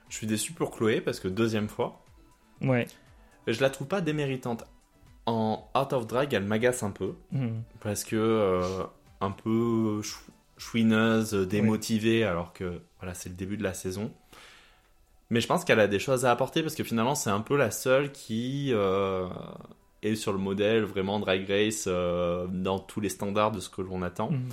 Je 0.08 0.16
suis 0.16 0.26
déçu 0.26 0.52
pour 0.52 0.70
Chloé 0.70 1.00
parce 1.00 1.20
que 1.20 1.28
deuxième 1.28 1.68
fois, 1.68 2.02
Ouais. 2.60 2.86
je 3.46 3.60
la 3.60 3.70
trouve 3.70 3.88
pas 3.88 4.00
déméritante. 4.00 4.64
En 5.26 5.68
Out 5.76 5.92
of 5.92 6.06
Drag, 6.06 6.32
elle 6.34 6.44
m'agace 6.44 6.82
un 6.82 6.90
peu. 6.90 7.14
Mhm. 7.30 7.62
Parce 7.80 8.04
que 8.04 8.16
euh, 8.16 8.84
un 9.20 9.30
peu 9.30 10.02
chou- 10.02 10.30
chouineuse, 10.58 11.32
démotivée, 11.34 12.24
alors 12.24 12.52
que 12.52 12.80
voilà, 12.98 13.14
c'est 13.14 13.28
le 13.28 13.36
début 13.36 13.56
de 13.56 13.62
la 13.62 13.74
saison. 13.74 14.12
Mais 15.32 15.40
je 15.40 15.46
pense 15.46 15.64
qu'elle 15.64 15.80
a 15.80 15.88
des 15.88 15.98
choses 15.98 16.26
à 16.26 16.30
apporter 16.30 16.60
parce 16.60 16.74
que 16.74 16.84
finalement, 16.84 17.14
c'est 17.14 17.30
un 17.30 17.40
peu 17.40 17.56
la 17.56 17.70
seule 17.70 18.12
qui 18.12 18.68
euh, 18.74 19.26
est 20.02 20.14
sur 20.14 20.30
le 20.30 20.38
modèle 20.38 20.82
vraiment 20.82 21.18
Drag 21.20 21.48
Race 21.48 21.86
euh, 21.86 22.46
dans 22.50 22.78
tous 22.78 23.00
les 23.00 23.08
standards 23.08 23.50
de 23.50 23.58
ce 23.58 23.70
que 23.70 23.80
l'on 23.80 24.02
attend. 24.02 24.30
Mhm. 24.30 24.50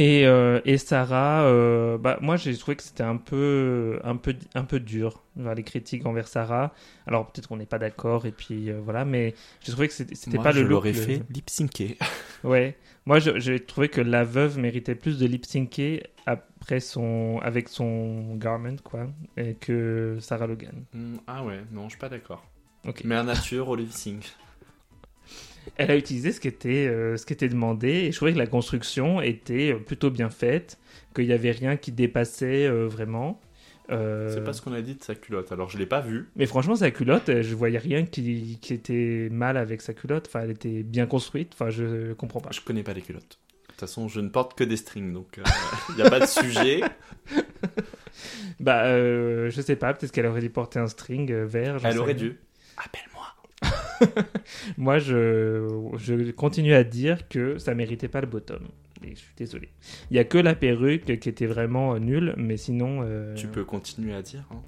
Et, 0.00 0.26
euh, 0.26 0.60
et 0.64 0.78
Sarah, 0.78 1.42
euh, 1.46 1.98
bah, 1.98 2.18
moi 2.20 2.36
j'ai 2.36 2.56
trouvé 2.56 2.76
que 2.76 2.84
c'était 2.84 3.02
un 3.02 3.16
peu, 3.16 3.98
un, 4.04 4.14
peu, 4.16 4.36
un 4.54 4.62
peu 4.64 4.78
dur, 4.78 5.24
Enfin, 5.40 5.54
les 5.54 5.64
critiques 5.64 6.06
envers 6.06 6.28
Sarah. 6.28 6.72
Alors 7.06 7.26
peut-être 7.26 7.48
qu'on 7.48 7.56
n'est 7.56 7.66
pas 7.66 7.80
d'accord, 7.80 8.24
et 8.26 8.30
puis 8.32 8.70
euh, 8.70 8.80
voilà, 8.80 9.04
mais 9.04 9.34
j'ai 9.60 9.72
trouvé 9.72 9.88
que 9.88 9.94
c'était 9.94 10.38
pas 10.38 10.52
le 10.52 10.58
je 10.60 10.62
look. 10.62 10.70
l'aurais 10.70 10.92
le- 10.92 11.00
fait 11.00 11.22
lip 11.30 11.50
syncer. 11.50 11.98
Ouais, 12.44 12.76
moi 13.06 13.18
j'ai 13.18 13.58
trouvé 13.58 13.88
que 13.88 14.00
la 14.00 14.22
veuve 14.22 14.58
méritait 14.58 14.94
plus 14.94 15.18
de 15.18 15.26
lip 15.26 15.44
syncer 15.44 16.04
après 16.26 16.78
son, 16.78 17.40
avec 17.42 17.68
son 17.68 18.36
garment, 18.36 18.76
quoi, 18.84 19.08
et 19.36 19.54
que 19.54 20.18
Sarah 20.20 20.46
Logan. 20.46 20.84
Hmm, 20.94 21.16
ah 21.26 21.44
ouais, 21.44 21.58
non, 21.72 21.84
je 21.84 21.90
suis 21.90 21.98
pas 21.98 22.08
d'accord. 22.08 22.44
Ok. 22.86 23.02
Mais 23.04 23.16
un 23.16 23.24
nature 23.24 23.68
au 23.68 23.74
lip 23.74 23.90
sync. 23.90 24.32
Elle 25.76 25.90
a 25.90 25.96
utilisé 25.96 26.32
ce 26.32 26.40
qui 26.40 26.48
était, 26.48 26.86
euh, 26.88 27.16
ce 27.16 27.26
qui 27.26 27.32
était 27.32 27.48
demandé, 27.48 27.88
et 27.88 28.12
je 28.12 28.16
trouvais 28.16 28.32
que 28.32 28.38
la 28.38 28.46
construction 28.46 29.20
était 29.20 29.72
euh, 29.72 29.78
plutôt 29.78 30.10
bien 30.10 30.30
faite, 30.30 30.78
qu'il 31.14 31.26
n'y 31.26 31.32
avait 31.32 31.50
rien 31.52 31.76
qui 31.76 31.92
dépassait 31.92 32.66
euh, 32.66 32.86
vraiment. 32.86 33.40
Euh, 33.90 34.34
C'est 34.34 34.44
pas 34.44 34.52
ce 34.52 34.60
qu'on 34.60 34.74
a 34.74 34.82
dit 34.82 34.94
de 34.96 35.02
sa 35.02 35.14
culotte. 35.14 35.50
Alors 35.50 35.70
je 35.70 35.78
l'ai 35.78 35.86
pas 35.86 36.00
vu. 36.00 36.28
Mais 36.36 36.44
franchement, 36.46 36.76
sa 36.76 36.90
culotte, 36.90 37.28
euh, 37.30 37.42
je 37.42 37.54
voyais 37.54 37.78
rien 37.78 38.04
qui, 38.04 38.58
qui 38.60 38.74
était 38.74 39.28
mal 39.30 39.56
avec 39.56 39.80
sa 39.80 39.94
culotte. 39.94 40.26
Enfin, 40.28 40.40
elle 40.42 40.50
était 40.50 40.82
bien 40.82 41.06
construite. 41.06 41.52
Enfin, 41.54 41.70
je 41.70 42.12
comprends 42.12 42.40
pas. 42.40 42.50
Je 42.52 42.60
connais 42.60 42.82
pas 42.82 42.92
les 42.92 43.00
culottes. 43.00 43.38
De 43.62 43.66
toute 43.72 43.80
façon, 43.80 44.08
je 44.08 44.20
ne 44.20 44.28
porte 44.28 44.58
que 44.58 44.64
des 44.64 44.76
strings, 44.76 45.12
donc 45.12 45.40
il 45.90 45.94
n'y 45.94 46.02
a 46.02 46.10
pas 46.10 46.20
de 46.20 46.26
sujet. 46.26 46.80
Bah, 48.60 48.88
je 49.48 49.60
sais 49.64 49.76
pas. 49.76 49.94
Peut-être 49.94 50.10
qu'elle 50.10 50.26
aurait 50.26 50.40
dû 50.40 50.50
porter 50.50 50.80
un 50.80 50.88
string 50.88 51.32
vert. 51.32 51.78
Elle 51.84 51.92
sais 51.92 51.98
aurait 51.98 52.12
rien. 52.14 52.22
dû. 52.30 52.40
Appelle-moi. 52.76 53.17
Moi, 54.76 54.98
je, 54.98 55.66
je 55.96 56.30
continue 56.32 56.74
à 56.74 56.84
dire 56.84 57.28
que 57.28 57.58
ça 57.58 57.74
méritait 57.74 58.08
pas 58.08 58.20
le 58.20 58.26
bottom. 58.26 58.68
Et 59.04 59.10
je 59.14 59.20
suis 59.20 59.34
désolé. 59.36 59.68
Il 60.10 60.16
y 60.16 60.18
a 60.18 60.24
que 60.24 60.38
la 60.38 60.54
perruque 60.54 61.18
qui 61.20 61.28
était 61.28 61.46
vraiment 61.46 61.94
euh, 61.94 61.98
nulle, 61.98 62.34
mais 62.36 62.56
sinon. 62.56 63.00
euh, 63.02 63.34
Tu 63.34 63.46
peux 63.46 63.64
continuer 63.64 64.14
à 64.14 64.22
dire. 64.22 64.44
hein. 64.50 64.60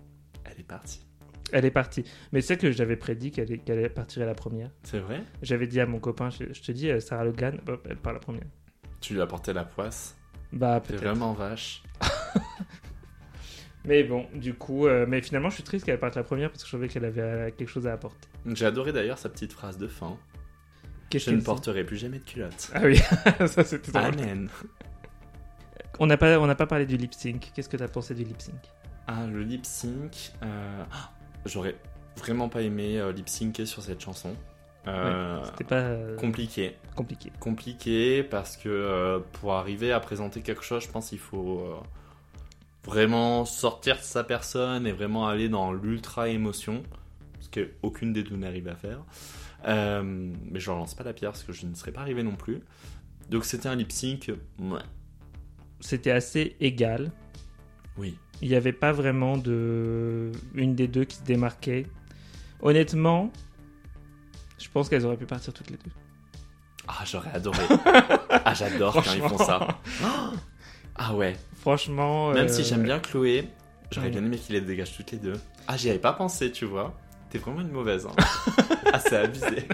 Elle 0.44 0.60
est 0.60 0.66
partie. 0.66 1.04
Elle 1.52 1.64
est 1.64 1.70
partie. 1.72 2.04
Mais 2.32 2.40
c'est 2.40 2.56
que 2.56 2.70
j'avais 2.70 2.94
prédit 2.96 3.32
qu'elle 3.32 3.92
partirait 3.92 4.26
la 4.26 4.34
première. 4.34 4.70
C'est 4.84 5.00
vrai? 5.00 5.22
J'avais 5.42 5.66
dit 5.66 5.80
à 5.80 5.86
mon 5.86 5.98
copain, 5.98 6.30
je, 6.30 6.44
je 6.52 6.62
te 6.62 6.70
dis, 6.70 6.88
euh, 6.90 7.00
Sarah 7.00 7.24
Logan, 7.24 7.58
elle 7.88 7.96
part 7.96 8.12
la 8.12 8.20
première. 8.20 8.46
Tu 9.00 9.14
lui 9.14 9.20
as 9.20 9.26
porté 9.26 9.52
la 9.52 9.64
poisse. 9.64 10.16
Bah, 10.52 10.80
peut-être. 10.80 11.00
vraiment 11.02 11.32
vache. 11.32 11.82
Mais 13.84 14.02
bon, 14.04 14.26
du 14.34 14.54
coup, 14.54 14.86
euh, 14.86 15.06
mais 15.08 15.22
finalement, 15.22 15.48
je 15.48 15.54
suis 15.54 15.62
triste 15.64 15.86
qu'elle 15.86 15.98
parte 15.98 16.14
la 16.16 16.22
première 16.22 16.50
parce 16.50 16.62
que 16.62 16.68
je 16.68 16.72
trouvais 16.74 16.88
qu'elle 16.88 17.04
avait 17.04 17.20
euh, 17.22 17.50
quelque 17.50 17.68
chose 17.68 17.86
à 17.86 17.92
apporter. 17.94 18.28
J'ai 18.46 18.66
adoré 18.66 18.92
d'ailleurs 18.92 19.18
sa 19.18 19.28
petite 19.30 19.52
phrase 19.52 19.78
de 19.78 19.88
fin. 19.88 20.16
Qu'est-ce 21.08 21.26
Je 21.26 21.30
ne 21.34 21.40
dit 21.40 21.44
porterai 21.44 21.82
plus 21.84 21.96
jamais 21.96 22.18
de 22.18 22.24
culotte. 22.24 22.70
Ah 22.74 22.82
oui, 22.84 22.96
ça 23.46 23.64
c'était 23.64 23.90
drôle. 23.90 24.04
Amen. 24.04 24.48
On 25.98 26.06
n'a 26.06 26.16
pas, 26.16 26.38
on 26.38 26.46
n'a 26.46 26.54
pas 26.54 26.66
parlé 26.66 26.86
du 26.86 26.96
lip 26.96 27.12
sync. 27.14 27.50
Qu'est-ce 27.54 27.68
que 27.68 27.76
t'as 27.76 27.88
pensé 27.88 28.14
du 28.14 28.24
lip 28.24 28.40
sync? 28.40 28.54
Ah, 29.06 29.26
le 29.26 29.42
lip 29.42 29.66
sync. 29.66 30.32
euh, 30.42 30.84
ah, 30.92 31.10
J'aurais 31.46 31.74
vraiment 32.16 32.48
pas 32.48 32.62
aimé 32.62 32.98
euh, 32.98 33.12
lip 33.12 33.28
syncer 33.28 33.66
sur 33.66 33.82
cette 33.82 34.00
chanson. 34.00 34.34
Euh, 34.86 35.42
C'était 35.44 35.64
pas 35.64 35.76
euh, 35.80 36.16
compliqué. 36.16 36.76
compliqué. 36.96 37.32
Compliqué 37.40 38.22
parce 38.22 38.56
que 38.56 38.68
euh, 38.68 39.18
pour 39.32 39.54
arriver 39.54 39.92
à 39.92 40.00
présenter 40.00 40.40
quelque 40.42 40.62
chose, 40.62 40.84
je 40.84 40.88
pense 40.88 41.08
qu'il 41.10 41.18
faut 41.18 41.60
euh, 41.60 41.74
vraiment 42.84 43.44
sortir 43.44 43.96
de 43.96 44.02
sa 44.02 44.24
personne 44.24 44.86
et 44.86 44.92
vraiment 44.92 45.28
aller 45.28 45.48
dans 45.48 45.72
l'ultra 45.72 46.28
émotion. 46.28 46.82
Ce 47.40 47.48
qu'aucune 47.48 48.12
des 48.12 48.22
deux 48.22 48.36
n'arrive 48.36 48.68
à 48.68 48.76
faire. 48.76 49.04
Euh, 49.66 50.02
mais 50.04 50.60
je 50.60 50.70
ne 50.70 50.76
lance 50.76 50.94
pas 50.94 51.04
la 51.04 51.12
pierre 51.12 51.32
parce 51.32 51.42
que 51.42 51.52
je 51.52 51.66
ne 51.66 51.74
serais 51.74 51.92
pas 51.92 52.00
arrivé 52.00 52.22
non 52.22 52.36
plus. 52.36 52.60
Donc 53.28 53.44
c'était 53.44 53.68
un 53.68 53.76
lip 53.76 53.92
sync. 53.92 54.32
Ouais. 54.58 54.80
C'était 55.80 56.10
assez 56.10 56.56
égal. 56.60 57.10
Oui. 57.96 58.16
Il 58.42 58.48
n'y 58.48 58.54
avait 58.54 58.72
pas 58.72 58.92
vraiment 58.92 59.36
de 59.36 60.32
une 60.54 60.74
des 60.74 60.88
deux 60.88 61.04
qui 61.04 61.16
se 61.16 61.22
démarquait. 61.22 61.86
Honnêtement, 62.62 63.30
je 64.58 64.68
pense 64.68 64.88
qu'elles 64.88 65.04
auraient 65.04 65.16
pu 65.16 65.26
partir 65.26 65.52
toutes 65.52 65.70
les 65.70 65.76
deux. 65.76 65.90
Ah, 66.88 67.04
j'aurais 67.04 67.30
adoré. 67.30 67.62
ah, 68.30 68.54
j'adore 68.54 68.94
quand 68.94 69.14
ils 69.14 69.20
font 69.20 69.38
ça. 69.38 69.80
Ah 70.96 71.14
ouais. 71.14 71.36
Franchement. 71.60 72.32
Même 72.32 72.46
euh, 72.46 72.48
si 72.48 72.64
j'aime 72.64 72.82
bien 72.82 72.98
Chloé, 72.98 73.48
j'aurais 73.90 74.10
bien 74.10 74.24
aimé 74.24 74.36
qu'il 74.38 74.54
les 74.54 74.60
dégage 74.60 74.96
toutes 74.96 75.10
les 75.12 75.18
deux. 75.18 75.34
Ah, 75.68 75.76
j'y 75.76 75.90
avais 75.90 75.98
pas 75.98 76.12
pensé, 76.12 76.50
tu 76.50 76.64
vois. 76.64 76.94
T'es 77.30 77.38
vraiment 77.38 77.60
une 77.60 77.70
mauvaise. 77.70 78.06
Hein. 78.06 78.16
ah, 78.92 78.98
c'est 78.98 79.16
abusé. 79.16 79.66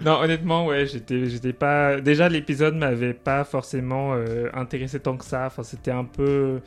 Non, 0.00 0.20
honnêtement, 0.20 0.66
ouais, 0.66 0.86
j'étais, 0.86 1.26
j'étais 1.26 1.52
pas. 1.52 2.00
Déjà, 2.00 2.28
l'épisode 2.28 2.74
m'avait 2.74 3.14
pas 3.14 3.44
forcément 3.44 4.14
euh, 4.14 4.48
intéressé 4.52 4.98
tant 5.00 5.16
que 5.16 5.24
ça. 5.24 5.46
Enfin, 5.46 5.62
c'était 5.62 5.90
un 5.90 6.04
peu. 6.04 6.60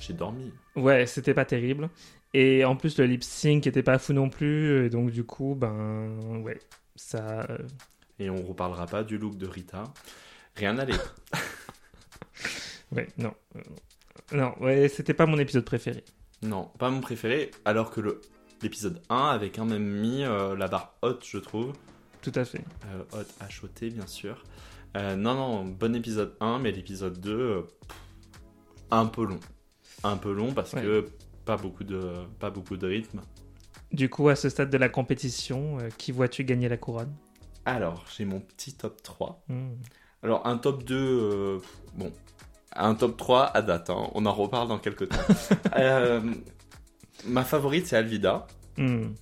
J'ai 0.00 0.14
dormi. 0.14 0.52
Ouais, 0.74 1.06
c'était 1.06 1.34
pas 1.34 1.44
terrible. 1.44 1.88
Et 2.34 2.64
en 2.64 2.76
plus, 2.76 2.98
le 2.98 3.04
lip 3.04 3.22
sync 3.22 3.66
était 3.66 3.82
pas 3.82 3.98
fou 3.98 4.14
non 4.14 4.30
plus. 4.30 4.86
Et 4.86 4.90
donc, 4.90 5.10
du 5.10 5.22
coup, 5.24 5.54
ben, 5.54 6.40
ouais, 6.42 6.58
ça. 6.96 7.46
euh, 7.50 7.58
Et 8.18 8.30
on 8.30 8.42
reparlera 8.42 8.86
pas 8.86 9.04
du 9.04 9.18
look 9.18 9.36
de 9.36 9.46
Rita. 9.46 9.84
Rien 10.56 10.78
à 10.78 10.84
dire. 10.86 11.14
Ouais, 12.92 13.08
non. 13.18 13.32
Euh, 13.56 13.60
Non, 14.32 14.54
ouais, 14.60 14.88
c'était 14.88 15.14
pas 15.14 15.26
mon 15.26 15.38
épisode 15.38 15.64
préféré. 15.64 16.04
Non, 16.42 16.70
pas 16.78 16.90
mon 16.90 17.00
préféré. 17.00 17.50
Alors 17.64 17.90
que 17.90 18.00
le 18.00 18.20
l'épisode 18.62 19.02
1 19.10 19.16
avait 19.30 19.50
quand 19.50 19.64
même 19.64 19.82
mis 19.84 20.22
euh, 20.24 20.54
la 20.56 20.68
barre 20.68 20.94
haute, 21.02 21.24
je 21.26 21.38
trouve. 21.38 21.72
Tout 22.20 22.32
à 22.36 22.44
fait. 22.44 22.64
Euh, 22.86 23.02
haute 23.18 23.34
H-O-T, 23.40 23.90
bien 23.90 24.06
sûr. 24.06 24.44
Euh, 24.96 25.16
non, 25.16 25.34
non, 25.34 25.64
bon 25.64 25.94
épisode 25.96 26.36
1, 26.40 26.58
mais 26.60 26.70
l'épisode 26.70 27.18
2, 27.20 27.30
euh, 27.32 27.62
pff, 27.62 27.96
un 28.92 29.06
peu 29.06 29.24
long. 29.24 29.40
Un 30.04 30.16
peu 30.16 30.32
long 30.32 30.52
parce 30.52 30.72
Ouais. 30.74 30.82
que 30.82 31.08
pas 31.44 31.56
beaucoup, 31.56 31.82
de, 31.84 32.12
pas 32.38 32.50
beaucoup 32.50 32.76
de 32.76 32.86
rythme. 32.86 33.22
Du 33.90 34.08
coup, 34.08 34.28
à 34.28 34.36
ce 34.36 34.48
stade 34.48 34.70
de 34.70 34.78
la 34.78 34.88
compétition, 34.88 35.78
qui 35.98 36.12
vois-tu 36.12 36.44
gagner 36.44 36.68
la 36.68 36.76
couronne? 36.76 37.14
Alors, 37.64 38.04
j'ai 38.16 38.24
mon 38.24 38.40
petit 38.40 38.74
top 38.74 39.02
3. 39.02 39.42
Hmm. 39.48 39.70
Alors, 40.22 40.46
un 40.46 40.56
top 40.56 40.84
2, 40.84 40.94
euh, 40.96 41.58
bon, 41.94 42.12
un 42.76 42.94
top 42.94 43.16
3 43.16 43.56
à 43.56 43.62
date, 43.62 43.90
hein, 43.90 44.08
on 44.14 44.26
en 44.26 44.32
reparle 44.32 44.68
dans 44.68 44.78
quelques 44.78 45.08
temps. 45.08 45.16
Euh, 45.76 46.20
ma 47.24 47.44
favorite, 47.44 47.86
c'est 47.86 47.96
Alvida. 47.96 48.46
Hmm. 48.76 49.12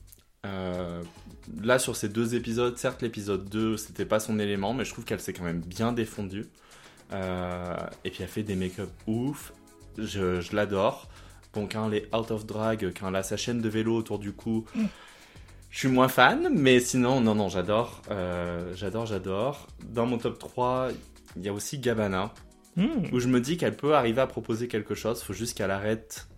Euh, 0.44 1.02
là, 1.62 1.78
sur 1.78 1.94
ces 1.94 2.08
deux 2.08 2.34
épisodes, 2.34 2.76
certes, 2.76 3.02
l'épisode 3.02 3.48
2, 3.48 3.76
c'était 3.76 4.04
pas 4.04 4.18
son 4.18 4.38
élément, 4.40 4.74
mais 4.74 4.84
je 4.84 4.92
trouve 4.92 5.04
qu'elle 5.04 5.20
s'est 5.20 5.32
quand 5.32 5.44
même 5.44 5.60
bien 5.60 5.92
défendue. 5.92 6.48
Euh, 7.12 7.76
et 8.04 8.10
puis, 8.10 8.22
elle 8.22 8.28
fait 8.28 8.42
des 8.42 8.56
make-up 8.56 8.90
ouf. 9.06 9.52
Je, 9.96 10.40
je 10.40 10.56
l'adore. 10.56 11.08
Bon, 11.52 11.68
quand 11.70 11.88
elle 11.88 11.94
est 11.98 12.14
out 12.14 12.30
of 12.32 12.46
drag, 12.46 12.92
quand 12.98 13.08
elle 13.08 13.16
a 13.16 13.22
sa 13.22 13.36
chaîne 13.36 13.60
de 13.60 13.68
vélo 13.68 13.96
autour 13.96 14.18
du 14.18 14.32
cou, 14.32 14.64
je 15.70 15.78
suis 15.78 15.88
moins 15.88 16.08
fan, 16.08 16.48
mais 16.52 16.80
sinon, 16.80 17.20
non, 17.20 17.36
non, 17.36 17.48
j'adore. 17.48 18.02
J'adore, 18.74 19.06
j'adore. 19.06 19.68
Dans 19.84 20.06
mon 20.06 20.18
top 20.18 20.38
3, 20.38 20.88
il 21.36 21.42
y 21.42 21.48
a 21.48 21.52
aussi 21.52 21.78
Gabana, 21.78 22.32
Hmm. 22.76 23.02
où 23.12 23.18
je 23.18 23.26
me 23.28 23.40
dis 23.40 23.56
qu'elle 23.56 23.76
peut 23.76 23.94
arriver 23.94 24.20
à 24.20 24.26
proposer 24.26 24.68
quelque 24.68 24.94
chose, 24.94 25.22
faut 25.22 25.32
juste 25.32 25.56
qu'elle 25.56 25.72
arrête 25.72 26.28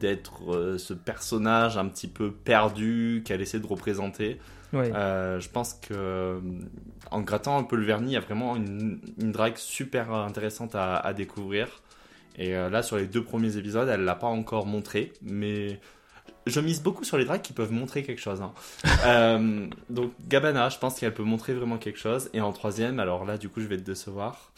d'être 0.00 0.52
euh, 0.54 0.78
ce 0.78 0.92
personnage 0.94 1.76
un 1.78 1.86
petit 1.86 2.08
peu 2.08 2.32
perdu 2.32 3.22
qu'elle 3.24 3.40
essaie 3.40 3.60
de 3.60 3.66
représenter. 3.66 4.38
Ouais. 4.72 4.90
Euh, 4.94 5.38
je 5.38 5.48
pense 5.48 5.74
que 5.74 5.94
euh, 5.94 6.40
en 7.10 7.20
grattant 7.20 7.56
un 7.58 7.62
peu 7.62 7.76
le 7.76 7.84
vernis, 7.84 8.10
il 8.12 8.14
y 8.14 8.16
a 8.16 8.20
vraiment 8.20 8.56
une, 8.56 9.00
une 9.20 9.32
drague 9.32 9.56
super 9.56 10.12
intéressante 10.12 10.74
à, 10.74 10.96
à 10.96 11.12
découvrir. 11.12 11.68
Et 12.38 12.54
euh, 12.56 12.68
là, 12.68 12.82
sur 12.82 12.96
les 12.96 13.06
deux 13.06 13.22
premiers 13.22 13.56
épisodes, 13.56 13.88
elle 13.88 14.04
l'a 14.04 14.14
pas 14.16 14.26
encore 14.26 14.66
montré, 14.66 15.12
mais 15.22 15.78
je 16.46 16.60
mise 16.60 16.82
beaucoup 16.82 17.04
sur 17.04 17.16
les 17.18 17.24
dragues 17.24 17.42
qui 17.42 17.52
peuvent 17.52 17.72
montrer 17.72 18.02
quelque 18.02 18.20
chose. 18.20 18.42
hein. 18.42 18.52
Euh, 19.06 19.66
donc 19.90 20.12
Gabana, 20.26 20.68
je 20.68 20.78
pense 20.78 20.98
qu'elle 20.98 21.14
peut 21.14 21.22
montrer 21.22 21.54
vraiment 21.54 21.78
quelque 21.78 21.98
chose. 21.98 22.28
Et 22.32 22.40
en 22.40 22.52
troisième, 22.52 22.98
alors 22.98 23.24
là, 23.24 23.38
du 23.38 23.48
coup, 23.48 23.60
je 23.60 23.66
vais 23.66 23.76
te 23.76 23.82
décevoir, 23.82 24.52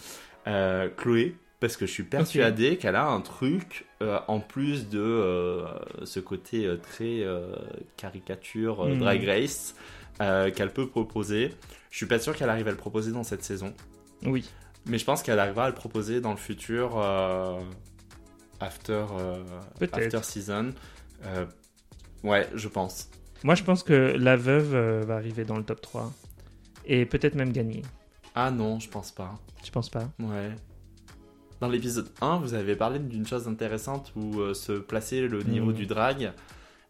euh, 0.48 0.88
Chloé. 0.96 1.36
Parce 1.60 1.76
que 1.76 1.86
je 1.86 1.90
suis 1.92 2.04
persuadé 2.04 2.76
qu'elle 2.76 2.94
a 2.94 3.06
un 3.08 3.20
truc 3.20 3.84
euh, 4.00 4.20
en 4.28 4.38
plus 4.38 4.88
de 4.88 5.00
euh, 5.00 5.66
ce 6.04 6.20
côté 6.20 6.68
très 6.82 7.24
caricature 7.96 8.86
Mhm. 8.86 8.98
Drag 8.98 9.24
Race 9.24 9.74
qu'elle 10.54 10.72
peut 10.72 10.88
proposer. 10.88 11.50
Je 11.90 11.96
suis 11.96 12.06
pas 12.06 12.18
sûr 12.20 12.34
qu'elle 12.36 12.48
arrive 12.50 12.68
à 12.68 12.70
le 12.70 12.76
proposer 12.76 13.10
dans 13.12 13.24
cette 13.24 13.42
saison, 13.42 13.72
Oui. 14.24 14.48
mais 14.86 14.98
je 14.98 15.04
pense 15.04 15.22
qu'elle 15.22 15.38
arrivera 15.40 15.64
à 15.64 15.68
le 15.68 15.74
proposer 15.74 16.20
dans 16.20 16.30
le 16.30 16.36
futur 16.36 16.96
after 18.60 19.04
after 19.80 20.22
season. 20.22 20.72
Ouais, 22.24 22.46
je 22.54 22.68
pense. 22.68 23.08
Moi, 23.44 23.54
je 23.54 23.62
pense 23.64 23.82
que 23.82 24.14
la 24.16 24.36
veuve 24.36 24.74
va 25.06 25.14
arriver 25.16 25.44
dans 25.44 25.56
le 25.56 25.64
top 25.64 25.80
3. 25.80 26.12
Et 26.84 27.04
peut-être 27.06 27.34
même 27.34 27.52
gagner. 27.52 27.82
Ah 28.40 28.52
non, 28.52 28.78
je 28.78 28.88
pense 28.88 29.10
pas. 29.10 29.34
Tu 29.64 29.72
penses 29.72 29.90
pas? 29.90 30.08
Ouais. 30.20 30.54
Dans 31.60 31.68
l'épisode 31.68 32.08
1, 32.20 32.36
vous 32.38 32.54
avez 32.54 32.76
parlé 32.76 33.00
d'une 33.00 33.26
chose 33.26 33.48
intéressante 33.48 34.12
où 34.14 34.38
euh, 34.38 34.54
se 34.54 34.70
placer 34.72 35.22
le 35.26 35.42
niveau 35.42 35.70
Mhm. 35.72 35.72
du 35.76 35.86
drag. 35.86 36.32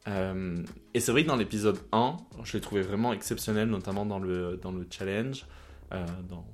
Euh, 0.08 0.62
et 0.92 1.00
c'est 1.00 1.10
vrai 1.10 1.22
que 1.22 1.28
dans 1.28 1.36
l'épisode 1.36 1.78
1, 1.92 2.18
je 2.44 2.52
l'ai 2.52 2.60
trouvé 2.60 2.82
vraiment 2.82 3.14
exceptionnel, 3.14 3.68
notamment 3.68 4.04
dans 4.04 4.18
le, 4.18 4.58
dans 4.62 4.72
le 4.72 4.86
challenge, 4.90 5.46
euh, 5.92 6.04
dans, 6.28 6.44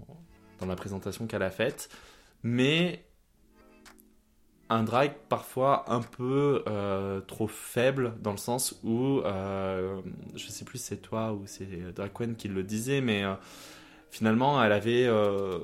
dans 0.60 0.66
la 0.66 0.76
présentation 0.76 1.26
qu'elle 1.26 1.42
a 1.42 1.50
faite. 1.50 1.88
Mais 2.44 3.04
un 4.70 4.84
drag 4.84 5.14
parfois 5.28 5.84
un 5.92 6.02
peu 6.02 6.62
euh, 6.68 7.20
trop 7.20 7.48
faible 7.48 8.14
dans 8.22 8.30
le 8.32 8.36
sens 8.38 8.78
où, 8.84 9.20
je 9.24 10.48
sais 10.48 10.64
plus 10.64 10.78
si 10.78 10.84
c'est 10.84 10.96
toi 11.02 11.32
ou 11.32 11.42
c'est 11.46 11.92
Draquen 11.94 12.36
qui 12.36 12.46
le 12.46 12.62
disait, 12.62 13.00
mais 13.00 13.24
finalement 14.14 14.62
elle 14.62 14.70
avait 14.70 15.06
euh, 15.06 15.58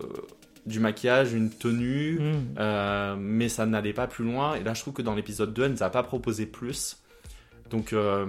du 0.66 0.80
maquillage, 0.80 1.32
une 1.32 1.50
tenue, 1.50 2.18
Hmm. 2.18 2.34
euh, 2.58 3.14
mais 3.16 3.48
ça 3.48 3.64
n'allait 3.64 3.92
pas 3.92 4.08
plus 4.08 4.24
loin. 4.24 4.56
Et 4.56 4.64
là, 4.64 4.74
je 4.74 4.80
trouve 4.82 4.92
que 4.92 5.02
dans 5.02 5.14
l'épisode 5.14 5.54
2, 5.54 5.64
elle 5.64 5.72
nous 5.72 5.82
a 5.84 5.90
pas 5.90 6.02
proposé 6.02 6.46
plus. 6.46 6.96
Donc, 7.70 7.92
euh, 7.92 8.26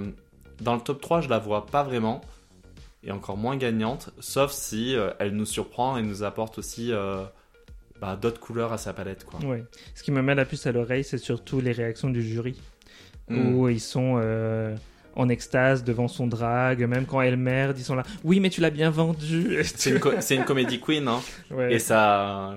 dans 0.61 0.76
le 0.76 0.82
top 0.82 1.01
3, 1.01 1.22
je 1.22 1.30
la 1.30 1.39
vois 1.39 1.65
pas 1.65 1.82
vraiment. 1.84 2.22
Et 3.03 3.11
encore 3.11 3.36
moins 3.36 3.57
gagnante, 3.57 4.11
sauf 4.19 4.51
si 4.51 4.95
elle 5.17 5.32
nous 5.36 5.45
surprend 5.47 5.97
et 5.97 6.03
nous 6.03 6.22
apporte 6.22 6.59
aussi 6.59 6.91
bah, 7.99 8.15
d'autres 8.15 8.39
couleurs 8.39 8.72
à 8.72 8.78
sa 8.78 8.93
palette. 8.93 9.26
Quoi. 9.26 9.39
Ouais. 9.43 9.63
Ce 9.95 10.03
qui 10.03 10.11
me 10.11 10.22
met 10.22 10.36
la 10.36 10.45
puce 10.45 10.67
à 10.67 10.72
l'oreille, 10.72 11.03
c'est 11.03 11.17
surtout 11.17 11.59
les 11.61 11.72
réactions 11.72 12.11
du 12.11 12.22
jury. 12.22 12.61
Mm. 13.28 13.55
Où 13.55 13.69
ils 13.69 13.80
sont 13.80 14.22
en 15.16 15.30
extase 15.30 15.84
devant 15.84 16.07
son 16.07 16.28
drag. 16.28 16.86
Même 16.88 17.05
quand 17.05 17.22
elle 17.22 17.38
merde, 17.38 17.78
ils 17.78 17.84
sont 17.84 17.95
là. 17.95 18.03
Oui, 18.24 18.39
mais 18.39 18.49
tu 18.49 18.62
l'as 18.62 18.70
bien 18.70 18.89
vendu. 18.89 19.59
C'est 19.64 19.91
une, 19.91 19.99
co- 19.99 20.12
une 20.30 20.45
comédie 20.45 20.80
queen, 20.80 21.07
hein. 21.07 21.20
Ouais. 21.51 21.74
et 21.74 21.80
ça, 21.80 22.55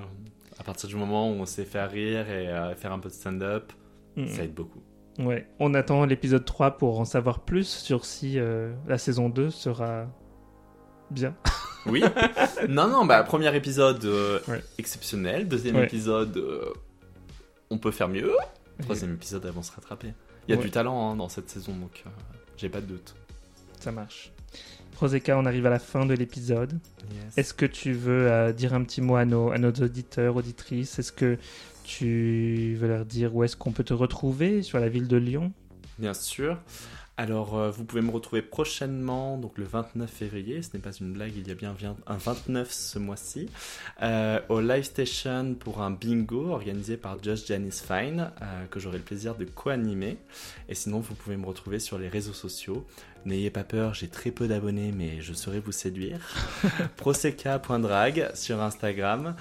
à 0.59 0.63
partir 0.65 0.89
du 0.89 0.97
moment 0.97 1.29
où 1.31 1.35
on 1.35 1.47
sait 1.47 1.65
faire 1.65 1.91
rire 1.91 2.29
et 2.31 2.49
euh, 2.49 2.75
faire 2.75 2.93
un 2.93 2.99
peu 2.99 3.09
de 3.09 3.15
stand-up, 3.15 3.73
Mm. 4.17 4.29
ça 4.29 4.45
aide 4.45 4.55
beaucoup. 4.55 4.81
Ouais. 5.19 5.49
On 5.59 5.75
attend 5.75 6.05
l'épisode 6.05 6.45
3 6.45 6.79
pour 6.79 7.01
en 7.01 7.05
savoir 7.05 7.41
plus 7.41 7.67
sur 7.69 8.05
si 8.05 8.39
euh, 8.39 8.73
la 8.87 8.97
saison 8.97 9.29
2 9.29 9.51
sera 9.51 10.07
bien. 11.11 11.35
Oui. 11.87 12.03
non, 12.69 12.89
non, 12.89 13.05
bah, 13.05 13.23
premier 13.25 13.55
épisode 13.55 14.03
euh, 14.07 14.39
Ouais. 14.49 14.63
exceptionnel. 14.79 15.47
Deuxième 15.49 15.77
Ouais. 15.77 15.85
épisode, 15.85 16.43
on 17.71 17.77
peut 17.77 17.91
faire 17.91 18.09
mieux. 18.09 18.33
Troisième 18.83 19.13
épisode, 19.13 19.45
elles 19.45 19.51
vont 19.51 19.63
se 19.63 19.73
rattraper. 19.73 20.15
Il 20.49 20.53
y 20.53 20.55
a 20.55 20.57
Ouais. 20.59 20.65
du 20.65 20.71
talent 20.71 21.11
hein, 21.11 21.17
dans 21.17 21.29
cette 21.29 21.51
saison, 21.51 21.73
donc 21.77 22.05
j'ai 22.57 22.69
pas 22.69 22.81
de 22.81 22.87
doute. 22.87 23.15
Ça 23.81 23.93
marche. 23.93 24.33
Roseka, 24.97 25.37
on 25.37 25.45
arrive 25.45 25.67
à 25.67 25.71
la 25.71 25.79
fin 25.79 26.07
de 26.07 26.15
l'épisode. 26.15 26.79
Est-ce 27.37 27.53
que 27.53 27.67
tu 27.67 27.93
veux 27.93 28.31
euh, 28.31 28.53
dire 28.53 28.75
un 28.75 28.85
petit 28.85 29.01
mot 29.01 29.17
à 29.17 29.25
nos, 29.25 29.51
à 29.51 29.59
nos 29.59 29.71
auditeurs, 29.71 30.37
auditrices? 30.37 30.99
Est-ce 30.99 31.13
que 31.13 31.37
tu 31.83 32.77
veux 32.79 32.89
leur 32.89 33.05
dire 33.05 33.35
où 33.35 33.45
est-ce 33.45 33.57
qu'on 33.57 33.73
peut 33.73 33.85
te 33.85 33.93
retrouver 33.93 34.63
sur 34.63 34.79
la 34.79 34.89
ville 34.89 35.09
de 35.09 35.17
Lyon? 35.17 35.53
Bien 35.99 36.15
sûr. 36.15 36.59
Alors, 37.17 37.57
euh, 37.57 37.71
vous 37.71 37.85
pouvez 37.85 38.03
me 38.03 38.11
retrouver 38.11 38.43
prochainement, 38.43 39.39
donc 39.39 39.57
le 39.57 39.65
29 39.65 40.11
février, 40.11 40.63
ce 40.63 40.71
n'est 40.75 40.81
pas 40.81 40.91
une 40.91 41.13
blague, 41.13 41.33
il 41.37 41.47
y 41.47 41.53
a 41.53 41.55
bien 41.55 41.77
un 42.09 42.17
29 42.17 42.73
ce 42.73 42.99
mois-ci, 42.99 43.49
euh, 44.03 44.41
au 44.49 44.61
Live 44.61 44.83
Station 44.83 45.55
pour 45.55 45.81
un 45.81 45.93
bingo 45.93 46.49
organisé 46.49 46.97
par 46.97 47.23
Just 47.23 47.47
Janice 47.47 47.83
Fine, 47.87 48.33
euh, 48.43 48.67
que 48.67 48.81
j'aurai 48.81 48.99
le 48.99 49.05
plaisir 49.05 49.37
de 49.37 49.45
co-animer. 49.45 50.17
Et 50.69 50.75
sinon, 50.75 50.99
vous 50.99 51.15
pouvez 51.15 51.37
me 51.37 51.47
retrouver 51.47 51.79
sur 51.79 51.99
les 51.99 52.09
réseaux 52.09 52.33
sociaux. 52.33 52.85
N'ayez 53.27 53.51
pas 53.51 53.63
peur, 53.63 53.95
j'ai 53.95 54.09
très 54.09 54.33
peu 54.33 54.49
d'abonnés, 54.49 54.93
mais 54.93 55.21
je 55.21 55.35
saurai 55.35 55.61
vous 55.61 55.73
séduire. 55.73 56.19
Proseca.drag 56.97 58.33
sur 58.35 58.61
Instagram 58.61 59.37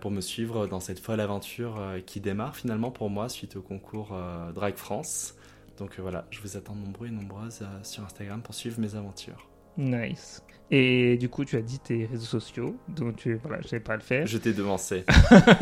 pour 0.00 0.10
me 0.10 0.20
suivre 0.20 0.66
dans 0.66 0.80
cette 0.80 0.98
folle 0.98 1.20
aventure 1.20 1.80
qui 2.06 2.18
démarre 2.18 2.56
finalement 2.56 2.90
pour 2.90 3.08
moi 3.08 3.28
suite 3.28 3.54
au 3.54 3.62
concours 3.62 4.18
Drag 4.52 4.74
France. 4.74 5.37
Donc 5.78 5.92
euh, 5.98 6.02
voilà, 6.02 6.24
je 6.30 6.40
vous 6.40 6.56
attends 6.56 6.74
nombreux 6.74 7.06
et 7.06 7.10
nombreuses 7.10 7.60
euh, 7.62 7.78
sur 7.82 8.04
Instagram 8.04 8.42
pour 8.42 8.54
suivre 8.54 8.80
mes 8.80 8.94
aventures. 8.96 9.48
Nice. 9.76 10.42
Et 10.70 11.16
du 11.16 11.28
coup, 11.28 11.44
tu 11.44 11.56
as 11.56 11.62
dit 11.62 11.78
tes 11.78 12.04
réseaux 12.04 12.26
sociaux, 12.26 12.76
donc 12.88 13.16
tu, 13.16 13.34
voilà, 13.36 13.62
je 13.62 13.68
sais 13.68 13.80
pas 13.80 13.94
le 13.94 14.02
faire. 14.02 14.26
Je 14.26 14.36
t'ai 14.36 14.52
devancé. 14.52 15.04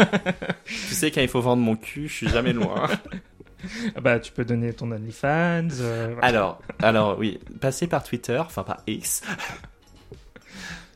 tu 0.65 0.75
sais, 0.75 1.11
quand 1.11 1.21
il 1.21 1.29
faut 1.29 1.41
vendre 1.41 1.63
mon 1.63 1.77
cul, 1.77 2.09
je 2.09 2.15
suis 2.15 2.29
jamais 2.29 2.53
loin. 2.53 2.89
Ah 3.95 4.01
bah, 4.01 4.19
tu 4.19 4.33
peux 4.33 4.45
donner 4.45 4.73
ton 4.73 4.91
OnlyFans. 4.91 5.69
Euh, 5.81 6.17
alors, 6.23 6.61
alors 6.81 7.19
oui, 7.19 7.39
passer 7.61 7.87
par 7.87 8.03
Twitter, 8.03 8.39
enfin 8.39 8.65
par 8.65 8.83
X. 8.87 9.23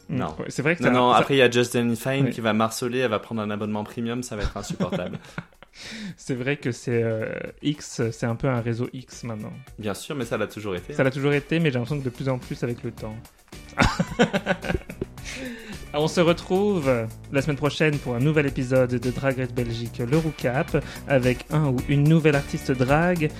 Non, 0.08 0.34
c'est 0.48 0.62
vrai 0.62 0.74
que 0.74 0.82
non, 0.82 0.90
non. 0.90 1.10
Après, 1.10 1.34
il 1.34 1.38
y 1.38 1.42
a 1.42 1.50
Justin 1.50 1.94
Fine 1.94 2.30
qui 2.30 2.40
va 2.40 2.52
marceler, 2.52 2.98
elle 2.98 3.10
va 3.10 3.20
prendre 3.20 3.40
un 3.42 3.50
abonnement 3.50 3.84
premium, 3.84 4.22
ça 4.22 4.34
va 4.34 4.42
être 4.42 4.56
insupportable. 4.56 5.18
c'est 6.16 6.34
vrai 6.34 6.56
que 6.56 6.72
c'est 6.72 7.02
euh, 7.02 7.32
X, 7.62 8.02
c'est 8.10 8.26
un 8.26 8.36
peu 8.36 8.48
un 8.48 8.60
réseau 8.60 8.88
X 8.92 9.24
maintenant. 9.24 9.52
Bien 9.78 9.94
sûr, 9.94 10.14
mais 10.16 10.24
ça 10.24 10.36
l'a 10.36 10.46
toujours 10.46 10.74
été. 10.74 10.92
Ça 10.92 11.04
l'a 11.04 11.10
toujours 11.10 11.32
été, 11.32 11.58
mais 11.58 11.70
j'ai 11.70 11.78
l'impression 11.78 11.98
que 11.98 12.04
de 12.04 12.10
plus 12.10 12.28
en 12.28 12.38
plus 12.38 12.62
avec 12.62 12.82
le 12.82 12.90
temps. 12.90 13.16
On 15.92 16.06
se 16.06 16.20
retrouve 16.20 16.90
la 17.32 17.42
semaine 17.42 17.56
prochaine 17.56 17.98
pour 17.98 18.14
un 18.14 18.20
nouvel 18.20 18.46
épisode 18.46 18.90
de 18.90 19.10
Drag 19.10 19.36
Race 19.36 19.52
Belgique, 19.52 19.98
le 19.98 20.18
Roucap, 20.18 20.76
avec 21.08 21.46
un 21.50 21.66
ou 21.66 21.76
une 21.88 22.04
nouvelle 22.04 22.36
artiste 22.36 22.70
drag. 22.70 23.30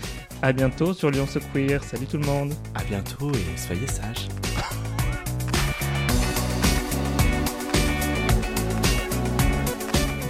À 0.42 0.52
bientôt 0.52 0.92
sur 0.92 1.10
Lyon 1.10 1.26
So 1.26 1.38
Queer. 1.52 1.84
Salut 1.84 2.06
tout 2.06 2.18
le 2.18 2.26
monde. 2.26 2.52
À 2.74 2.82
bientôt 2.82 3.30
et 3.30 3.56
soyez 3.58 3.86
sages. 3.86 4.26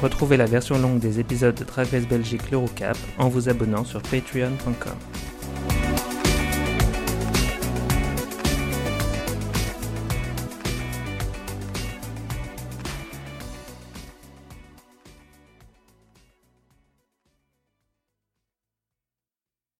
Retrouvez 0.03 0.39
la 0.39 0.47
version 0.47 0.79
longue 0.79 0.99
des 0.99 1.21
épisodes 1.21 1.55
de 1.55 1.65
Drag 1.65 1.87
Race 1.89 2.09
Belgique 2.09 2.51
l'Eurocap 2.51 2.97
en 3.19 3.29
vous 3.29 3.51
abonnant 3.51 3.85
sur 3.85 4.01
patreon.com. 4.01 5.30